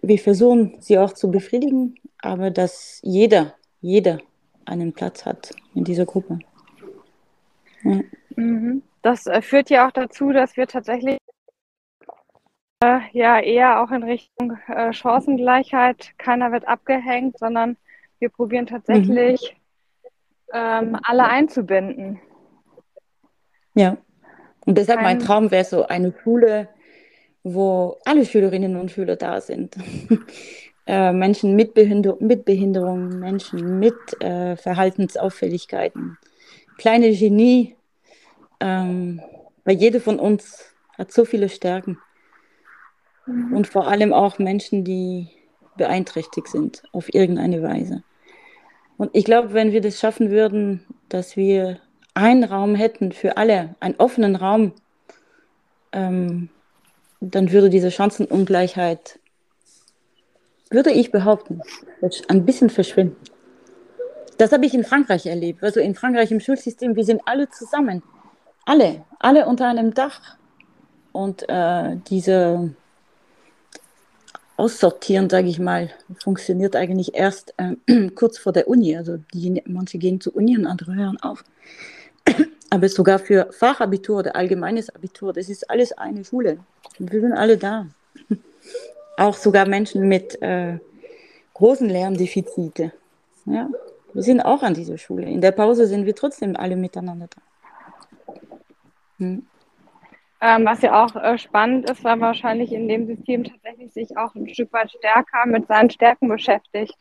wir 0.01 0.17
versuchen 0.17 0.77
sie 0.79 0.97
auch 0.97 1.13
zu 1.13 1.29
befriedigen, 1.29 1.95
aber 2.21 2.51
dass 2.51 2.99
jeder, 3.03 3.55
jeder 3.81 4.19
einen 4.65 4.93
Platz 4.93 5.25
hat 5.25 5.51
in 5.75 5.83
dieser 5.83 6.05
Gruppe. 6.05 6.39
Ja. 7.83 8.01
Mhm. 8.35 8.83
Das 9.01 9.27
äh, 9.27 9.41
führt 9.41 9.69
ja 9.69 9.87
auch 9.87 9.91
dazu, 9.91 10.31
dass 10.31 10.57
wir 10.57 10.67
tatsächlich 10.67 11.17
äh, 12.83 12.99
ja 13.13 13.39
eher 13.39 13.81
auch 13.81 13.91
in 13.91 14.03
Richtung 14.03 14.57
äh, 14.67 14.93
Chancengleichheit, 14.93 16.17
keiner 16.17 16.51
wird 16.51 16.67
abgehängt, 16.67 17.37
sondern 17.37 17.77
wir 18.19 18.29
probieren 18.29 18.67
tatsächlich 18.67 19.55
mhm. 20.53 20.59
ähm, 20.59 20.99
alle 21.03 21.25
einzubinden. 21.25 22.19
Ja, 23.75 23.97
und 24.65 24.77
deshalb 24.77 24.99
Kein... 24.99 25.17
mein 25.17 25.19
Traum 25.19 25.51
wäre 25.51 25.63
so 25.63 25.87
eine 25.87 26.13
Schule, 26.23 26.69
wo 27.43 27.97
alle 28.05 28.25
Schülerinnen 28.25 28.75
und 28.75 28.91
Schüler 28.91 29.15
da 29.15 29.41
sind. 29.41 29.75
äh, 30.87 31.11
Menschen 31.13 31.55
mit, 31.55 31.73
Behinder 31.73 32.17
mit 32.19 32.45
Behinderung, 32.45 33.19
Menschen 33.19 33.79
mit 33.79 34.21
äh, 34.21 34.55
Verhaltensauffälligkeiten, 34.55 36.17
kleine 36.77 37.11
Genie, 37.11 37.75
ähm, 38.59 39.21
weil 39.63 39.75
jede 39.77 39.99
von 39.99 40.19
uns 40.19 40.73
hat 40.97 41.11
so 41.11 41.25
viele 41.25 41.49
Stärken. 41.49 41.97
Mhm. 43.25 43.53
Und 43.53 43.67
vor 43.67 43.87
allem 43.87 44.13
auch 44.13 44.39
Menschen, 44.39 44.83
die 44.83 45.29
beeinträchtigt 45.77 46.47
sind 46.47 46.83
auf 46.91 47.13
irgendeine 47.13 47.63
Weise. 47.63 48.03
Und 48.97 49.11
ich 49.13 49.23
glaube, 49.23 49.53
wenn 49.53 49.71
wir 49.71 49.79
das 49.79 49.99
schaffen 49.99 50.29
würden, 50.29 50.85
dass 51.07 51.37
wir 51.37 51.79
einen 52.13 52.43
Raum 52.43 52.75
hätten 52.75 53.13
für 53.13 53.37
alle, 53.37 53.75
einen 53.79 53.95
offenen 53.95 54.35
Raum, 54.35 54.73
ähm, 55.93 56.49
dann 57.21 57.51
würde 57.51 57.69
diese 57.69 57.91
Chancenungleichheit, 57.91 59.19
würde 60.69 60.91
ich 60.91 61.11
behaupten, 61.11 61.61
ein 62.27 62.45
bisschen 62.45 62.69
verschwinden. 62.69 63.17
Das 64.37 64.51
habe 64.53 64.65
ich 64.65 64.73
in 64.73 64.85
Frankreich 64.85 65.25
erlebt. 65.25 65.63
Also 65.63 65.81
in 65.81 65.95
Frankreich 65.95 66.31
im 66.31 66.39
Schulsystem, 66.39 66.95
wir 66.95 67.03
sind 67.03 67.21
alle 67.25 67.49
zusammen. 67.49 68.03
Alle, 68.65 69.03
alle 69.19 69.45
unter 69.45 69.67
einem 69.67 69.93
Dach. 69.93 70.37
Und 71.11 71.43
äh, 71.49 71.97
diese 72.09 72.73
Aussortieren, 74.55 75.29
sage 75.29 75.49
ich 75.49 75.59
mal, 75.59 75.89
funktioniert 76.23 76.75
eigentlich 76.75 77.15
erst 77.15 77.53
äh, 77.57 78.09
kurz 78.15 78.37
vor 78.37 78.53
der 78.53 78.69
Uni. 78.69 78.95
Also 78.95 79.17
die, 79.33 79.61
manche 79.65 79.97
gehen 79.97 80.21
zur 80.21 80.35
Uni 80.35 80.57
und 80.57 80.67
andere 80.67 80.95
hören 80.95 81.17
auf. 81.21 81.43
Aber 82.69 82.87
sogar 82.87 83.19
für 83.19 83.51
Fachabitur 83.51 84.19
oder 84.19 84.35
allgemeines 84.35 84.93
Abitur, 84.93 85.33
das 85.33 85.49
ist 85.49 85.69
alles 85.69 85.91
eine 85.93 86.23
Schule. 86.23 86.59
Wir 86.99 87.21
sind 87.21 87.33
alle 87.33 87.57
da. 87.57 87.87
Auch 89.17 89.35
sogar 89.35 89.67
Menschen 89.67 90.07
mit 90.07 90.41
äh, 90.41 90.77
großen 91.53 91.89
Lerndefizite. 91.89 92.93
Ja, 93.45 93.69
wir 94.13 94.23
sind 94.23 94.41
auch 94.41 94.63
an 94.63 94.73
dieser 94.73 94.97
Schule. 94.97 95.25
In 95.25 95.41
der 95.41 95.51
Pause 95.51 95.87
sind 95.87 96.05
wir 96.05 96.15
trotzdem 96.15 96.55
alle 96.55 96.75
miteinander 96.75 97.27
da. 97.27 97.41
Hm. 99.17 99.45
Ähm, 100.41 100.65
was 100.65 100.81
ja 100.81 101.03
auch 101.03 101.15
äh, 101.15 101.37
spannend 101.37 101.89
ist, 101.89 102.03
weil 102.05 102.21
wahrscheinlich 102.21 102.71
in 102.71 102.87
dem 102.87 103.07
System 103.07 103.43
tatsächlich 103.43 103.91
sich 103.91 104.17
auch 104.17 104.33
ein 104.35 104.47
Stück 104.47 104.71
weit 104.71 104.89
stärker 104.91 105.45
mit 105.45 105.67
seinen 105.67 105.89
Stärken 105.89 106.29
beschäftigt. 106.29 106.95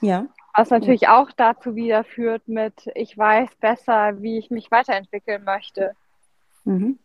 Ja. 0.00 0.26
Was 0.58 0.70
natürlich 0.70 1.06
auch 1.06 1.30
dazu 1.30 1.76
wieder 1.76 2.02
führt 2.02 2.48
mit, 2.48 2.90
ich 2.96 3.16
weiß 3.16 3.48
besser, 3.60 4.20
wie 4.20 4.38
ich 4.38 4.50
mich 4.50 4.72
weiterentwickeln 4.72 5.44
möchte. 5.44 5.94
Mhm. 6.64 6.98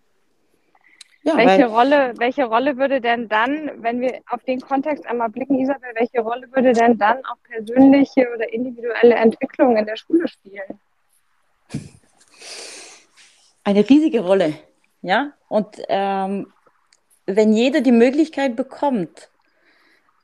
Ja, 1.22 1.38
welche, 1.38 1.68
Rolle, 1.68 2.16
welche 2.18 2.46
Rolle 2.46 2.78
würde 2.78 3.00
denn 3.00 3.30
dann, 3.30 3.84
wenn 3.84 4.02
wir 4.02 4.22
auf 4.26 4.44
den 4.44 4.60
Kontext 4.60 5.06
einmal 5.06 5.30
blicken, 5.30 5.60
Isabel, 5.60 5.92
welche 5.94 6.22
Rolle 6.22 6.48
würde 6.52 6.74
denn 6.74 6.98
dann 6.98 7.23
auch 7.25 7.38
persönliche 7.44 8.27
oder 8.34 8.52
individuelle 8.52 9.13
Entwicklung 9.13 9.77
in 9.77 9.86
der 9.86 9.98
Schule 9.98 10.27
spielen? 10.27 10.80
Eine 13.63 13.88
riesige 13.88 14.21
Rolle, 14.21 14.56
ja. 15.04 15.34
Und 15.48 15.80
ähm, 15.90 16.52
wenn 17.27 17.54
jeder 17.54 17.82
die 17.82 17.92
Möglichkeit 17.92 18.56
bekommt, 18.56 19.30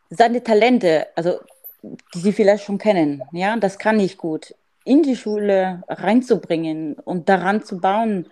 seine 0.09 0.41
Talente, 0.41 1.05
also 1.15 1.39
die 1.81 2.19
sie 2.19 2.33
vielleicht 2.33 2.65
schon 2.65 2.77
kennen, 2.77 3.23
ja, 3.31 3.55
das 3.57 3.77
kann 3.79 3.99
ich 3.99 4.17
gut, 4.17 4.55
in 4.83 5.03
die 5.03 5.15
Schule 5.15 5.83
reinzubringen 5.87 6.95
und 6.95 7.29
daran 7.29 7.63
zu 7.63 7.79
bauen, 7.79 8.25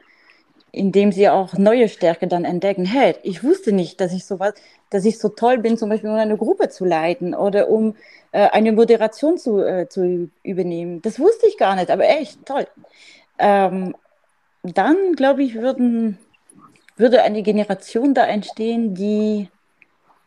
indem 0.72 1.12
sie 1.12 1.30
auch 1.30 1.54
neue 1.54 1.90
Stärke 1.90 2.28
dann 2.28 2.46
entdecken. 2.46 2.86
Hey, 2.86 3.16
ich 3.24 3.44
wusste 3.44 3.72
nicht, 3.72 4.00
dass 4.02 4.14
ich 4.14 4.26
so 4.26 4.40
was, 4.40 4.54
dass 4.90 5.06
ich 5.06 5.18
so 5.18 5.30
toll 5.30 5.58
bin, 5.60 5.78
zum 5.78 5.90
Beispiel 5.90 6.10
um 6.10 6.16
eine 6.16 6.38
Gruppe 6.38 6.70
zu 6.70 6.86
leiten 6.86 7.34
oder 7.34 7.70
um 7.70 7.96
äh, 8.32 8.50
eine 8.50 8.72
Moderation 8.72 9.38
zu, 9.38 9.60
äh, 9.60 9.88
zu 9.90 10.30
übernehmen. 10.44 11.02
Das 11.02 11.20
wusste 11.20 11.48
ich 11.48 11.58
gar 11.58 11.76
nicht, 11.76 11.90
aber 11.90 12.08
echt 12.08 12.46
toll. 12.46 12.68
Ähm, 13.40 13.96
dann, 14.64 15.14
glaube 15.16 15.44
ich, 15.44 15.56
würden, 15.56 16.18
würde 16.96 17.24
eine 17.24 17.44
Generation 17.44 18.14
da 18.14 18.26
entstehen, 18.26 18.94
die 18.96 19.50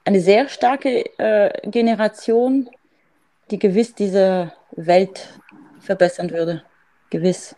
eine 0.04 0.20
sehr 0.20 0.48
starke 0.48 1.04
äh, 1.18 1.68
Generation, 1.68 2.68
die 3.50 3.58
gewiss 3.58 3.94
diese 3.94 4.52
Welt 4.72 5.40
verbessern 5.80 6.30
würde. 6.30 6.62
Gewiss. 7.10 7.56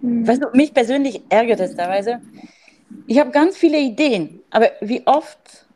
Mhm. 0.00 0.26
Weißt 0.26 0.42
du, 0.42 0.48
mich 0.52 0.74
persönlich 0.74 1.22
ärgert 1.28 1.60
es 1.60 1.74
teilweise. 1.74 2.20
Ich 3.06 3.18
habe 3.18 3.30
ganz 3.30 3.56
viele 3.56 3.78
Ideen, 3.78 4.40
aber 4.50 4.70
wie 4.80 5.06
oft 5.06 5.66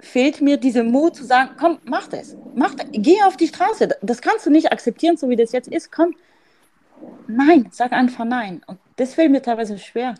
fehlt 0.00 0.40
mir 0.40 0.58
dieser 0.58 0.84
Mut 0.84 1.16
zu 1.16 1.24
sagen, 1.24 1.50
komm, 1.58 1.78
mach 1.84 2.08
das, 2.08 2.36
mach 2.54 2.74
das, 2.74 2.86
geh 2.92 3.20
auf 3.22 3.36
die 3.36 3.48
Straße. 3.48 3.88
Das 4.02 4.20
kannst 4.20 4.46
du 4.46 4.50
nicht 4.50 4.70
akzeptieren, 4.70 5.16
so 5.16 5.28
wie 5.28 5.36
das 5.36 5.52
jetzt 5.52 5.68
ist. 5.68 5.90
Komm, 5.90 6.14
nein, 7.26 7.68
sag 7.72 7.92
einfach 7.92 8.24
nein. 8.24 8.62
Und 8.66 8.78
das 8.96 9.14
fällt 9.14 9.32
mir 9.32 9.42
teilweise 9.42 9.78
schwer, 9.78 10.14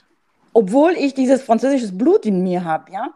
obwohl 0.53 0.93
ich 0.93 1.15
dieses 1.15 1.43
französische 1.43 1.93
Blut 1.93 2.27
in 2.27 2.43
mir 2.43 2.65
habe, 2.65 2.93
ja. 2.93 3.15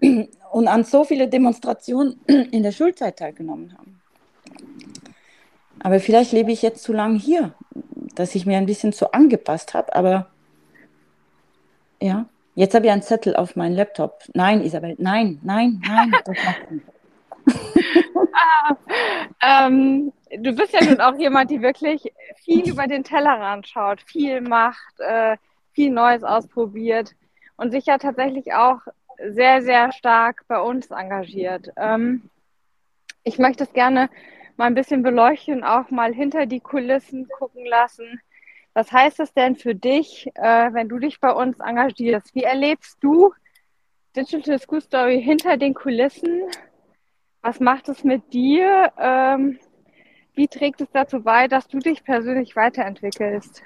Und 0.52 0.68
an 0.68 0.84
so 0.84 1.02
viele 1.02 1.26
Demonstrationen 1.28 2.20
in 2.26 2.62
der 2.62 2.72
Schulzeit 2.72 3.18
teilgenommen 3.18 3.72
habe. 3.76 3.93
Aber 5.84 6.00
vielleicht 6.00 6.32
lebe 6.32 6.50
ich 6.50 6.62
jetzt 6.62 6.82
zu 6.82 6.94
lange 6.94 7.18
hier, 7.18 7.52
dass 8.14 8.34
ich 8.34 8.46
mir 8.46 8.56
ein 8.56 8.64
bisschen 8.64 8.94
zu 8.94 9.12
angepasst 9.12 9.74
habe. 9.74 9.94
Aber 9.94 10.30
ja, 12.00 12.24
jetzt 12.54 12.74
habe 12.74 12.86
ich 12.86 12.92
einen 12.92 13.02
Zettel 13.02 13.36
auf 13.36 13.54
meinem 13.54 13.76
Laptop. 13.76 14.22
Nein, 14.32 14.64
Isabel, 14.64 14.94
nein, 14.98 15.38
nein, 15.42 15.82
nein, 15.86 16.14
das 16.24 16.36
macht 16.42 16.70
nicht. 16.70 16.86
ah, 18.32 19.66
ähm, 19.66 20.10
du 20.38 20.52
bist 20.54 20.72
ja 20.72 20.82
nun 20.82 21.02
auch 21.02 21.18
jemand, 21.18 21.50
die 21.50 21.60
wirklich 21.60 22.10
viel 22.42 22.66
über 22.66 22.86
den 22.86 23.04
Tellerrand 23.04 23.68
schaut, 23.68 24.00
viel 24.00 24.40
macht, 24.40 24.98
äh, 25.00 25.36
viel 25.72 25.90
Neues 25.90 26.24
ausprobiert 26.24 27.14
und 27.58 27.72
sich 27.72 27.84
ja 27.84 27.98
tatsächlich 27.98 28.54
auch 28.54 28.78
sehr, 29.28 29.60
sehr 29.60 29.92
stark 29.92 30.46
bei 30.48 30.58
uns 30.58 30.90
engagiert. 30.90 31.68
Ähm, 31.76 32.30
ich 33.22 33.38
möchte 33.38 33.64
es 33.64 33.72
gerne 33.74 34.08
mal 34.56 34.66
ein 34.66 34.74
bisschen 34.74 35.02
beleuchten 35.02 35.64
auch 35.64 35.90
mal 35.90 36.12
hinter 36.12 36.46
die 36.46 36.60
Kulissen 36.60 37.28
gucken 37.28 37.64
lassen. 37.66 38.20
Was 38.72 38.90
heißt 38.90 39.20
es 39.20 39.32
denn 39.32 39.56
für 39.56 39.74
dich, 39.74 40.28
äh, 40.34 40.72
wenn 40.72 40.88
du 40.88 40.98
dich 40.98 41.20
bei 41.20 41.32
uns 41.32 41.60
engagierst? 41.60 42.34
Wie 42.34 42.42
erlebst 42.42 42.98
du 43.00 43.32
Digital 44.16 44.58
School 44.58 44.80
Story 44.80 45.22
hinter 45.22 45.56
den 45.56 45.74
Kulissen? 45.74 46.42
Was 47.42 47.60
macht 47.60 47.88
es 47.88 48.04
mit 48.04 48.32
dir? 48.32 48.92
Ähm, 48.98 49.58
wie 50.34 50.48
trägt 50.48 50.80
es 50.80 50.88
dazu 50.92 51.22
bei, 51.22 51.46
dass 51.46 51.68
du 51.68 51.78
dich 51.78 52.02
persönlich 52.02 52.56
weiterentwickelst? 52.56 53.62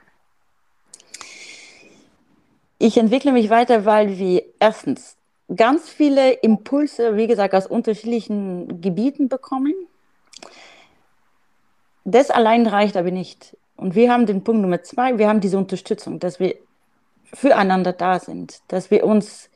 Ich 2.78 2.96
entwickle 2.96 3.32
mich 3.32 3.50
weiter, 3.50 3.84
weil 3.84 4.18
wir 4.18 4.42
erstens 4.60 5.16
ganz 5.54 5.88
viele 5.88 6.32
Impulse, 6.32 7.16
wie 7.16 7.26
gesagt, 7.26 7.54
aus 7.54 7.66
unterschiedlichen 7.66 8.80
Gebieten 8.80 9.28
bekommen. 9.28 9.74
Das 12.10 12.30
allein 12.30 12.66
reicht 12.66 12.96
aber 12.96 13.10
nicht. 13.10 13.54
Und 13.76 13.94
wir 13.94 14.10
haben 14.10 14.24
den 14.24 14.42
Punkt 14.42 14.62
Nummer 14.62 14.82
zwei, 14.82 15.18
wir 15.18 15.28
haben 15.28 15.40
diese 15.40 15.58
Unterstützung, 15.58 16.18
dass 16.18 16.40
wir 16.40 16.54
füreinander 17.34 17.92
da 17.92 18.18
sind, 18.18 18.60
dass 18.68 18.90
wir 18.90 19.04
uns 19.04 19.50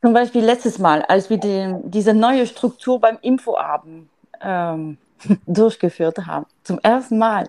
zum 0.00 0.12
Beispiel 0.12 0.44
letztes 0.44 0.78
Mal, 0.78 1.02
als 1.02 1.28
wir 1.28 1.38
die, 1.38 1.74
diese 1.82 2.14
neue 2.14 2.46
Struktur 2.46 3.00
beim 3.00 3.18
Infoabend 3.20 4.08
ähm, 4.40 4.96
durchgeführt 5.46 6.24
haben, 6.24 6.46
zum 6.62 6.78
ersten 6.78 7.18
Mal. 7.18 7.48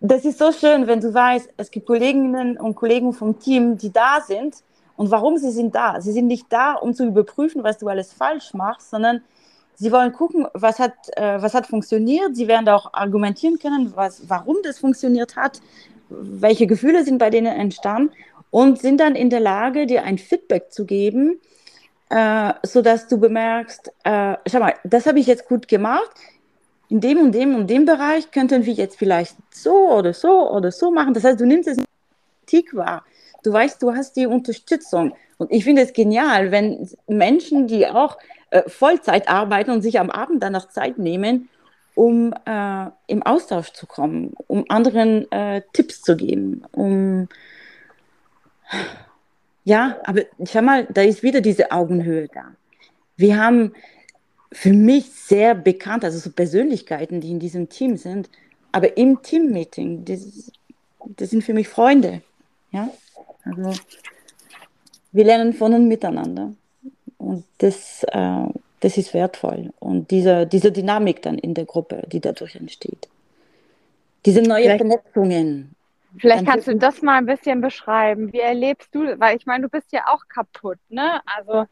Das 0.00 0.24
ist 0.24 0.38
so 0.38 0.50
schön, 0.50 0.86
wenn 0.86 1.00
du 1.00 1.12
weißt, 1.12 1.50
es 1.58 1.70
gibt 1.70 1.86
Kolleginnen 1.86 2.56
und 2.56 2.74
Kollegen 2.74 3.12
vom 3.12 3.38
Team, 3.38 3.76
die 3.76 3.92
da 3.92 4.20
sind. 4.26 4.56
Und 4.96 5.10
warum 5.10 5.36
sie 5.36 5.50
sind 5.50 5.74
da? 5.74 6.00
Sie 6.00 6.12
sind 6.12 6.26
nicht 6.26 6.46
da, 6.48 6.72
um 6.72 6.94
zu 6.94 7.04
überprüfen, 7.04 7.62
was 7.62 7.76
du 7.76 7.88
alles 7.88 8.14
falsch 8.14 8.54
machst, 8.54 8.88
sondern 8.88 9.22
Sie 9.82 9.90
wollen 9.90 10.12
gucken, 10.12 10.46
was 10.54 10.78
hat, 10.78 10.94
äh, 11.16 11.42
was 11.42 11.54
hat 11.54 11.66
funktioniert. 11.66 12.36
Sie 12.36 12.46
werden 12.46 12.68
auch 12.68 12.94
argumentieren 12.94 13.58
können, 13.58 13.92
was, 13.96 14.28
warum 14.28 14.58
das 14.62 14.78
funktioniert 14.78 15.34
hat, 15.34 15.60
welche 16.08 16.68
Gefühle 16.68 17.04
sind 17.04 17.18
bei 17.18 17.30
denen 17.30 17.48
entstanden 17.48 18.12
und 18.52 18.80
sind 18.80 19.00
dann 19.00 19.16
in 19.16 19.28
der 19.28 19.40
Lage, 19.40 19.86
dir 19.86 20.04
ein 20.04 20.18
Feedback 20.18 20.70
zu 20.70 20.86
geben, 20.86 21.40
äh, 22.10 22.52
sodass 22.62 23.08
du 23.08 23.18
bemerkst, 23.18 23.90
äh, 24.04 24.36
schau 24.46 24.60
mal, 24.60 24.74
das 24.84 25.06
habe 25.06 25.18
ich 25.18 25.26
jetzt 25.26 25.48
gut 25.48 25.66
gemacht. 25.66 26.14
In 26.88 27.00
dem 27.00 27.18
und 27.18 27.32
dem 27.32 27.56
und 27.56 27.68
dem 27.68 27.84
Bereich 27.84 28.30
könnten 28.30 28.64
wir 28.64 28.74
jetzt 28.74 28.96
vielleicht 28.96 29.34
so 29.50 29.90
oder 29.98 30.14
so 30.14 30.48
oder 30.48 30.70
so 30.70 30.92
machen. 30.92 31.12
Das 31.12 31.24
heißt, 31.24 31.40
du 31.40 31.44
nimmst 31.44 31.68
es 31.68 31.78
Kritik 32.46 32.76
wahr. 32.76 33.02
Du 33.42 33.52
weißt, 33.52 33.82
du 33.82 33.92
hast 33.92 34.14
die 34.14 34.26
Unterstützung. 34.26 35.16
Und 35.38 35.50
ich 35.50 35.64
finde 35.64 35.82
es 35.82 35.92
genial, 35.92 36.52
wenn 36.52 36.88
Menschen, 37.08 37.66
die 37.66 37.88
auch 37.88 38.16
äh, 38.52 38.68
Vollzeit 38.68 39.28
arbeiten 39.28 39.70
und 39.70 39.82
sich 39.82 39.98
am 39.98 40.10
Abend 40.10 40.42
dann 40.42 40.52
noch 40.52 40.68
Zeit 40.68 40.98
nehmen, 40.98 41.48
um 41.94 42.34
äh, 42.44 42.86
im 43.06 43.22
Austausch 43.22 43.72
zu 43.72 43.86
kommen, 43.86 44.34
um 44.46 44.64
anderen 44.68 45.30
äh, 45.32 45.62
Tipps 45.72 46.02
zu 46.02 46.16
geben, 46.16 46.62
um 46.72 47.28
ja, 49.64 49.98
aber 50.04 50.22
schau 50.44 50.62
mal, 50.62 50.86
da 50.86 51.02
ist 51.02 51.22
wieder 51.22 51.40
diese 51.40 51.70
Augenhöhe 51.70 52.28
da. 52.28 52.54
Wir 53.16 53.38
haben 53.38 53.72
für 54.50 54.72
mich 54.72 55.10
sehr 55.10 55.54
bekannt, 55.54 56.04
also 56.04 56.18
so 56.18 56.30
Persönlichkeiten, 56.30 57.20
die 57.20 57.30
in 57.30 57.38
diesem 57.38 57.68
Team 57.68 57.96
sind, 57.96 58.28
aber 58.72 58.96
im 58.96 59.22
Teammeeting, 59.22 60.04
das, 60.04 60.52
das 61.16 61.30
sind 61.30 61.42
für 61.44 61.54
mich 61.54 61.68
Freunde. 61.68 62.22
Ja, 62.70 62.90
also 63.44 63.72
wir 65.12 65.24
lernen 65.24 65.52
von 65.52 65.74
und 65.74 65.88
miteinander. 65.88 66.52
Und 67.22 67.44
das, 67.58 68.04
äh, 68.08 68.46
das 68.80 68.98
ist 68.98 69.14
wertvoll. 69.14 69.72
Und 69.78 70.10
diese, 70.10 70.46
diese 70.46 70.72
Dynamik 70.72 71.22
dann 71.22 71.38
in 71.38 71.54
der 71.54 71.64
Gruppe, 71.64 72.02
die 72.10 72.20
dadurch 72.20 72.56
entsteht. 72.56 73.08
Diese 74.26 74.42
neuen 74.42 74.62
vielleicht, 74.62 74.78
Vernetzungen. 74.78 75.74
Vielleicht 76.18 76.46
kannst 76.46 76.66
du 76.66 76.76
das 76.76 77.00
mal 77.00 77.18
ein 77.18 77.26
bisschen 77.26 77.60
beschreiben. 77.60 78.32
Wie 78.32 78.40
erlebst 78.40 78.94
du, 78.94 79.18
weil 79.18 79.36
ich 79.36 79.46
meine, 79.46 79.62
du 79.62 79.68
bist 79.68 79.92
ja 79.92 80.02
auch 80.08 80.28
kaputt, 80.28 80.78
ne? 80.88 81.20
Also 81.24 81.66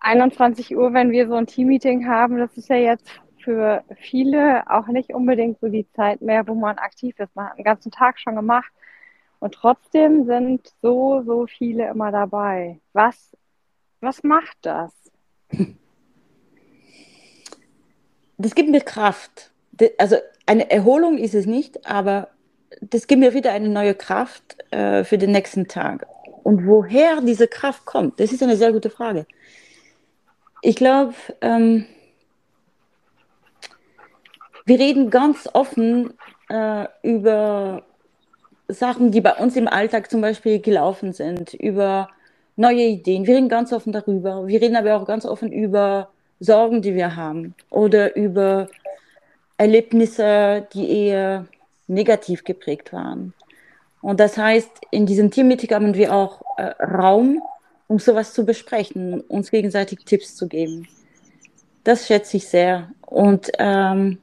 21 0.00 0.76
Uhr, 0.76 0.92
wenn 0.92 1.10
wir 1.10 1.28
so 1.28 1.34
ein 1.34 1.46
Teammeeting 1.46 2.06
haben, 2.06 2.38
das 2.38 2.56
ist 2.56 2.68
ja 2.68 2.76
jetzt 2.76 3.08
für 3.42 3.82
viele 3.96 4.62
auch 4.70 4.86
nicht 4.86 5.12
unbedingt 5.12 5.60
so 5.60 5.68
die 5.68 5.86
Zeit 5.90 6.22
mehr, 6.22 6.46
wo 6.46 6.54
man 6.54 6.78
aktiv 6.78 7.18
ist. 7.18 7.34
Man 7.36 7.50
hat 7.50 7.58
den 7.58 7.64
ganzen 7.64 7.90
Tag 7.90 8.18
schon 8.18 8.36
gemacht. 8.36 8.72
Und 9.40 9.54
trotzdem 9.54 10.24
sind 10.24 10.72
so, 10.80 11.22
so 11.26 11.46
viele 11.46 11.88
immer 11.88 12.10
dabei. 12.10 12.80
Was 12.94 13.36
was 14.04 14.22
macht 14.22 14.56
das? 14.62 14.92
Das 18.36 18.54
gibt 18.54 18.70
mir 18.70 18.80
Kraft. 18.80 19.52
Also 19.98 20.16
eine 20.46 20.70
Erholung 20.70 21.18
ist 21.18 21.34
es 21.34 21.46
nicht, 21.46 21.86
aber 21.86 22.28
das 22.80 23.06
gibt 23.06 23.20
mir 23.20 23.34
wieder 23.34 23.52
eine 23.52 23.68
neue 23.68 23.94
Kraft 23.94 24.56
äh, 24.72 25.04
für 25.04 25.18
den 25.18 25.32
nächsten 25.32 25.68
Tag. 25.68 26.06
Und 26.42 26.66
woher 26.66 27.20
diese 27.20 27.48
Kraft 27.48 27.84
kommt, 27.84 28.20
das 28.20 28.32
ist 28.32 28.42
eine 28.42 28.56
sehr 28.56 28.72
gute 28.72 28.90
Frage. 28.90 29.26
Ich 30.60 30.76
glaube, 30.76 31.14
ähm, 31.40 31.86
wir 34.66 34.78
reden 34.78 35.10
ganz 35.10 35.48
offen 35.52 36.14
äh, 36.48 36.86
über 37.02 37.84
Sachen, 38.68 39.10
die 39.10 39.20
bei 39.20 39.34
uns 39.34 39.56
im 39.56 39.68
Alltag 39.68 40.10
zum 40.10 40.20
Beispiel 40.20 40.60
gelaufen 40.60 41.12
sind, 41.12 41.54
über 41.54 42.08
neue 42.56 42.82
Ideen. 42.82 43.26
Wir 43.26 43.36
reden 43.36 43.48
ganz 43.48 43.72
offen 43.72 43.92
darüber. 43.92 44.46
Wir 44.46 44.60
reden 44.60 44.76
aber 44.76 44.96
auch 44.96 45.06
ganz 45.06 45.24
offen 45.24 45.52
über 45.52 46.08
Sorgen, 46.40 46.82
die 46.82 46.94
wir 46.94 47.16
haben 47.16 47.54
oder 47.70 48.16
über 48.16 48.68
Erlebnisse, 49.56 50.66
die 50.72 51.06
eher 51.06 51.46
negativ 51.86 52.44
geprägt 52.44 52.92
waren. 52.92 53.34
Und 54.00 54.20
das 54.20 54.36
heißt, 54.36 54.70
in 54.90 55.06
diesem 55.06 55.30
Teammeeting 55.30 55.70
haben 55.70 55.94
wir 55.94 56.14
auch 56.14 56.42
äh, 56.58 56.74
Raum, 56.82 57.42
um 57.86 57.98
sowas 57.98 58.34
zu 58.34 58.44
besprechen, 58.44 59.20
uns 59.22 59.50
gegenseitig 59.50 60.04
Tipps 60.04 60.36
zu 60.36 60.48
geben. 60.48 60.86
Das 61.84 62.06
schätze 62.06 62.36
ich 62.38 62.48
sehr. 62.48 62.90
Und 63.06 63.50
ähm, 63.58 64.18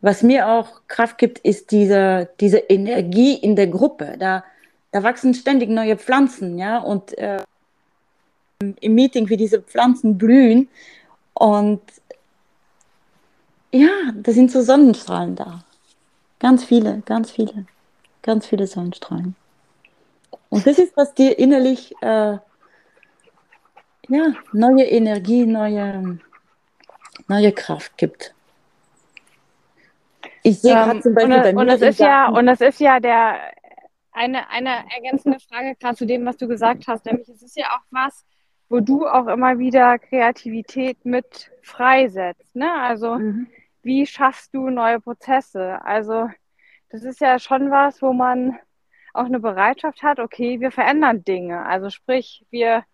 was 0.00 0.22
mir 0.22 0.48
auch 0.48 0.82
Kraft 0.86 1.18
gibt, 1.18 1.38
ist 1.40 1.72
diese, 1.72 2.28
diese 2.40 2.58
Energie 2.58 3.34
in 3.34 3.56
der 3.56 3.66
Gruppe. 3.66 4.14
Da, 4.18 4.44
da 4.92 5.02
wachsen 5.02 5.34
ständig 5.34 5.70
neue 5.70 5.96
Pflanzen, 5.96 6.56
ja, 6.58 6.78
und 6.78 7.16
äh, 7.18 7.38
im 8.60 8.94
Meeting, 8.94 9.28
wie 9.28 9.36
diese 9.36 9.62
Pflanzen 9.62 10.18
blühen. 10.18 10.68
Und 11.34 11.80
ja, 13.72 13.88
da 14.14 14.32
sind 14.32 14.50
so 14.50 14.62
Sonnenstrahlen 14.62 15.36
da. 15.36 15.64
Ganz 16.40 16.64
viele, 16.64 17.02
ganz 17.06 17.30
viele, 17.30 17.66
ganz 18.22 18.46
viele 18.46 18.66
Sonnenstrahlen. 18.66 19.36
Und 20.48 20.66
das 20.66 20.78
ist, 20.78 20.96
was 20.96 21.14
dir 21.14 21.38
innerlich 21.38 21.94
äh, 22.00 22.38
ja, 24.08 24.32
neue 24.52 24.84
Energie, 24.84 25.46
neue, 25.46 26.18
neue 27.28 27.52
Kraft 27.52 27.96
gibt. 27.96 28.34
Ich 30.42 30.60
sehe 30.60 30.72
gerade 30.72 30.92
ähm, 30.92 31.02
zum 31.02 31.14
Beispiel 31.14 31.34
und, 31.34 31.42
bei 31.42 31.52
mir. 31.52 31.60
Und 31.60 31.66
das, 31.68 31.82
ist 31.82 32.00
ja, 32.00 32.28
und 32.28 32.46
das 32.46 32.60
ist 32.60 32.80
ja 32.80 32.98
der, 32.98 33.38
eine, 34.10 34.48
eine 34.50 34.84
ergänzende 34.96 35.38
Frage 35.38 35.76
gerade 35.76 35.96
zu 35.96 36.06
dem, 36.06 36.24
was 36.24 36.38
du 36.38 36.48
gesagt 36.48 36.88
hast. 36.88 37.04
Nämlich, 37.04 37.28
es 37.28 37.42
ist 37.42 37.56
ja 37.56 37.66
auch 37.66 37.84
was, 37.90 38.24
wo 38.68 38.80
du 38.80 39.06
auch 39.06 39.26
immer 39.26 39.58
wieder 39.58 39.98
Kreativität 39.98 41.04
mit 41.04 41.50
freisetzt. 41.62 42.54
Ne? 42.54 42.70
Also 42.72 43.16
mhm. 43.16 43.46
wie 43.82 44.06
schaffst 44.06 44.54
du 44.54 44.70
neue 44.70 45.00
Prozesse? 45.00 45.82
Also 45.84 46.28
das 46.90 47.02
ist 47.04 47.20
ja 47.20 47.38
schon 47.38 47.70
was, 47.70 48.02
wo 48.02 48.12
man 48.12 48.58
auch 49.14 49.24
eine 49.24 49.40
Bereitschaft 49.40 50.02
hat, 50.02 50.20
okay, 50.20 50.60
wir 50.60 50.70
verändern 50.70 51.24
Dinge. 51.24 51.64
Also 51.66 51.90
sprich, 51.90 52.44
wir 52.50 52.84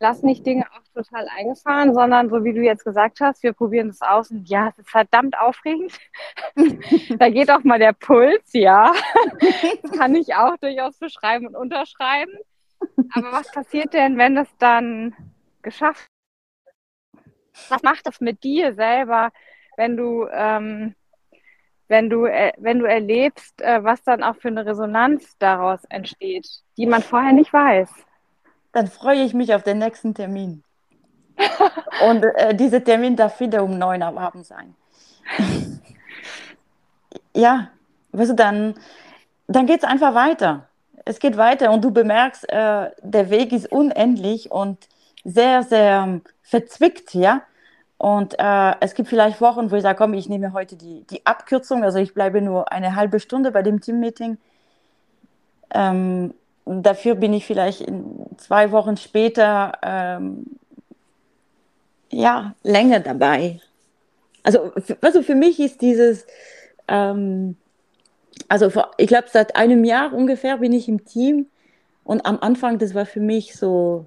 lassen 0.00 0.26
nicht 0.26 0.46
Dinge 0.46 0.66
auch 0.72 0.82
total 0.94 1.28
eingefahren, 1.36 1.94
sondern 1.94 2.30
so 2.30 2.42
wie 2.42 2.54
du 2.54 2.62
jetzt 2.62 2.84
gesagt 2.84 3.20
hast, 3.20 3.42
wir 3.42 3.52
probieren 3.52 3.88
das 3.88 4.00
aus 4.00 4.30
und 4.30 4.48
ja, 4.48 4.68
es 4.68 4.78
ist 4.78 4.90
verdammt 4.90 5.38
aufregend. 5.38 5.92
da 7.18 7.28
geht 7.28 7.50
auch 7.50 7.62
mal 7.64 7.78
der 7.78 7.92
Puls, 7.92 8.52
ja. 8.52 8.92
das 9.82 9.92
kann 9.92 10.14
ich 10.14 10.34
auch 10.34 10.56
durchaus 10.56 10.98
beschreiben 10.98 11.46
und 11.46 11.56
unterschreiben. 11.56 12.32
Aber 13.14 13.32
was 13.32 13.50
passiert 13.52 13.92
denn, 13.92 14.18
wenn 14.18 14.34
das 14.34 14.48
dann 14.58 15.14
geschafft 15.62 16.10
was 17.68 17.82
macht 17.82 18.06
das 18.06 18.20
mit 18.20 18.42
dir 18.42 18.74
selber, 18.74 19.30
wenn 19.76 19.96
du, 19.96 20.26
ähm, 20.32 20.94
wenn 21.88 22.08
du, 22.08 22.24
äh, 22.26 22.52
wenn 22.58 22.78
du 22.78 22.86
erlebst, 22.86 23.60
äh, 23.60 23.82
was 23.82 24.02
dann 24.02 24.22
auch 24.22 24.36
für 24.36 24.48
eine 24.48 24.64
Resonanz 24.64 25.36
daraus 25.38 25.84
entsteht, 25.88 26.48
die 26.76 26.86
man 26.86 27.02
vorher 27.02 27.32
nicht 27.32 27.52
weiß? 27.52 27.90
Dann 28.72 28.86
freue 28.86 29.22
ich 29.22 29.34
mich 29.34 29.54
auf 29.54 29.62
den 29.62 29.78
nächsten 29.78 30.14
Termin. 30.14 30.62
Und 32.08 32.22
äh, 32.22 32.54
dieser 32.54 32.84
Termin 32.84 33.16
darf 33.16 33.40
wieder 33.40 33.64
um 33.64 33.78
neun 33.78 34.02
am 34.02 34.18
Abend 34.18 34.46
sein. 34.46 34.74
ja, 37.34 37.70
weißt 38.12 38.32
du, 38.32 38.34
dann, 38.34 38.74
dann 39.48 39.66
geht 39.66 39.78
es 39.78 39.84
einfach 39.84 40.14
weiter. 40.14 40.68
Es 41.10 41.18
geht 41.18 41.36
weiter 41.36 41.72
und 41.72 41.82
du 41.82 41.90
bemerkst, 41.90 42.48
äh, 42.50 42.90
der 43.02 43.30
Weg 43.30 43.52
ist 43.52 43.72
unendlich 43.72 44.52
und 44.52 44.78
sehr, 45.24 45.64
sehr 45.64 46.20
verzwickt, 46.40 47.14
ja. 47.14 47.42
Und 47.98 48.38
äh, 48.38 48.74
es 48.78 48.94
gibt 48.94 49.08
vielleicht 49.08 49.40
Wochen, 49.40 49.72
wo 49.72 49.74
ich 49.74 49.82
sage, 49.82 49.98
komm, 49.98 50.14
ich 50.14 50.28
nehme 50.28 50.52
heute 50.52 50.76
die, 50.76 51.04
die 51.10 51.26
Abkürzung, 51.26 51.82
also 51.82 51.98
ich 51.98 52.14
bleibe 52.14 52.40
nur 52.40 52.70
eine 52.70 52.94
halbe 52.94 53.18
Stunde 53.18 53.50
bei 53.50 53.62
dem 53.62 53.80
Teammeeting. 53.80 54.38
Ähm, 55.74 56.32
dafür 56.64 57.16
bin 57.16 57.32
ich 57.32 57.44
vielleicht 57.44 57.84
zwei 58.36 58.70
Wochen 58.70 58.96
später 58.96 59.72
ähm, 59.82 60.46
ja, 62.10 62.54
länger 62.62 63.00
dabei. 63.00 63.60
Also, 64.44 64.72
also 65.00 65.22
für 65.22 65.34
mich 65.34 65.58
ist 65.58 65.82
dieses, 65.82 66.24
ähm, 66.86 67.56
also 68.50 68.68
vor, 68.68 68.90
ich 68.96 69.06
glaube, 69.06 69.28
seit 69.32 69.54
einem 69.54 69.84
Jahr 69.84 70.12
ungefähr 70.12 70.58
bin 70.58 70.72
ich 70.72 70.88
im 70.88 71.04
Team 71.04 71.46
und 72.02 72.26
am 72.26 72.38
Anfang, 72.40 72.78
das 72.78 72.94
war 72.94 73.06
für 73.06 73.20
mich 73.20 73.54
so, 73.54 74.06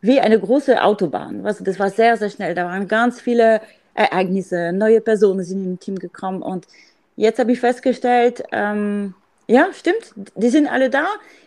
wie 0.00 0.20
eine 0.20 0.38
große 0.38 0.80
Autobahn. 0.80 1.44
Also 1.44 1.64
das 1.64 1.80
war 1.80 1.90
sehr, 1.90 2.16
sehr 2.16 2.30
schnell. 2.30 2.54
Da 2.54 2.66
waren 2.66 2.86
ganz 2.86 3.20
viele 3.20 3.60
Ereignisse, 3.94 4.72
neue 4.72 5.00
Personen 5.00 5.42
sind 5.42 5.64
im 5.64 5.80
Team 5.80 5.98
gekommen. 5.98 6.40
Und 6.40 6.68
jetzt 7.16 7.40
habe 7.40 7.50
ich 7.50 7.58
festgestellt, 7.58 8.44
ähm, 8.52 9.14
ja, 9.48 9.66
stimmt, 9.72 10.12
die 10.36 10.50
sind 10.50 10.68
alle 10.68 10.88
da. 10.88 11.06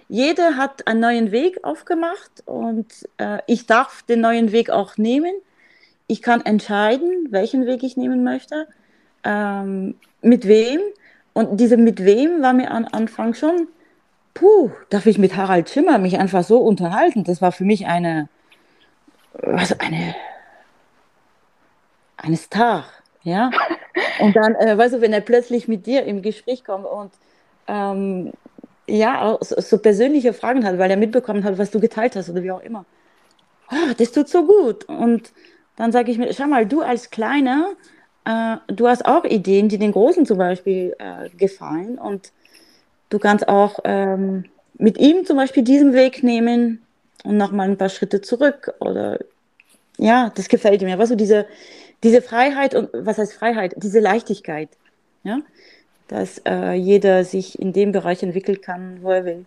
Jeder 0.09 0.57
hat 0.57 0.85
einen 0.85 0.99
neuen 0.99 1.31
Weg 1.31 1.63
aufgemacht 1.63 2.43
und 2.45 2.87
äh, 3.19 3.39
ich 3.47 3.67
darf 3.67 4.03
den 4.03 4.19
neuen 4.19 4.51
Weg 4.51 4.69
auch 4.69 4.97
nehmen. 4.97 5.33
Ich 6.07 6.21
kann 6.21 6.45
entscheiden, 6.45 7.27
welchen 7.29 7.65
Weg 7.65 7.83
ich 7.83 7.95
nehmen 7.95 8.25
möchte, 8.25 8.67
ähm, 9.23 9.95
mit 10.21 10.45
wem. 10.45 10.81
Und 11.37 11.59
diese 11.59 11.77
mit 11.77 12.03
wem 12.03 12.41
war 12.41 12.51
mir 12.51 12.71
am 12.71 12.87
Anfang 12.91 13.35
schon, 13.35 13.67
puh, 14.33 14.71
darf 14.89 15.05
ich 15.05 15.19
mit 15.19 15.35
Harald 15.35 15.69
Schimmer 15.69 15.99
mich 15.99 16.17
einfach 16.17 16.43
so 16.43 16.57
unterhalten? 16.57 17.23
Das 17.25 17.43
war 17.43 17.51
für 17.51 17.63
mich 17.63 17.85
eine, 17.85 18.27
was 19.33 19.79
eine, 19.79 20.15
eine 22.17 22.37
Star, 22.37 22.85
ja. 23.21 23.51
Und 24.19 24.35
dann, 24.35 24.55
äh, 24.55 24.75
weißt 24.75 24.95
du, 24.95 25.01
wenn 25.01 25.13
er 25.13 25.21
plötzlich 25.21 25.67
mit 25.67 25.85
dir 25.85 26.05
im 26.05 26.23
Gespräch 26.23 26.63
kommt 26.63 26.87
und 26.87 27.11
ähm, 27.67 28.33
ja, 28.87 29.37
so, 29.39 29.61
so, 29.61 29.77
persönliche 29.77 30.33
Fragen 30.33 30.65
hat, 30.65 30.79
weil 30.79 30.89
er 30.89 30.97
mitbekommen 30.97 31.43
hat, 31.43 31.59
was 31.59 31.69
du 31.69 31.79
geteilt 31.79 32.15
hast 32.15 32.31
oder 32.31 32.41
wie 32.41 32.51
auch 32.51 32.61
immer. 32.61 32.85
Oh, 33.71 33.93
das 33.95 34.11
tut 34.11 34.27
so 34.27 34.45
gut. 34.47 34.85
Und 34.85 35.31
dann 35.75 35.91
sage 35.91 36.09
ich 36.09 36.17
mir, 36.17 36.33
schau 36.33 36.47
mal, 36.47 36.65
du 36.65 36.81
als 36.81 37.11
Kleiner, 37.11 37.75
äh, 38.27 38.57
du 38.67 38.87
hast 38.87 39.05
auch 39.05 39.23
Ideen, 39.23 39.69
die 39.69 39.77
den 39.77 39.93
Großen 39.93 40.25
zum 40.25 40.37
Beispiel 40.37 40.95
äh, 40.99 41.29
gefallen 41.37 41.97
und 41.97 42.31
du 43.09 43.19
kannst 43.19 43.47
auch 43.47 43.79
ähm, 43.85 44.45
mit 44.77 44.97
ihm 44.97 45.25
zum 45.25 45.37
Beispiel 45.37 45.63
diesen 45.63 45.93
Weg 45.93 46.23
nehmen, 46.23 46.81
und 47.23 47.37
nochmal 47.37 47.69
ein 47.69 47.77
paar 47.77 47.89
Schritte 47.89 48.21
zurück 48.21 48.73
oder 48.79 49.19
ja, 49.97 50.31
das 50.35 50.47
gefällt 50.47 50.81
mir. 50.81 50.97
Was 50.97 51.09
so 51.09 51.15
diese, 51.15 51.47
diese 52.03 52.21
Freiheit 52.21 52.75
und 52.75 52.89
was 52.93 53.17
heißt 53.17 53.33
Freiheit? 53.33 53.73
Diese 53.77 53.99
Leichtigkeit, 53.99 54.69
ja, 55.23 55.39
dass 56.07 56.41
äh, 56.45 56.73
jeder 56.73 57.25
sich 57.25 57.59
in 57.59 57.73
dem 57.73 57.91
Bereich 57.91 58.23
entwickeln 58.23 58.61
kann, 58.61 58.99
wo 59.01 59.11
er 59.11 59.25
will. 59.25 59.45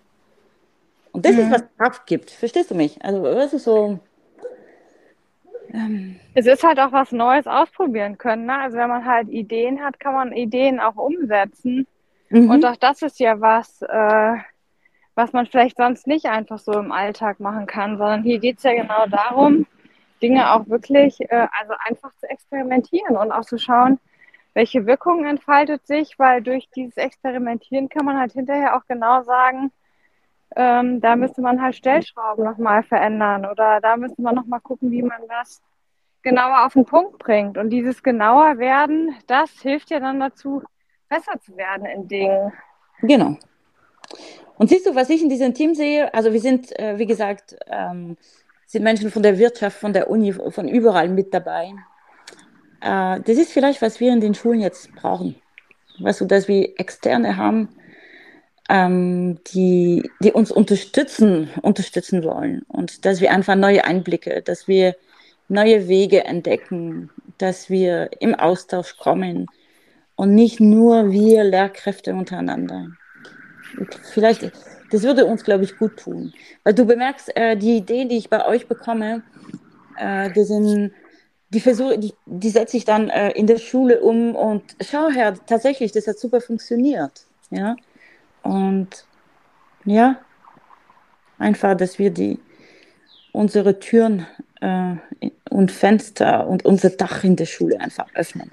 Und 1.13 1.25
das 1.25 1.33
mhm. 1.33 1.41
ist, 1.41 1.51
was 1.51 1.63
Kraft 1.79 2.07
gibt. 2.07 2.31
Verstehst 2.31 2.71
du 2.71 2.75
mich? 2.75 3.03
Also, 3.05 3.23
was 3.23 3.53
ist 3.53 3.65
so. 3.65 4.01
Ähm, 5.73 6.17
es 6.35 6.47
ist 6.47 6.65
halt 6.65 6.79
auch 6.81 6.93
was 6.93 7.13
Neues 7.13 7.47
ausprobieren 7.47 8.19
können. 8.19 8.47
Ne? 8.47 8.59
Also, 8.59 8.77
wenn 8.77 8.89
man 8.89 9.05
halt 9.05 9.29
Ideen 9.29 9.83
hat, 9.83 10.01
kann 10.01 10.15
man 10.15 10.33
Ideen 10.33 10.81
auch 10.81 10.97
umsetzen. 10.97 11.87
Mhm. 12.31 12.51
Und 12.51 12.65
auch 12.65 12.77
das 12.77 13.03
ist 13.03 13.21
ja 13.21 13.41
was, 13.41 13.83
äh, 13.83 14.37
was 15.15 15.33
man 15.33 15.47
vielleicht 15.47 15.77
sonst 15.77 16.07
nicht 16.07 16.27
einfach 16.27 16.59
so 16.59 16.73
im 16.73 16.93
Alltag 16.93 17.41
machen 17.41 17.67
kann, 17.67 17.99
sondern 17.99 18.23
hier 18.23 18.39
geht 18.39 18.59
es 18.59 18.63
ja 18.63 18.75
genau 18.75 19.07
darum, 19.07 19.67
Dinge 20.23 20.53
auch 20.53 20.69
wirklich, 20.69 21.21
äh, 21.21 21.49
also 21.59 21.75
einfach 21.87 22.13
zu 22.17 22.29
experimentieren 22.29 23.17
und 23.17 23.33
auch 23.33 23.45
zu 23.45 23.59
schauen, 23.59 23.99
welche 24.55 24.87
Wirkung 24.87 25.25
entfaltet 25.25 25.87
sich, 25.87 26.19
weil 26.19 26.43
durch 26.43 26.69
dieses 26.71 26.97
Experimentieren 26.97 27.89
kann 27.89 28.05
man 28.05 28.19
halt 28.19 28.33
hinterher 28.33 28.77
auch 28.77 28.87
genau 28.89 29.23
sagen, 29.23 29.71
ähm, 30.57 31.01
da 31.01 31.17
müsste 31.17 31.41
man 31.41 31.61
halt 31.63 31.77
Stellschrauben 31.77 32.45
nochmal 32.45 32.83
verändern 32.83 33.47
oder 33.47 33.81
da 33.81 33.97
müsste 33.97 34.21
man 34.23 34.35
nochmal 34.35 34.61
gucken, 34.61 34.91
wie 34.91 35.03
man 35.03 35.21
das 35.29 35.63
genauer 36.23 36.67
auf 36.67 36.73
den 36.75 36.85
Punkt 36.85 37.19
bringt. 37.19 37.57
Und 37.57 37.71
dieses 37.71 38.03
genauer 38.03 38.59
werden, 38.59 39.15
das 39.27 39.51
hilft 39.63 39.91
ja 39.91 40.01
dann 40.01 40.21
dazu, 40.21 40.63
besser 41.09 41.41
zu 41.41 41.57
werden 41.57 41.87
in 41.87 42.09
Dingen. 42.09 42.53
Genau. 43.03 43.37
Und 44.57 44.69
siehst 44.69 44.87
du, 44.87 44.95
was 44.95 45.09
ich 45.09 45.23
in 45.23 45.29
diesem 45.29 45.55
Team 45.55 45.75
sehe? 45.75 46.13
Also 46.13 46.33
wir 46.33 46.41
sind, 46.41 46.79
äh, 46.79 46.99
wie 46.99 47.07
gesagt, 47.07 47.57
ähm, 47.67 48.17
sind 48.67 48.83
Menschen 48.83 49.11
von 49.11 49.23
der 49.23 49.39
Wirtschaft, 49.39 49.79
von 49.79 49.93
der 49.93 50.11
Uni, 50.11 50.33
von 50.33 50.69
überall 50.69 51.09
mit 51.09 51.33
dabei. 51.33 51.73
Äh, 52.81 53.21
das 53.21 53.39
ist 53.39 53.53
vielleicht, 53.53 53.81
was 53.83 54.01
wir 54.01 54.13
in 54.13 54.21
den 54.21 54.35
Schulen 54.35 54.61
jetzt 54.61 54.95
brauchen. 54.95 55.37
Weißt 56.01 56.21
du, 56.21 56.25
dass 56.25 56.49
wir 56.49 56.79
Externe 56.79 57.37
haben, 57.37 57.69
ähm, 58.71 59.39
die, 59.53 60.09
die 60.21 60.31
uns 60.31 60.53
unterstützen, 60.53 61.51
unterstützen 61.61 62.23
wollen. 62.23 62.63
Und 62.69 63.05
dass 63.05 63.21
wir 63.21 63.33
einfach 63.33 63.57
neue 63.57 63.85
Einblicke, 63.85 64.43
dass 64.43 64.69
wir 64.69 64.95
neue 65.49 65.89
Wege 65.89 66.25
entdecken, 66.25 67.11
dass 67.39 67.69
wir 67.69 68.11
im 68.21 68.37
Austausch 68.37 68.97
kommen 68.97 69.47
und 70.15 70.35
nicht 70.37 70.61
nur 70.61 71.11
wir 71.11 71.43
Lehrkräfte 71.43 72.15
untereinander. 72.15 72.87
Vielleicht, 74.13 74.53
das 74.93 75.03
würde 75.03 75.25
uns, 75.25 75.43
glaube 75.43 75.65
ich, 75.65 75.77
gut 75.77 75.97
tun. 75.97 76.33
Weil 76.63 76.75
du 76.75 76.85
bemerkst, 76.85 77.37
äh, 77.37 77.57
die 77.57 77.79
Ideen, 77.79 78.09
die 78.09 78.19
ich 78.19 78.31
bei 78.31 78.47
euch 78.47 78.69
bekomme, 78.69 79.25
äh, 79.97 80.31
die 80.31 80.45
sind, 80.45 80.93
die 81.49 81.61
versuche, 81.61 81.99
die, 81.99 82.15
die 82.27 82.51
setze 82.51 82.77
ich 82.77 82.85
dann 82.85 83.09
äh, 83.09 83.33
in 83.33 83.49
der 83.49 83.59
Schule 83.59 84.01
um 84.01 84.37
und 84.37 84.63
schau 84.81 85.09
her, 85.09 85.35
tatsächlich, 85.47 85.91
das 85.91 86.07
hat 86.07 86.21
super 86.21 86.41
funktioniert. 86.41 87.27
Ja. 87.51 87.75
Und 88.43 89.07
ja, 89.85 90.17
einfach, 91.39 91.77
dass 91.77 91.99
wir 91.99 92.11
die 92.11 92.39
unsere 93.33 93.79
Türen 93.79 94.27
äh, 94.61 94.97
und 95.51 95.71
Fenster 95.71 96.47
und 96.47 96.65
unser 96.65 96.91
Dach 96.91 97.25
in 97.25 97.37
der 97.37 97.47
Schule 97.47 97.81
einfach 97.81 98.07
öffnen. 98.15 98.51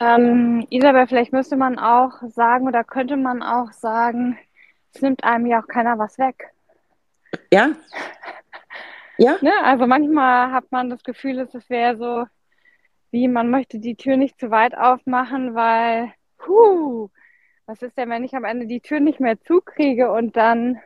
Ähm, 0.00 0.66
Isabel, 0.70 1.06
vielleicht 1.06 1.32
müsste 1.32 1.56
man 1.56 1.78
auch 1.78 2.12
sagen 2.28 2.66
oder 2.66 2.84
könnte 2.84 3.16
man 3.16 3.42
auch 3.42 3.72
sagen, 3.72 4.38
es 4.94 5.02
nimmt 5.02 5.24
einem 5.24 5.46
ja 5.46 5.62
auch 5.62 5.66
keiner 5.66 5.98
was 5.98 6.18
weg. 6.18 6.52
Ja. 7.52 7.70
Ja. 9.18 9.38
Ne? 9.40 9.50
Also 9.64 9.86
manchmal 9.86 10.52
hat 10.52 10.70
man 10.70 10.90
das 10.90 11.02
Gefühl, 11.02 11.38
es 11.38 11.70
wäre 11.70 11.96
so, 11.96 12.26
wie 13.12 13.28
man 13.28 13.48
möchte 13.48 13.78
die 13.78 13.96
Tür 13.96 14.18
nicht 14.18 14.38
zu 14.38 14.50
weit 14.50 14.76
aufmachen, 14.76 15.54
weil, 15.54 16.12
huh, 16.46 17.08
was 17.66 17.82
ist 17.82 17.96
denn, 17.98 18.08
wenn 18.10 18.24
ich 18.24 18.34
am 18.34 18.44
Ende 18.44 18.66
die 18.66 18.80
Tür 18.80 19.00
nicht 19.00 19.20
mehr 19.20 19.40
zukriege 19.42 20.12
und 20.12 20.36
dann 20.36 20.78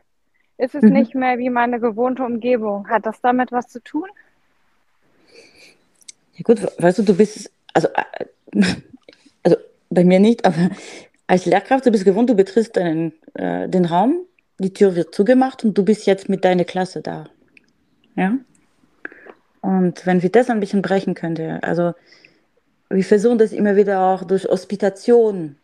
ist 0.57 0.75
es 0.75 0.83
mhm. 0.83 0.93
nicht 0.93 1.15
mehr 1.15 1.37
wie 1.37 1.49
meine 1.49 1.79
gewohnte 1.79 2.23
Umgebung. 2.23 2.87
Hat 2.89 3.05
das 3.05 3.21
damit 3.21 3.51
was 3.51 3.67
zu 3.67 3.81
tun? 3.81 4.07
Ja 6.33 6.43
gut, 6.43 6.61
weißt 6.79 6.99
du, 6.99 7.03
du 7.03 7.15
bist, 7.15 7.51
also, 7.73 7.87
äh, 7.89 8.25
also 9.43 9.57
bei 9.89 10.03
mir 10.03 10.19
nicht, 10.19 10.45
aber 10.45 10.69
als 11.27 11.45
Lehrkraft, 11.45 11.85
du 11.85 11.91
bist 11.91 12.05
gewohnt, 12.05 12.29
du 12.29 12.35
betrittst 12.35 12.75
deinen, 12.75 13.13
äh, 13.35 13.69
den 13.69 13.85
Raum, 13.85 14.21
die 14.57 14.73
Tür 14.73 14.95
wird 14.95 15.13
zugemacht 15.13 15.63
und 15.63 15.77
du 15.77 15.83
bist 15.83 16.05
jetzt 16.05 16.29
mit 16.29 16.43
deiner 16.45 16.65
Klasse 16.65 17.01
da. 17.01 17.25
Ja? 18.15 18.37
Und 19.61 20.05
wenn 20.05 20.23
wir 20.23 20.31
das 20.31 20.49
ein 20.49 20.59
bisschen 20.59 20.81
brechen 20.81 21.13
könnten, 21.13 21.63
also 21.63 21.93
wir 22.89 23.03
versuchen 23.03 23.37
das 23.37 23.53
immer 23.53 23.75
wieder 23.75 24.01
auch 24.01 24.23
durch 24.23 24.45
Hospitation. 24.45 25.57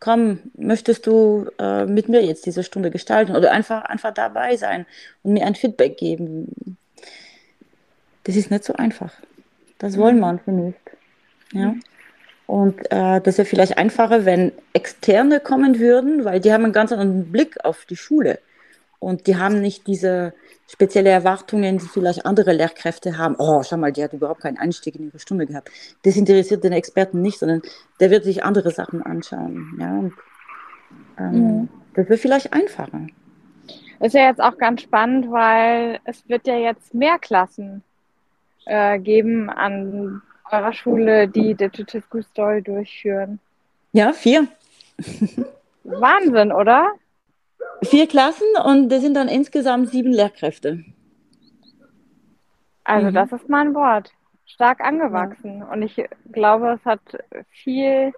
Komm, 0.00 0.38
möchtest 0.54 1.06
du 1.06 1.50
äh, 1.58 1.84
mit 1.84 2.08
mir 2.08 2.24
jetzt 2.24 2.46
diese 2.46 2.62
Stunde 2.62 2.90
gestalten 2.90 3.36
oder 3.36 3.52
einfach, 3.52 3.84
einfach 3.84 4.14
dabei 4.14 4.56
sein 4.56 4.86
und 5.22 5.34
mir 5.34 5.46
ein 5.46 5.54
Feedback 5.54 5.98
geben? 5.98 6.78
Das 8.24 8.36
ist 8.36 8.50
nicht 8.50 8.64
so 8.64 8.72
einfach. 8.74 9.12
Das 9.78 9.98
wollen 9.98 10.16
mhm. 10.16 10.20
manche 10.22 10.50
nicht. 10.50 10.78
Ja. 11.52 11.74
Und 12.46 12.80
äh, 12.90 13.20
das 13.20 13.38
wäre 13.38 13.46
vielleicht 13.46 13.78
einfacher, 13.78 14.24
wenn 14.24 14.52
Externe 14.72 15.40
kommen 15.40 15.78
würden, 15.78 16.24
weil 16.24 16.40
die 16.40 16.52
haben 16.52 16.64
einen 16.64 16.72
ganz 16.72 16.92
anderen 16.92 17.30
Blick 17.30 17.64
auf 17.64 17.84
die 17.84 17.96
Schule. 17.96 18.38
Und 18.98 19.26
die 19.26 19.36
haben 19.36 19.60
nicht 19.60 19.86
diese 19.86 20.32
spezielle 20.66 21.10
Erwartungen, 21.10 21.78
die 21.78 21.86
vielleicht 21.86 22.26
andere 22.26 22.52
Lehrkräfte 22.52 23.18
haben. 23.18 23.36
Oh, 23.38 23.62
schau 23.62 23.76
mal, 23.76 23.92
die 23.92 24.02
hat 24.02 24.12
überhaupt 24.12 24.40
keinen 24.40 24.58
Einstieg 24.58 24.96
in 24.96 25.06
ihre 25.06 25.18
Stunde 25.18 25.46
gehabt. 25.46 25.70
Das 26.02 26.16
interessiert 26.16 26.64
den 26.64 26.72
Experten 26.72 27.22
nicht, 27.22 27.38
sondern 27.38 27.62
der 28.00 28.10
wird 28.10 28.24
sich 28.24 28.44
andere 28.44 28.70
Sachen 28.70 29.02
anschauen. 29.02 29.76
Ja, 29.78 29.90
und, 29.90 30.12
ähm, 31.18 31.58
mhm. 31.60 31.68
Das 31.94 32.08
wird 32.08 32.20
vielleicht 32.20 32.52
einfacher. 32.52 33.06
Ist 34.00 34.14
ja 34.14 34.26
jetzt 34.26 34.42
auch 34.42 34.58
ganz 34.58 34.82
spannend, 34.82 35.30
weil 35.30 36.00
es 36.04 36.28
wird 36.28 36.46
ja 36.46 36.56
jetzt 36.56 36.92
mehr 36.92 37.18
Klassen 37.18 37.82
äh, 38.66 38.98
geben 38.98 39.48
an 39.48 40.22
eurer 40.50 40.72
Schule, 40.72 41.28
die 41.28 41.54
Digital 41.54 42.02
School 42.02 42.22
Story 42.22 42.62
durchführen. 42.62 43.38
Ja, 43.92 44.12
vier. 44.12 44.48
Wahnsinn, 45.84 46.52
oder? 46.52 46.92
Vier 47.82 48.06
Klassen 48.06 48.46
und 48.64 48.88
das 48.88 49.02
sind 49.02 49.14
dann 49.14 49.28
insgesamt 49.28 49.90
sieben 49.90 50.12
Lehrkräfte. 50.12 50.84
Also 52.84 53.08
mhm. 53.08 53.14
das 53.14 53.32
ist 53.32 53.48
mein 53.48 53.74
Wort. 53.74 54.12
Stark 54.46 54.80
angewachsen. 54.80 55.60
Ja. 55.60 55.72
Und 55.72 55.82
ich 55.82 56.02
glaube, 56.30 56.78
es 56.78 56.84
hat 56.84 57.00
viel, 57.50 58.12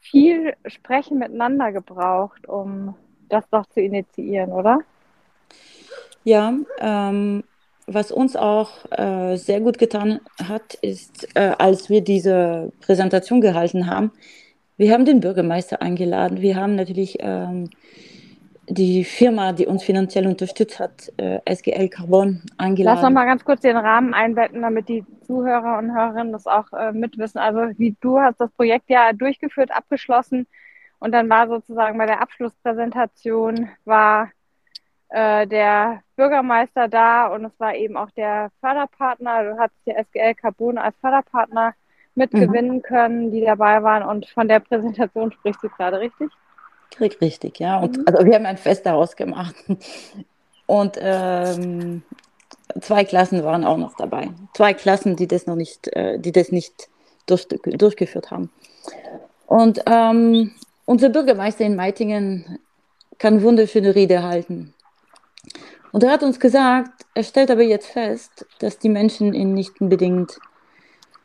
viel 0.00 0.54
Sprechen 0.66 1.18
miteinander 1.18 1.72
gebraucht, 1.72 2.48
um 2.48 2.94
das 3.28 3.48
doch 3.50 3.66
zu 3.66 3.80
initiieren, 3.80 4.52
oder? 4.52 4.80
Ja, 6.22 6.54
ähm, 6.78 7.44
was 7.86 8.10
uns 8.10 8.34
auch 8.36 8.70
äh, 8.92 9.36
sehr 9.36 9.60
gut 9.60 9.78
getan 9.78 10.20
hat, 10.42 10.74
ist, 10.74 11.28
äh, 11.36 11.52
als 11.58 11.90
wir 11.90 12.00
diese 12.00 12.72
Präsentation 12.80 13.40
gehalten 13.40 13.86
haben, 13.86 14.12
wir 14.76 14.92
haben 14.92 15.04
den 15.04 15.20
Bürgermeister 15.20 15.82
eingeladen. 15.82 16.40
Wir 16.40 16.56
haben 16.56 16.74
natürlich 16.74 17.18
ähm, 17.20 17.70
die 18.68 19.04
Firma, 19.04 19.52
die 19.52 19.66
uns 19.66 19.84
finanziell 19.84 20.26
unterstützt 20.26 20.80
hat, 20.80 21.12
äh, 21.16 21.40
SGL 21.44 21.88
Carbon, 21.88 22.42
eingeladen. 22.56 22.96
Lass 22.96 23.02
noch 23.02 23.10
mal 23.10 23.26
ganz 23.26 23.44
kurz 23.44 23.60
den 23.60 23.76
Rahmen 23.76 24.14
einbetten, 24.14 24.62
damit 24.62 24.88
die 24.88 25.04
Zuhörer 25.26 25.78
und 25.78 25.94
Hörerinnen 25.94 26.32
das 26.32 26.46
auch 26.46 26.72
äh, 26.72 26.92
mitwissen. 26.92 27.40
Also 27.40 27.78
wie 27.78 27.96
du 28.00 28.20
hast 28.20 28.40
das 28.40 28.50
Projekt 28.52 28.88
ja 28.88 29.12
durchgeführt, 29.12 29.70
abgeschlossen 29.70 30.46
und 30.98 31.12
dann 31.12 31.28
war 31.28 31.48
sozusagen 31.48 31.98
bei 31.98 32.06
der 32.06 32.22
Abschlusspräsentation 32.22 33.68
war 33.84 34.30
äh, 35.10 35.46
der 35.46 36.02
Bürgermeister 36.16 36.88
da 36.88 37.26
und 37.26 37.44
es 37.44 37.60
war 37.60 37.74
eben 37.74 37.96
auch 37.96 38.10
der 38.12 38.50
Förderpartner. 38.60 39.44
Du 39.44 39.58
hattest 39.58 39.80
ja 39.84 39.94
SGL 40.02 40.34
Carbon 40.34 40.78
als 40.78 40.96
Förderpartner 41.00 41.74
mitgewinnen 42.14 42.76
mhm. 42.76 42.82
können, 42.82 43.30
die 43.30 43.42
dabei 43.42 43.82
waren 43.82 44.02
und 44.02 44.26
von 44.26 44.48
der 44.48 44.60
Präsentation 44.60 45.32
sprichst 45.32 45.62
du 45.62 45.68
gerade, 45.68 46.00
richtig? 46.00 46.30
Richtig, 47.00 47.58
ja. 47.58 47.78
Und, 47.80 47.98
mhm. 47.98 48.04
Also 48.06 48.24
wir 48.24 48.34
haben 48.34 48.46
ein 48.46 48.56
Fest 48.56 48.86
daraus 48.86 49.16
gemacht. 49.16 49.54
Und 50.66 50.96
ähm, 51.00 52.02
zwei 52.80 53.04
Klassen 53.04 53.44
waren 53.44 53.64
auch 53.64 53.76
noch 53.76 53.96
dabei. 53.96 54.30
Zwei 54.54 54.74
Klassen, 54.74 55.16
die 55.16 55.26
das 55.26 55.46
noch 55.46 55.56
nicht, 55.56 55.88
äh, 55.94 56.18
die 56.18 56.32
das 56.32 56.52
nicht 56.52 56.88
durch, 57.26 57.46
durchgeführt 57.48 58.30
haben. 58.30 58.50
Und 59.46 59.82
ähm, 59.86 60.52
unser 60.84 61.08
Bürgermeister 61.10 61.64
in 61.64 61.76
Meitingen 61.76 62.58
kann 63.18 63.42
wunderschöne 63.42 63.94
Rede 63.94 64.22
halten. 64.22 64.74
Und 65.92 66.02
er 66.02 66.10
hat 66.10 66.22
uns 66.22 66.40
gesagt, 66.40 67.06
er 67.14 67.22
stellt 67.22 67.50
aber 67.50 67.62
jetzt 67.62 67.86
fest, 67.86 68.46
dass 68.58 68.78
die 68.78 68.88
Menschen 68.88 69.32
ihn 69.32 69.54
nicht 69.54 69.80
unbedingt 69.80 70.38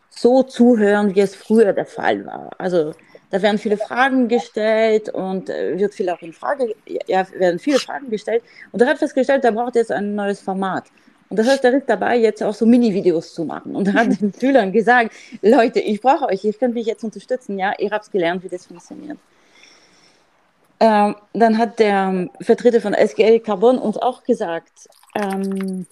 so 0.10 0.44
zuhören, 0.44 1.16
wie 1.16 1.22
es 1.22 1.36
früher 1.36 1.74
der 1.74 1.86
Fall 1.86 2.26
war. 2.26 2.52
Also 2.58 2.94
da 3.32 3.42
werden 3.42 3.58
viele 3.58 3.78
Fragen 3.78 4.28
gestellt 4.28 5.10
und 5.10 5.50
äh, 5.50 5.78
wird 5.78 5.94
viel 5.94 6.10
auch 6.10 6.22
in 6.22 6.34
Frage, 6.34 6.76
ja, 7.08 7.26
werden 7.38 7.60
viele 7.60 7.80
Fragen 7.80 8.10
gestellt. 8.10 8.44
Und 8.72 8.82
er 8.82 8.88
hat 8.88 8.98
festgestellt, 8.98 9.44
er 9.46 9.52
braucht 9.52 9.76
jetzt 9.76 9.92
ein 9.92 10.16
neues 10.16 10.42
Format. 10.42 10.86
Und 11.30 11.38
das 11.38 11.48
heißt, 11.48 11.64
er 11.64 11.74
ist 11.76 11.88
dabei, 11.88 12.18
jetzt 12.18 12.42
auch 12.42 12.56
so 12.56 12.66
Mini-Videos 12.66 13.34
zu 13.36 13.46
machen. 13.46 13.76
Und 13.76 13.88
er 13.88 13.94
hat 13.94 14.08
den 14.22 14.34
Schülern 14.34 14.72
gesagt, 14.72 15.14
Leute, 15.42 15.80
ich 15.80 16.02
brauche 16.02 16.26
euch, 16.26 16.44
ihr 16.44 16.54
könnt 16.54 16.74
mich 16.74 16.88
jetzt 16.88 17.04
unterstützen. 17.04 17.60
Ja, 17.60 17.74
ihr 17.78 17.92
habt 17.92 18.12
gelernt, 18.12 18.44
wie 18.44 18.50
das 18.50 18.66
funktioniert. 18.66 19.20
Ähm, 20.80 21.16
dann 21.34 21.58
hat 21.58 21.78
der 21.80 22.30
Vertreter 22.42 22.82
von 22.82 22.94
SGL 22.94 23.42
Carbon 23.42 23.78
uns 23.78 23.98
auch 23.98 24.24
gesagt, 24.24 24.90
ähm, 25.14 25.86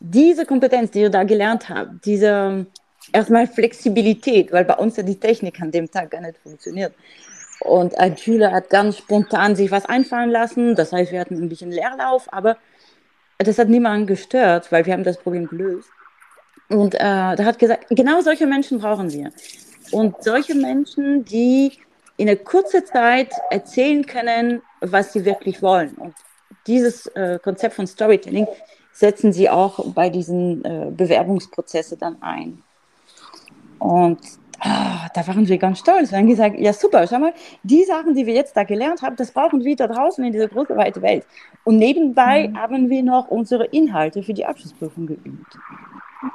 diese 0.00 0.44
Kompetenz, 0.44 0.90
die 0.90 1.02
ihr 1.02 1.10
da 1.10 1.22
gelernt 1.22 1.68
habt, 1.68 2.04
diese 2.04 2.66
erstmal 3.12 3.46
Flexibilität, 3.46 4.52
weil 4.52 4.64
bei 4.64 4.74
uns 4.74 4.96
ja 4.96 5.02
die 5.02 5.18
Technik 5.18 5.60
an 5.60 5.70
dem 5.70 5.90
Tag 5.90 6.10
gar 6.10 6.20
nicht 6.20 6.38
funktioniert. 6.38 6.94
Und 7.60 7.98
ein 7.98 8.16
Schüler 8.16 8.52
hat 8.52 8.70
ganz 8.70 8.98
spontan 8.98 9.56
sich 9.56 9.70
was 9.70 9.86
einfallen 9.86 10.30
lassen. 10.30 10.74
Das 10.74 10.92
heißt, 10.92 11.12
wir 11.12 11.20
hatten 11.20 11.36
ein 11.36 11.48
bisschen 11.48 11.70
Leerlauf, 11.70 12.30
aber 12.32 12.56
das 13.38 13.58
hat 13.58 13.68
niemanden 13.68 14.06
gestört, 14.06 14.70
weil 14.72 14.84
wir 14.86 14.92
haben 14.92 15.04
das 15.04 15.18
Problem 15.18 15.46
gelöst. 15.46 15.88
Und 16.68 16.94
äh, 16.94 16.98
da 16.98 17.44
hat 17.44 17.58
gesagt, 17.58 17.86
genau 17.90 18.20
solche 18.20 18.46
Menschen 18.46 18.78
brauchen 18.78 19.12
wir. 19.12 19.30
Und 19.92 20.22
solche 20.22 20.54
Menschen, 20.54 21.24
die 21.24 21.72
in 22.16 22.28
einer 22.28 22.36
kurzen 22.36 22.84
Zeit 22.86 23.32
erzählen 23.50 24.04
können, 24.04 24.62
was 24.80 25.12
sie 25.12 25.24
wirklich 25.24 25.62
wollen. 25.62 25.94
Und 25.94 26.14
dieses 26.66 27.06
äh, 27.08 27.38
Konzept 27.42 27.74
von 27.74 27.86
Storytelling 27.86 28.46
setzen 28.92 29.32
sie 29.32 29.48
auch 29.48 29.92
bei 29.92 30.10
diesen 30.10 30.64
äh, 30.64 30.90
Bewerbungsprozessen 30.90 31.98
dann 31.98 32.20
ein. 32.22 32.62
Und 33.78 34.18
oh, 34.64 35.06
da 35.14 35.26
waren 35.26 35.46
wir 35.48 35.58
ganz 35.58 35.78
stolz. 35.78 36.10
Wir 36.10 36.18
haben 36.18 36.26
gesagt, 36.26 36.58
ja 36.58 36.72
super, 36.72 37.06
schau 37.06 37.18
mal, 37.18 37.34
die 37.62 37.84
Sachen, 37.84 38.14
die 38.14 38.26
wir 38.26 38.34
jetzt 38.34 38.56
da 38.56 38.64
gelernt 38.64 39.02
haben, 39.02 39.16
das 39.16 39.30
brauchen 39.30 39.64
wir 39.64 39.76
da 39.76 39.86
draußen 39.86 40.24
in 40.24 40.32
dieser 40.32 40.48
großen, 40.48 40.76
weiten 40.76 41.02
Welt. 41.02 41.26
Und 41.64 41.78
nebenbei 41.78 42.48
mhm. 42.48 42.58
haben 42.58 42.90
wir 42.90 43.02
noch 43.02 43.28
unsere 43.28 43.64
Inhalte 43.66 44.22
für 44.22 44.34
die 44.34 44.46
Abschlussprüfung 44.46 45.06
geübt. 45.06 45.58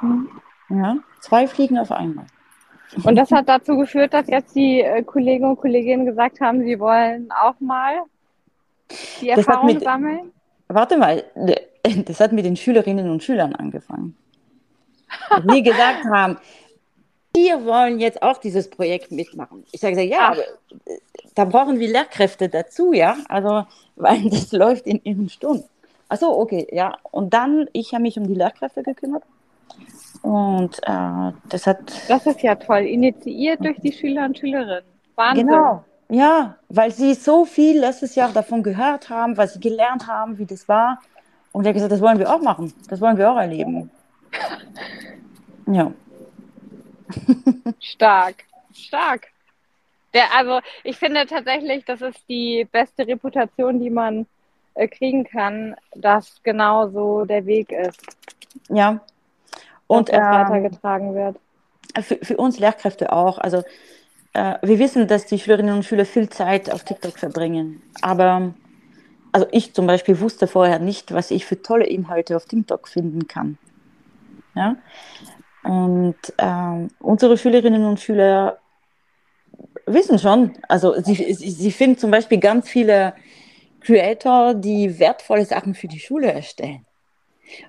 Mhm. 0.00 0.28
Ja, 0.70 0.96
zwei 1.20 1.46
Fliegen 1.46 1.78
auf 1.78 1.92
einmal. 1.92 2.26
Und 3.04 3.16
das 3.16 3.30
hat 3.30 3.48
dazu 3.48 3.76
geführt, 3.76 4.12
dass 4.12 4.26
jetzt 4.26 4.54
die 4.54 4.80
äh, 4.80 5.02
Kollegen 5.02 5.46
und 5.46 5.56
Kolleginnen 5.56 6.04
gesagt 6.04 6.40
haben, 6.40 6.62
sie 6.62 6.78
wollen 6.78 7.30
auch 7.30 7.58
mal 7.60 8.02
die 9.20 9.30
Erfahrung 9.30 9.66
mit, 9.66 9.82
sammeln? 9.82 10.32
Warte 10.68 10.96
mal, 10.96 11.24
das 12.06 12.20
hat 12.20 12.32
mit 12.32 12.44
den 12.44 12.56
Schülerinnen 12.56 13.10
und 13.10 13.22
Schülern 13.22 13.54
angefangen. 13.54 14.16
Die 15.50 15.62
gesagt 15.62 16.04
haben, 16.04 16.36
wir 17.34 17.64
wollen 17.64 17.98
jetzt 17.98 18.22
auch 18.22 18.38
dieses 18.38 18.68
Projekt 18.68 19.10
mitmachen. 19.10 19.64
Ich 19.72 19.80
sage, 19.80 20.02
ja, 20.02 20.30
aber 20.30 20.42
äh, 20.86 20.98
da 21.34 21.44
brauchen 21.44 21.78
wir 21.78 21.88
Lehrkräfte 21.88 22.48
dazu, 22.48 22.92
ja, 22.92 23.16
also, 23.28 23.64
weil 23.96 24.22
das 24.30 24.52
läuft 24.52 24.86
in 24.86 25.00
ihren 25.04 25.28
Stunden. 25.28 25.64
Achso, 26.08 26.30
okay, 26.30 26.66
ja. 26.70 26.96
Und 27.10 27.32
dann, 27.32 27.68
ich 27.72 27.92
habe 27.94 28.02
mich 28.02 28.18
um 28.18 28.26
die 28.26 28.34
Lehrkräfte 28.34 28.82
gekümmert. 28.82 29.22
Und 30.22 30.78
äh, 30.86 31.32
das 31.48 31.66
hat. 31.66 31.78
Das 32.08 32.26
ist 32.26 32.42
ja 32.42 32.54
toll, 32.54 32.82
initiiert 32.82 33.64
durch 33.64 33.80
die 33.80 33.92
Schüler 33.92 34.26
und 34.26 34.38
Schülerinnen. 34.38 34.84
Wahnsinn. 35.16 35.46
Genau, 35.46 35.84
ja, 36.12 36.56
weil 36.68 36.92
sie 36.92 37.14
so 37.14 37.46
viel 37.46 37.80
letztes 37.80 38.14
Jahr 38.14 38.30
davon 38.32 38.62
gehört 38.62 39.08
haben, 39.08 39.38
was 39.38 39.54
sie 39.54 39.60
gelernt 39.60 40.06
haben, 40.06 40.36
wie 40.36 40.44
das 40.44 40.68
war. 40.68 41.00
Und 41.52 41.64
er 41.64 41.70
hat 41.70 41.74
gesagt, 41.74 41.92
das 41.92 42.02
wollen 42.02 42.18
wir 42.18 42.30
auch 42.30 42.42
machen, 42.42 42.72
das 42.88 43.00
wollen 43.00 43.16
wir 43.16 43.30
auch 43.32 43.38
erleben. 43.38 43.90
Ja. 45.66 45.90
Stark, 47.80 48.44
stark. 48.74 49.28
Der, 50.14 50.34
also 50.34 50.60
ich 50.84 50.96
finde 50.96 51.26
tatsächlich, 51.26 51.84
das 51.84 52.02
ist 52.02 52.20
die 52.28 52.66
beste 52.70 53.06
Reputation, 53.06 53.80
die 53.80 53.90
man 53.90 54.26
äh, 54.74 54.88
kriegen 54.88 55.24
kann, 55.24 55.74
dass 55.94 56.42
genau 56.42 56.88
so 56.88 57.24
der 57.24 57.46
Weg 57.46 57.72
ist. 57.72 58.00
Ja. 58.68 59.00
Und 59.86 60.08
dass 60.08 60.16
ähm, 60.16 60.22
weitergetragen 60.24 61.14
wird. 61.14 61.38
Für, 62.02 62.16
für, 62.16 62.36
uns 62.36 62.58
Lehrkräfte 62.58 63.12
auch. 63.12 63.38
Also 63.38 63.62
äh, 64.32 64.54
wir 64.62 64.78
wissen, 64.78 65.08
dass 65.08 65.26
die 65.26 65.38
Schülerinnen 65.38 65.74
und 65.74 65.84
Schüler 65.84 66.06
viel 66.06 66.28
Zeit 66.28 66.70
auf 66.70 66.84
TikTok 66.84 67.18
verbringen. 67.18 67.82
Aber 68.00 68.54
also 69.32 69.46
ich 69.50 69.74
zum 69.74 69.86
Beispiel 69.86 70.20
wusste 70.20 70.46
vorher 70.46 70.78
nicht, 70.78 71.12
was 71.12 71.30
ich 71.30 71.46
für 71.46 71.60
tolle 71.60 71.86
Inhalte 71.86 72.36
auf 72.36 72.44
TikTok 72.44 72.88
finden 72.88 73.26
kann. 73.26 73.58
Ja? 74.54 74.76
Und 75.62 76.16
ähm, 76.38 76.88
unsere 76.98 77.38
Schülerinnen 77.38 77.84
und 77.84 78.00
Schüler 78.00 78.58
wissen 79.86 80.18
schon, 80.18 80.52
also 80.68 81.00
sie, 81.00 81.14
sie, 81.14 81.50
sie 81.50 81.70
finden 81.70 81.98
zum 81.98 82.10
Beispiel 82.10 82.38
ganz 82.38 82.68
viele 82.68 83.14
Creator, 83.80 84.54
die 84.54 84.98
wertvolle 84.98 85.44
Sachen 85.44 85.74
für 85.74 85.88
die 85.88 86.00
Schule 86.00 86.32
erstellen. 86.32 86.84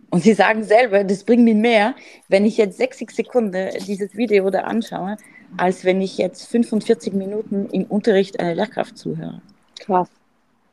Und 0.09 0.23
sie 0.23 0.33
sagen 0.33 0.63
selber, 0.63 1.03
das 1.03 1.23
bringt 1.23 1.43
mir 1.43 1.55
mehr, 1.55 1.95
wenn 2.29 2.45
ich 2.45 2.57
jetzt 2.57 2.77
60 2.77 3.11
Sekunden 3.11 3.69
dieses 3.85 4.15
Video 4.15 4.49
da 4.49 4.61
anschaue, 4.61 5.17
als 5.57 5.83
wenn 5.83 6.01
ich 6.01 6.17
jetzt 6.17 6.47
45 6.47 7.13
Minuten 7.13 7.67
im 7.69 7.85
Unterricht 7.85 8.39
einer 8.39 8.55
Lehrkraft 8.55 8.97
zuhöre. 8.97 9.41
Krass. 9.79 10.09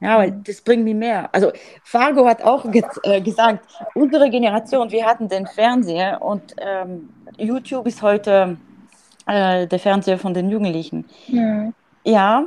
Ja, 0.01 0.19
weil 0.19 0.33
das 0.33 0.63
bringt 0.63 0.85
mir 0.85 0.95
mehr. 0.95 1.29
Also 1.33 1.53
Fargo 1.85 2.27
hat 2.27 2.43
auch 2.43 2.71
ge 2.71 2.83
äh, 3.03 3.21
gesagt, 3.21 3.67
unsere 3.95 4.31
Generation, 4.31 4.91
wir 4.91 5.05
hatten 5.05 5.29
den 5.29 5.47
Fernseher 5.47 6.23
und 6.23 6.55
ähm, 6.59 7.11
YouTube 7.37 7.87
ist 7.87 8.01
heute 8.01 8.57
äh, 9.27 9.67
der 9.67 9.79
Fernseher 9.79 10.19
von 10.19 10.33
den 10.33 10.49
Jugendlichen. 10.49 11.05
Mhm. 11.29 11.75
Ja, 12.05 12.47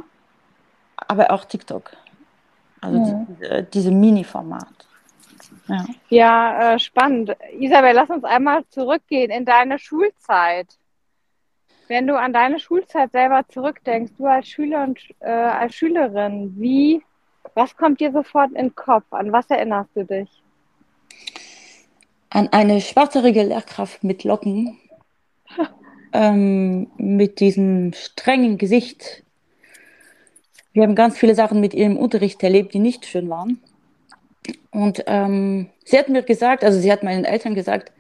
aber 0.97 1.31
auch 1.31 1.45
TikTok. 1.45 1.91
Also 2.81 2.97
mhm. 2.97 3.27
diese, 3.29 3.63
diese 3.63 3.91
Mini-Format. 3.91 4.67
Ja, 5.67 5.85
ja 6.09 6.73
äh, 6.73 6.79
spannend. 6.79 7.35
Isabel, 7.59 7.93
lass 7.93 8.09
uns 8.09 8.23
einmal 8.23 8.65
zurückgehen 8.69 9.31
in 9.31 9.45
deine 9.45 9.77
Schulzeit. 9.77 10.67
Wenn 11.87 12.07
du 12.07 12.17
an 12.17 12.33
deine 12.33 12.59
Schulzeit 12.59 13.11
selber 13.11 13.43
zurückdenkst, 13.47 14.13
du 14.17 14.25
als 14.25 14.47
Schüler 14.47 14.83
und 14.83 14.99
äh, 15.19 15.29
als 15.29 15.75
Schülerin, 15.75 16.53
wie, 16.57 17.03
was 17.53 17.75
kommt 17.75 17.99
dir 17.99 18.11
sofort 18.11 18.51
in 18.51 18.67
den 18.67 18.75
Kopf? 18.75 19.05
An 19.11 19.31
was 19.31 19.49
erinnerst 19.49 19.89
du 19.95 20.05
dich? 20.05 20.29
An 22.29 22.47
eine 22.49 22.81
schwarzhaarige 22.81 23.43
Lehrkraft 23.43 24.03
mit 24.03 24.23
Locken, 24.23 24.79
ähm, 26.13 26.91
mit 26.97 27.39
diesem 27.39 27.93
strengen 27.93 28.57
Gesicht. 28.57 29.23
Wir 30.71 30.83
haben 30.83 30.95
ganz 30.95 31.17
viele 31.17 31.35
Sachen 31.35 31.59
mit 31.59 31.73
ihrem 31.73 31.97
Unterricht 31.97 32.41
erlebt, 32.41 32.73
die 32.73 32.79
nicht 32.79 33.05
schön 33.05 33.29
waren. 33.29 33.61
Und 34.71 35.03
ähm, 35.05 35.69
sie 35.85 35.99
hat 35.99 36.09
mir 36.09 36.23
gesagt, 36.23 36.63
also 36.63 36.79
sie 36.79 36.91
hat 36.91 37.03
meinen 37.03 37.25
Eltern 37.25 37.53
gesagt, 37.53 37.91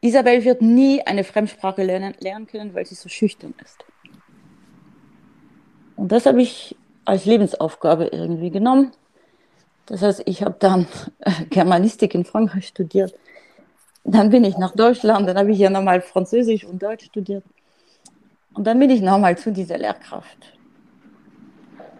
Isabel 0.00 0.44
wird 0.44 0.62
nie 0.62 1.02
eine 1.02 1.24
Fremdsprache 1.24 1.82
lernen, 1.82 2.14
lernen 2.20 2.46
können, 2.46 2.74
weil 2.74 2.86
sie 2.86 2.94
so 2.94 3.08
schüchtern 3.08 3.54
ist. 3.62 3.84
Und 5.96 6.12
das 6.12 6.26
habe 6.26 6.40
ich 6.40 6.76
als 7.06 7.24
Lebensaufgabe 7.24 8.06
irgendwie 8.06 8.50
genommen. 8.50 8.92
Das 9.86 10.02
heißt, 10.02 10.22
ich 10.26 10.42
habe 10.42 10.56
dann 10.58 10.86
Germanistik 11.50 12.14
in 12.14 12.24
Frankreich 12.24 12.66
studiert. 12.66 13.14
Dann 14.04 14.30
bin 14.30 14.44
ich 14.44 14.58
nach 14.58 14.74
Deutschland, 14.74 15.28
dann 15.28 15.38
habe 15.38 15.50
ich 15.52 15.58
ja 15.58 15.70
nochmal 15.70 16.00
Französisch 16.00 16.64
und 16.64 16.82
Deutsch 16.82 17.06
studiert. 17.06 17.44
Und 18.52 18.66
dann 18.66 18.78
bin 18.78 18.90
ich 18.90 19.00
nochmal 19.00 19.36
zu 19.36 19.52
dieser 19.52 19.78
Lehrkraft. 19.78 20.52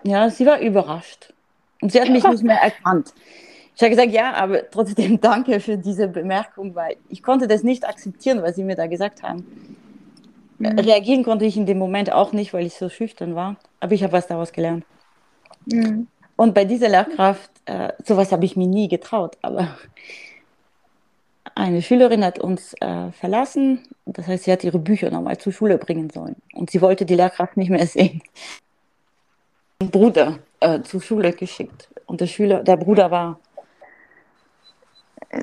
Ja, 0.05 0.31
sie 0.31 0.47
war 0.47 0.61
überrascht. 0.61 1.33
Und 1.81 1.93
sie 1.93 2.01
hat 2.01 2.09
mich 2.09 2.25
nicht 2.25 2.43
mehr 2.43 2.61
erkannt. 2.61 3.13
Ich 3.75 3.83
habe 3.83 3.91
gesagt, 3.91 4.13
ja, 4.13 4.33
aber 4.33 4.71
trotzdem 4.71 5.21
danke 5.21 5.61
für 5.61 5.77
diese 5.77 6.09
Bemerkung, 6.09 6.75
weil 6.75 6.97
ich 7.09 7.23
konnte 7.23 7.47
das 7.47 7.63
nicht 7.63 7.87
akzeptieren, 7.87 8.43
was 8.43 8.57
sie 8.57 8.65
mir 8.65 8.77
da 8.77 8.87
gesagt 8.87 9.23
haben. 9.23 9.45
Mhm. 10.59 10.79
Reagieren 10.79 11.25
konnte 11.25 11.45
ich 11.45 11.57
in 11.57 11.67
dem 11.67 11.79
Moment 11.79 12.11
auch 12.13 12.33
nicht, 12.33 12.55
weil 12.55 12.67
ich 12.67 12.75
so 12.75 12.89
schüchtern 12.89 13.35
war. 13.35 13.57
Aber 13.81 13.93
ich 13.93 14.03
habe 14.03 14.13
was 14.13 14.27
daraus 14.27 14.53
gelernt. 14.53 14.85
Mhm. 15.67 16.07
Und 16.37 16.55
bei 16.55 16.65
dieser 16.65 16.89
Lehrkraft, 16.89 17.51
äh, 17.65 17.93
sowas 18.05 18.33
habe 18.33 18.45
ich 18.45 18.57
mir 18.57 18.67
nie 18.67 18.89
getraut. 18.89 19.39
Aber 19.43 19.77
eine 21.55 21.81
Schülerin 21.81 22.25
hat 22.25 22.39
uns 22.39 22.75
äh, 22.81 23.11
verlassen. 23.13 23.81
Das 24.05 24.27
heißt, 24.27 24.45
sie 24.45 24.53
hat 24.53 24.63
ihre 24.65 24.79
Bücher 24.79 25.11
nochmal 25.11 25.39
zur 25.39 25.53
Schule 25.53 25.79
bringen 25.79 26.11
sollen. 26.11 26.37
Und 26.53 26.71
sie 26.71 26.83
wollte 26.83 27.07
die 27.07 27.15
Lehrkraft 27.15 27.57
nicht 27.57 27.71
mehr 27.71 27.87
sehen. 27.87 28.23
Bruder 29.79 30.39
äh, 30.61 30.83
zur 30.83 31.01
Schule 31.01 31.33
geschickt. 31.33 31.89
Und 32.07 32.21
der 32.21 32.27
Schüler, 32.27 32.63
der 32.63 32.77
Bruder 32.77 33.11
war, 33.11 33.41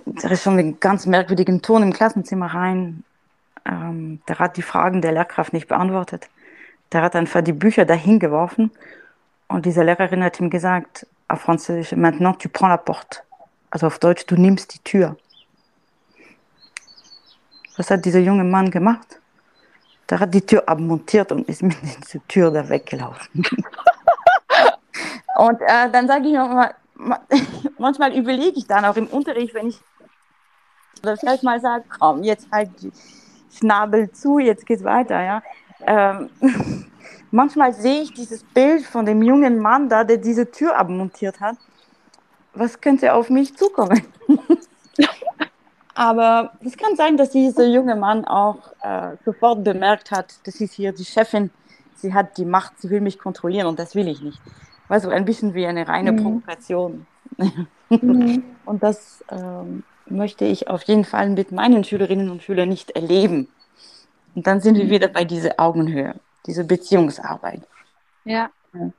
der 0.06 0.32
ist 0.32 0.44
schon 0.44 0.56
mit 0.56 0.80
ganz 0.80 1.06
merkwürdigen 1.06 1.62
Ton 1.62 1.84
im 1.84 1.94
Klassenzimmer 1.94 2.48
rein. 2.48 3.04
Ähm, 3.66 4.22
der 4.28 4.40
hat 4.40 4.58
die 4.58 4.62
Fragen 4.62 5.02
der 5.02 5.12
Lehrkraft 5.12 5.54
nicht 5.54 5.68
beantwortet. 5.68 6.30
Der 6.92 7.02
hat 7.02 7.16
einfach 7.16 7.42
die 7.42 7.54
Bücher 7.54 7.86
dahin 7.86 8.20
geworfen. 8.20 8.72
Und 9.54 9.68
diese 9.68 9.84
Lehrerin 9.84 10.24
hat 10.24 10.40
ihm 10.40 10.50
gesagt, 10.50 11.06
auf 11.28 11.42
Französisch, 11.42 11.92
maintenant 11.96 12.42
tu 12.42 12.50
prends 12.50 12.70
la 12.70 12.78
porte. 12.78 13.20
Also 13.70 13.86
auf 13.86 14.00
Deutsch, 14.00 14.26
du 14.26 14.36
nimmst 14.36 14.74
die 14.74 14.80
Tür. 14.80 15.16
Was 17.78 17.92
hat 17.92 18.04
dieser 18.04 18.20
junge 18.20 18.44
Mann 18.44 18.72
gemacht? 18.72 19.20
Der 20.10 20.20
hat 20.20 20.34
die 20.34 20.42
Tür 20.42 20.68
abmontiert 20.68 21.32
und 21.32 21.48
ist 21.48 21.62
mit 21.70 21.78
dieser 21.84 22.28
Tür 22.28 22.50
da 22.50 22.68
weggelaufen. 22.68 23.44
Und 25.36 25.62
äh, 25.62 25.90
dann 25.92 26.08
sage 26.08 26.28
ich 26.28 26.34
nochmal, 26.34 26.76
manchmal 27.80 28.16
überlege 28.16 28.58
ich 28.58 28.68
dann 28.68 28.86
auch 28.86 28.96
im 28.96 29.08
Unterricht, 29.08 29.56
wenn 29.56 29.68
ich 29.70 29.80
oder 31.02 31.18
vielleicht 31.18 31.42
mal 31.42 31.60
sage, 31.60 31.86
komm, 32.00 32.24
jetzt 32.24 32.48
halt 32.52 32.70
die 32.82 32.92
Schnabel 33.52 34.12
zu, 34.12 34.38
jetzt 34.38 34.66
geht's 34.66 34.84
weiter, 34.84 35.22
ja. 35.24 35.44
Ähm, 35.86 36.30
manchmal 37.32 37.74
sehe 37.74 38.02
ich 38.02 38.14
dieses 38.14 38.44
Bild 38.44 38.86
von 38.86 39.06
dem 39.06 39.22
jungen 39.22 39.60
Mann 39.60 39.90
da, 39.90 40.04
der 40.04 40.18
diese 40.18 40.50
Tür 40.50 40.78
abmontiert 40.78 41.40
hat. 41.40 41.58
Was 42.54 42.80
könnte 42.80 43.14
auf 43.14 43.30
mich 43.30 43.56
zukommen? 43.56 44.02
Aber 45.96 46.54
es 46.66 46.76
kann 46.76 46.96
sein, 46.96 47.18
dass 47.18 47.30
dieser 47.30 47.68
junge 47.68 47.96
Mann 47.96 48.26
auch 48.26 48.74
äh, 48.82 49.16
sofort 49.26 49.64
bemerkt 49.64 50.12
hat, 50.12 50.36
das 50.44 50.60
ist 50.60 50.74
hier 50.74 50.92
die 50.92 51.06
Chefin, 51.06 51.52
sie 51.96 52.14
hat 52.14 52.38
die 52.38 52.46
Macht, 52.46 52.80
sie 52.80 52.90
will 52.90 53.02
mich 53.02 53.20
kontrollieren 53.20 53.68
und 53.68 53.78
das 53.78 53.94
will 53.94 54.08
ich 54.08 54.22
nicht 54.22 54.40
war 54.88 55.00
so 55.00 55.10
ein 55.10 55.26
bisschen 55.26 55.54
wie 55.54 55.66
eine 55.66 55.88
reine 55.88 56.12
mhm. 56.12 56.18
Provokation. 56.18 57.06
Mhm. 57.38 58.44
Und 58.66 58.84
das 58.84 59.24
ähm, 59.30 59.84
möchte 60.06 60.46
ich 60.46 60.68
auf 60.68 60.84
jeden 60.84 61.04
Fall 61.04 61.30
mit 61.30 61.52
meinen 61.52 61.84
Schülerinnen 61.84 62.30
und 62.30 62.44
Schülern 62.44 62.70
nicht 62.70 62.92
erleben. 62.92 63.48
Und 64.36 64.48
dann 64.48 64.62
sind 64.62 64.76
mhm. 64.76 64.82
wir 64.82 64.90
wieder 64.90 65.08
bei 65.08 65.26
dieser 65.26 65.60
Augenhöhe, 65.60 66.16
dieser 66.46 66.64
Beziehungsarbeit. 66.64 67.62
Ja. 68.26 68.50
ja. 68.74 68.92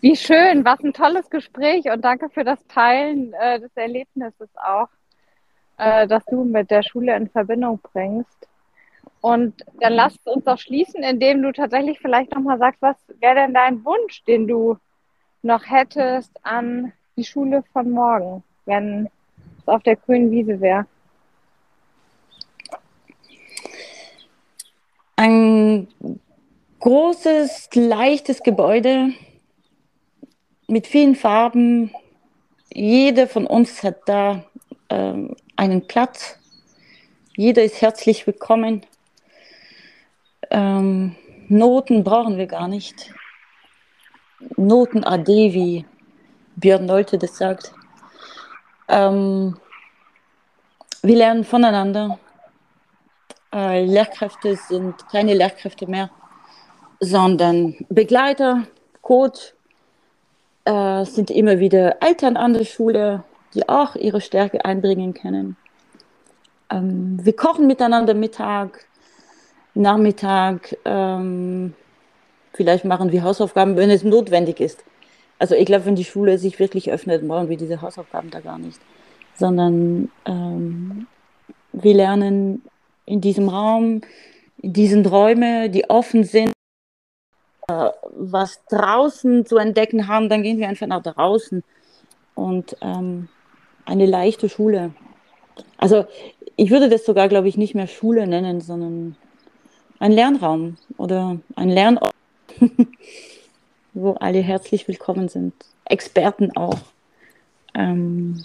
Wie 0.00 0.16
schön, 0.16 0.64
was 0.64 0.82
ein 0.82 0.92
tolles 0.92 1.28
Gespräch 1.30 1.90
und 1.90 2.04
danke 2.04 2.30
für 2.30 2.44
das 2.44 2.64
Teilen 2.68 3.32
äh, 3.34 3.60
des 3.60 3.70
Erlebnisses 3.76 4.48
auch, 4.56 4.88
äh, 5.78 6.06
das 6.06 6.24
du 6.26 6.44
mit 6.44 6.70
der 6.70 6.82
Schule 6.82 7.14
in 7.16 7.28
Verbindung 7.28 7.80
bringst. 7.82 8.48
Und 9.20 9.64
dann 9.80 9.94
lass 9.94 10.16
uns 10.24 10.44
doch 10.44 10.58
schließen, 10.58 11.02
indem 11.02 11.42
du 11.42 11.52
tatsächlich 11.52 11.98
vielleicht 11.98 12.34
nochmal 12.34 12.58
sagst, 12.58 12.80
was 12.82 12.96
wäre 13.20 13.34
denn 13.34 13.54
dein 13.54 13.84
Wunsch, 13.84 14.22
den 14.24 14.46
du 14.46 14.78
noch 15.42 15.68
hättest 15.68 16.32
an 16.44 16.92
die 17.16 17.24
Schule 17.24 17.64
von 17.72 17.90
morgen, 17.90 18.42
wenn 18.66 19.08
es 19.58 19.68
auf 19.68 19.82
der 19.82 19.96
grünen 19.96 20.30
Wiese 20.30 20.60
wäre? 20.60 20.86
Ein 25.18 25.88
großes, 26.80 27.70
leichtes 27.72 28.42
Gebäude 28.42 29.14
mit 30.68 30.86
vielen 30.86 31.14
Farben. 31.14 31.90
Jeder 32.70 33.26
von 33.26 33.46
uns 33.46 33.82
hat 33.82 34.00
da 34.04 34.44
ähm, 34.90 35.34
einen 35.56 35.86
Platz. 35.86 36.38
Jeder 37.34 37.64
ist 37.64 37.80
herzlich 37.80 38.26
willkommen. 38.26 38.84
Ähm, 40.50 41.16
Noten 41.48 42.04
brauchen 42.04 42.36
wir 42.36 42.46
gar 42.46 42.68
nicht. 42.68 43.14
Noten 44.58 45.02
AD, 45.02 45.28
wie 45.54 45.86
Björn 46.56 46.86
Leute 46.86 47.16
das 47.16 47.38
sagt. 47.38 47.72
Ähm, 48.88 49.56
wir 51.02 51.16
lernen 51.16 51.44
voneinander. 51.44 52.18
Äh, 53.52 53.84
Lehrkräfte 53.84 54.56
sind 54.56 55.08
keine 55.08 55.34
Lehrkräfte 55.34 55.86
mehr, 55.86 56.10
sondern 57.00 57.76
Begleiter, 57.88 58.64
Coach, 59.02 59.54
äh, 60.64 61.04
sind 61.04 61.30
immer 61.30 61.58
wieder 61.58 62.02
Eltern 62.02 62.36
an 62.36 62.54
der 62.54 62.64
Schule, 62.64 63.22
die 63.54 63.68
auch 63.68 63.94
ihre 63.96 64.20
Stärke 64.20 64.64
einbringen 64.64 65.14
können. 65.14 65.56
Ähm, 66.70 67.18
wir 67.22 67.34
kochen 67.34 67.66
miteinander 67.66 68.14
Mittag, 68.14 68.84
Nachmittag. 69.74 70.76
Ähm, 70.84 71.74
vielleicht 72.52 72.84
machen 72.84 73.12
wir 73.12 73.22
Hausaufgaben, 73.22 73.76
wenn 73.76 73.90
es 73.90 74.02
notwendig 74.02 74.60
ist. 74.60 74.84
Also 75.38 75.54
ich 75.54 75.66
glaube, 75.66 75.86
wenn 75.86 75.96
die 75.96 76.04
Schule 76.04 76.38
sich 76.38 76.58
wirklich 76.58 76.90
öffnet, 76.90 77.26
brauchen 77.26 77.48
wir 77.48 77.56
diese 77.56 77.80
Hausaufgaben 77.82 78.30
da 78.30 78.40
gar 78.40 78.58
nicht. 78.58 78.80
Sondern 79.34 80.10
ähm, 80.24 81.06
wir 81.72 81.94
lernen 81.94 82.62
in 83.06 83.20
diesem 83.20 83.48
Raum, 83.48 84.02
in 84.60 84.72
diesen 84.72 85.06
Räumen, 85.06 85.72
die 85.72 85.88
offen 85.88 86.24
sind, 86.24 86.52
äh, 87.68 87.90
was 88.10 88.64
draußen 88.66 89.46
zu 89.46 89.56
entdecken 89.56 90.08
haben, 90.08 90.28
dann 90.28 90.42
gehen 90.42 90.58
wir 90.58 90.68
einfach 90.68 90.86
nach 90.86 91.02
draußen. 91.02 91.62
Und 92.34 92.76
ähm, 92.82 93.28
eine 93.86 94.06
leichte 94.06 94.48
Schule. 94.48 94.92
Also 95.78 96.04
ich 96.56 96.70
würde 96.70 96.88
das 96.88 97.06
sogar, 97.06 97.28
glaube 97.28 97.48
ich, 97.48 97.56
nicht 97.56 97.74
mehr 97.74 97.86
Schule 97.86 98.26
nennen, 98.26 98.60
sondern 98.60 99.16
ein 99.98 100.12
Lernraum 100.12 100.76
oder 100.98 101.38
ein 101.54 101.70
Lernort. 101.70 102.12
wo 103.96 104.12
alle 104.12 104.40
herzlich 104.40 104.86
willkommen 104.88 105.28
sind. 105.28 105.54
Experten 105.86 106.54
auch. 106.54 106.78
Ähm, 107.74 108.44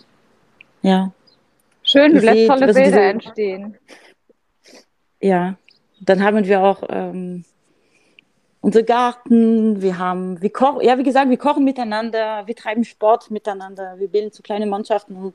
ja. 0.82 1.12
Schön, 1.84 2.14
du 2.14 2.22
lässt 2.22 2.48
tolle 2.48 2.74
Bilder 2.74 3.10
entstehen. 3.10 3.78
Ja, 5.22 5.56
dann 6.00 6.24
haben 6.24 6.46
wir 6.46 6.62
auch 6.62 6.84
ähm, 6.90 7.46
unser 8.62 8.84
Garten, 8.84 9.82
wir 9.82 9.98
haben, 9.98 10.42
wir 10.42 10.52
kochen, 10.52 10.82
ja, 10.82 10.98
wie 10.98 11.04
gesagt, 11.04 11.30
wir 11.30 11.38
kochen 11.38 11.64
miteinander, 11.64 12.44
wir 12.46 12.56
treiben 12.56 12.84
Sport 12.84 13.32
miteinander, 13.32 13.96
wir 13.98 14.08
bilden 14.08 14.32
zu 14.32 14.44
kleine 14.44 14.68
Mannschaften 14.68 15.16
und 15.16 15.34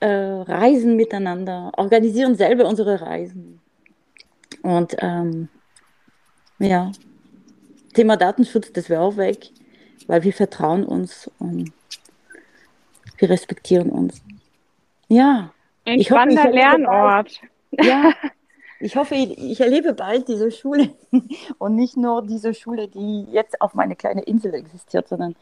äh, 0.00 0.06
reisen 0.08 0.96
miteinander, 0.96 1.72
organisieren 1.76 2.34
selber 2.34 2.66
unsere 2.66 3.00
Reisen. 3.00 3.60
Und 4.62 4.96
ähm, 4.98 5.48
ja, 6.58 6.92
Thema 7.94 8.16
Datenschutz, 8.16 8.72
das 8.72 8.88
wäre 8.88 9.02
auch 9.02 9.16
weg, 9.16 9.50
weil 10.06 10.22
wir 10.24 10.32
vertrauen 10.32 10.84
uns 10.84 11.30
und 11.38 11.72
wir 13.18 13.30
respektieren 13.30 13.90
uns. 13.90 14.22
Ja. 15.08 15.52
Ein 15.84 16.00
ich 16.00 16.06
spannender 16.06 16.44
hoffe, 16.44 16.54
Lernort. 16.54 17.40
Ja, 17.72 18.12
ich 18.82 18.96
hoffe, 18.96 19.14
ich 19.14 19.60
erlebe 19.60 19.94
bald 19.94 20.28
diese 20.28 20.50
Schule 20.50 20.90
und 21.58 21.76
nicht 21.76 21.96
nur 21.96 22.22
diese 22.22 22.54
Schule, 22.54 22.88
die 22.88 23.24
jetzt 23.30 23.60
auf 23.60 23.74
meiner 23.74 23.94
kleinen 23.94 24.22
Insel 24.22 24.54
existiert, 24.54 25.08
sondern 25.08 25.36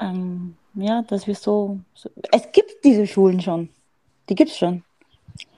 ähm, 0.00 0.56
ja, 0.74 1.02
dass 1.02 1.26
wir 1.26 1.34
so, 1.34 1.80
so, 1.94 2.08
Es 2.32 2.50
gibt 2.52 2.84
diese 2.84 3.06
Schulen 3.06 3.40
schon. 3.40 3.68
Die 4.28 4.34
gibt 4.34 4.50
es 4.50 4.58
schon. 4.58 4.84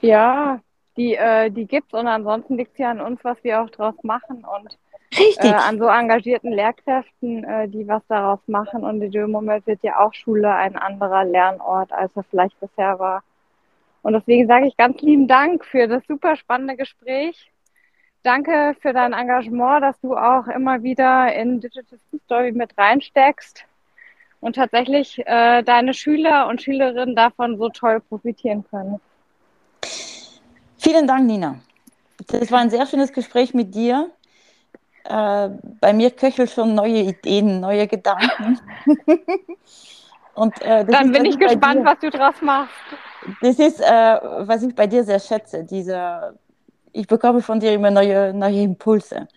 Ja, 0.00 0.60
die, 0.96 1.14
äh, 1.14 1.50
die 1.50 1.66
gibt 1.66 1.92
es 1.92 2.00
und 2.00 2.06
ansonsten 2.06 2.56
liegt 2.56 2.72
es 2.72 2.78
ja 2.78 2.90
an 2.90 3.00
uns, 3.00 3.20
was 3.22 3.42
wir 3.42 3.62
auch 3.62 3.70
daraus 3.70 4.02
machen 4.02 4.44
und 4.44 4.78
Richtig. 5.18 5.50
Äh, 5.50 5.54
an 5.54 5.78
so 5.78 5.86
engagierten 5.86 6.52
Lehrkräften, 6.52 7.42
äh, 7.42 7.68
die 7.68 7.86
was 7.88 8.02
daraus 8.08 8.38
machen. 8.46 8.84
Und 8.84 9.02
in 9.02 9.10
dem 9.10 9.30
Moment 9.32 9.66
wird 9.66 9.82
ja 9.82 9.98
auch 9.98 10.14
Schule 10.14 10.54
ein 10.54 10.76
anderer 10.76 11.24
Lernort, 11.24 11.92
als 11.92 12.12
er 12.14 12.22
vielleicht 12.30 12.58
bisher 12.60 12.98
war. 12.98 13.22
Und 14.02 14.14
deswegen 14.14 14.46
sage 14.46 14.66
ich 14.66 14.76
ganz 14.76 15.00
lieben 15.02 15.28
Dank 15.28 15.64
für 15.64 15.86
das 15.86 16.02
super 16.06 16.36
spannende 16.36 16.76
Gespräch. 16.76 17.50
Danke 18.22 18.76
für 18.80 18.92
dein 18.92 19.12
Engagement, 19.12 19.82
dass 19.82 20.00
du 20.00 20.16
auch 20.16 20.46
immer 20.48 20.82
wieder 20.82 21.34
in 21.34 21.60
Digital 21.60 21.98
School 21.98 22.20
Story 22.24 22.52
mit 22.52 22.76
reinsteckst 22.76 23.64
und 24.40 24.56
tatsächlich 24.56 25.18
äh, 25.26 25.62
deine 25.62 25.94
Schüler 25.94 26.48
und 26.48 26.60
Schülerinnen 26.60 27.16
davon 27.16 27.56
so 27.58 27.68
toll 27.70 28.00
profitieren 28.00 28.64
können. 28.70 29.00
Vielen 30.78 31.06
Dank, 31.06 31.26
Nina. 31.26 31.56
Das 32.26 32.50
war 32.50 32.60
ein 32.60 32.70
sehr 32.70 32.86
schönes 32.86 33.12
Gespräch 33.12 33.54
mit 33.54 33.74
dir. 33.74 34.10
Äh, 35.04 35.48
bei 35.80 35.92
mir 35.92 36.10
köcheln 36.10 36.48
schon 36.48 36.74
neue 36.74 37.00
Ideen, 37.00 37.60
neue 37.60 37.86
Gedanken. 37.86 38.58
Und, 40.34 40.60
äh, 40.62 40.84
Dann 40.84 41.12
bin 41.12 41.24
ich 41.24 41.38
gespannt, 41.38 41.84
was 41.84 41.98
du 41.98 42.10
draus 42.10 42.34
machst. 42.40 42.74
Das 43.42 43.58
ist, 43.58 43.80
äh, 43.80 43.84
was 43.84 44.62
ich 44.62 44.74
bei 44.74 44.86
dir 44.86 45.04
sehr 45.04 45.20
schätze. 45.20 45.64
Diese, 45.64 46.38
ich 46.92 47.06
bekomme 47.06 47.42
von 47.42 47.60
dir 47.60 47.72
immer 47.72 47.90
neue, 47.90 48.32
neue 48.34 48.62
Impulse. 48.62 49.28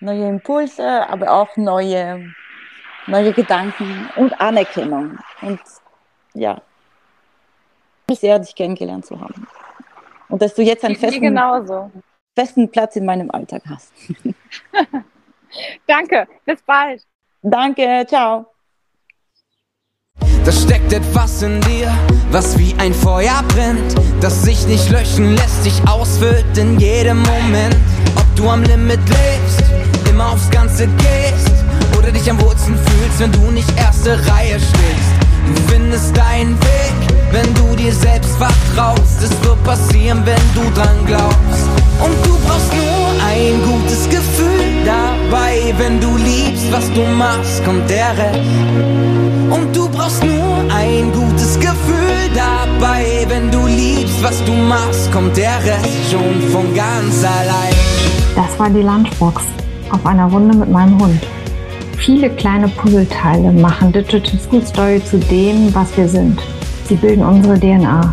Neue 0.00 0.28
Impulse, 0.28 1.08
aber 1.08 1.32
auch 1.32 1.56
neue, 1.56 2.34
neue 3.06 3.32
Gedanken 3.32 4.08
und 4.16 4.38
Anerkennung. 4.40 5.18
Und 5.40 5.60
ja, 6.34 6.60
ich 8.10 8.20
sehr, 8.20 8.38
dich 8.38 8.54
kennengelernt 8.54 9.06
zu 9.06 9.20
haben. 9.20 9.46
Und 10.28 10.42
dass 10.42 10.54
du 10.54 10.62
jetzt 10.62 10.84
einen 10.84 10.96
festen, 10.96 11.38
festen 12.34 12.70
Platz 12.70 12.96
in 12.96 13.04
meinem 13.04 13.30
Alltag 13.30 13.62
hast. 13.68 13.92
Danke, 15.86 16.26
bis 16.44 16.62
bald. 16.62 17.06
Danke, 17.42 18.04
ciao. 18.06 18.51
Da 20.44 20.50
steckt 20.50 20.92
etwas 20.92 21.42
in 21.42 21.60
dir, 21.62 21.92
was 22.32 22.58
wie 22.58 22.74
ein 22.78 22.92
Feuer 22.92 23.44
brennt, 23.48 23.94
das 24.20 24.42
sich 24.42 24.66
nicht 24.66 24.90
löschen 24.90 25.36
lässt, 25.36 25.64
dich 25.64 25.80
ausfüllt 25.86 26.58
in 26.58 26.80
jedem 26.80 27.18
Moment. 27.18 27.76
Ob 28.16 28.26
du 28.36 28.50
am 28.50 28.62
Limit 28.64 29.00
lebst, 29.08 29.62
immer 30.10 30.32
aufs 30.32 30.50
Ganze 30.50 30.88
gehst, 30.88 31.52
oder 31.96 32.10
dich 32.10 32.28
am 32.28 32.40
Wurzeln 32.40 32.76
fühlst, 32.76 33.20
wenn 33.20 33.32
du 33.32 33.50
nicht 33.52 33.68
erste 33.78 34.18
Reihe 34.28 34.58
stehst. 34.58 35.12
Du 35.46 35.72
findest 35.72 36.16
deinen 36.16 36.58
Weg, 36.60 36.94
wenn 37.30 37.54
du 37.54 37.76
dir 37.76 37.92
selbst 37.92 38.36
vertraust. 38.36 39.22
Es 39.22 39.30
wird 39.44 39.62
passieren, 39.62 40.22
wenn 40.24 40.42
du 40.54 40.68
dran 40.74 41.06
glaubst. 41.06 41.68
Und 42.00 42.26
du 42.26 42.38
brauchst 42.46 42.72
nur 42.74 43.01
ein 43.32 43.62
gutes 43.62 44.08
Gefühl 44.10 44.84
dabei, 44.84 45.72
wenn 45.78 45.98
du 46.00 46.16
liebst, 46.16 46.70
was 46.70 46.92
du 46.92 47.02
machst, 47.16 47.64
kommt 47.64 47.88
der 47.88 48.10
Rest. 48.18 48.40
Und 49.50 49.74
du 49.74 49.88
brauchst 49.88 50.22
nur 50.22 50.56
ein 50.70 51.10
gutes 51.12 51.58
Gefühl 51.58 52.22
dabei, 52.34 53.04
wenn 53.28 53.50
du 53.50 53.66
liebst, 53.66 54.22
was 54.22 54.44
du 54.44 54.52
machst, 54.52 55.10
kommt 55.12 55.34
der 55.36 55.56
Rest 55.64 56.10
schon 56.10 56.42
von 56.52 56.74
ganz 56.74 57.24
allein. 57.24 57.74
Das 58.36 58.58
war 58.58 58.68
die 58.68 58.82
Lunchbox 58.82 59.42
auf 59.90 60.04
einer 60.04 60.26
Runde 60.26 60.54
mit 60.54 60.70
meinem 60.70 61.00
Hund. 61.00 61.22
Viele 61.96 62.28
kleine 62.30 62.68
Puzzleteile 62.68 63.50
machen 63.52 63.92
Digital 63.92 64.38
School 64.40 64.66
Story 64.66 65.02
zu 65.04 65.18
dem, 65.18 65.74
was 65.74 65.96
wir 65.96 66.08
sind. 66.08 66.38
Sie 66.88 66.96
bilden 66.96 67.24
unsere 67.24 67.58
DNA. 67.58 68.12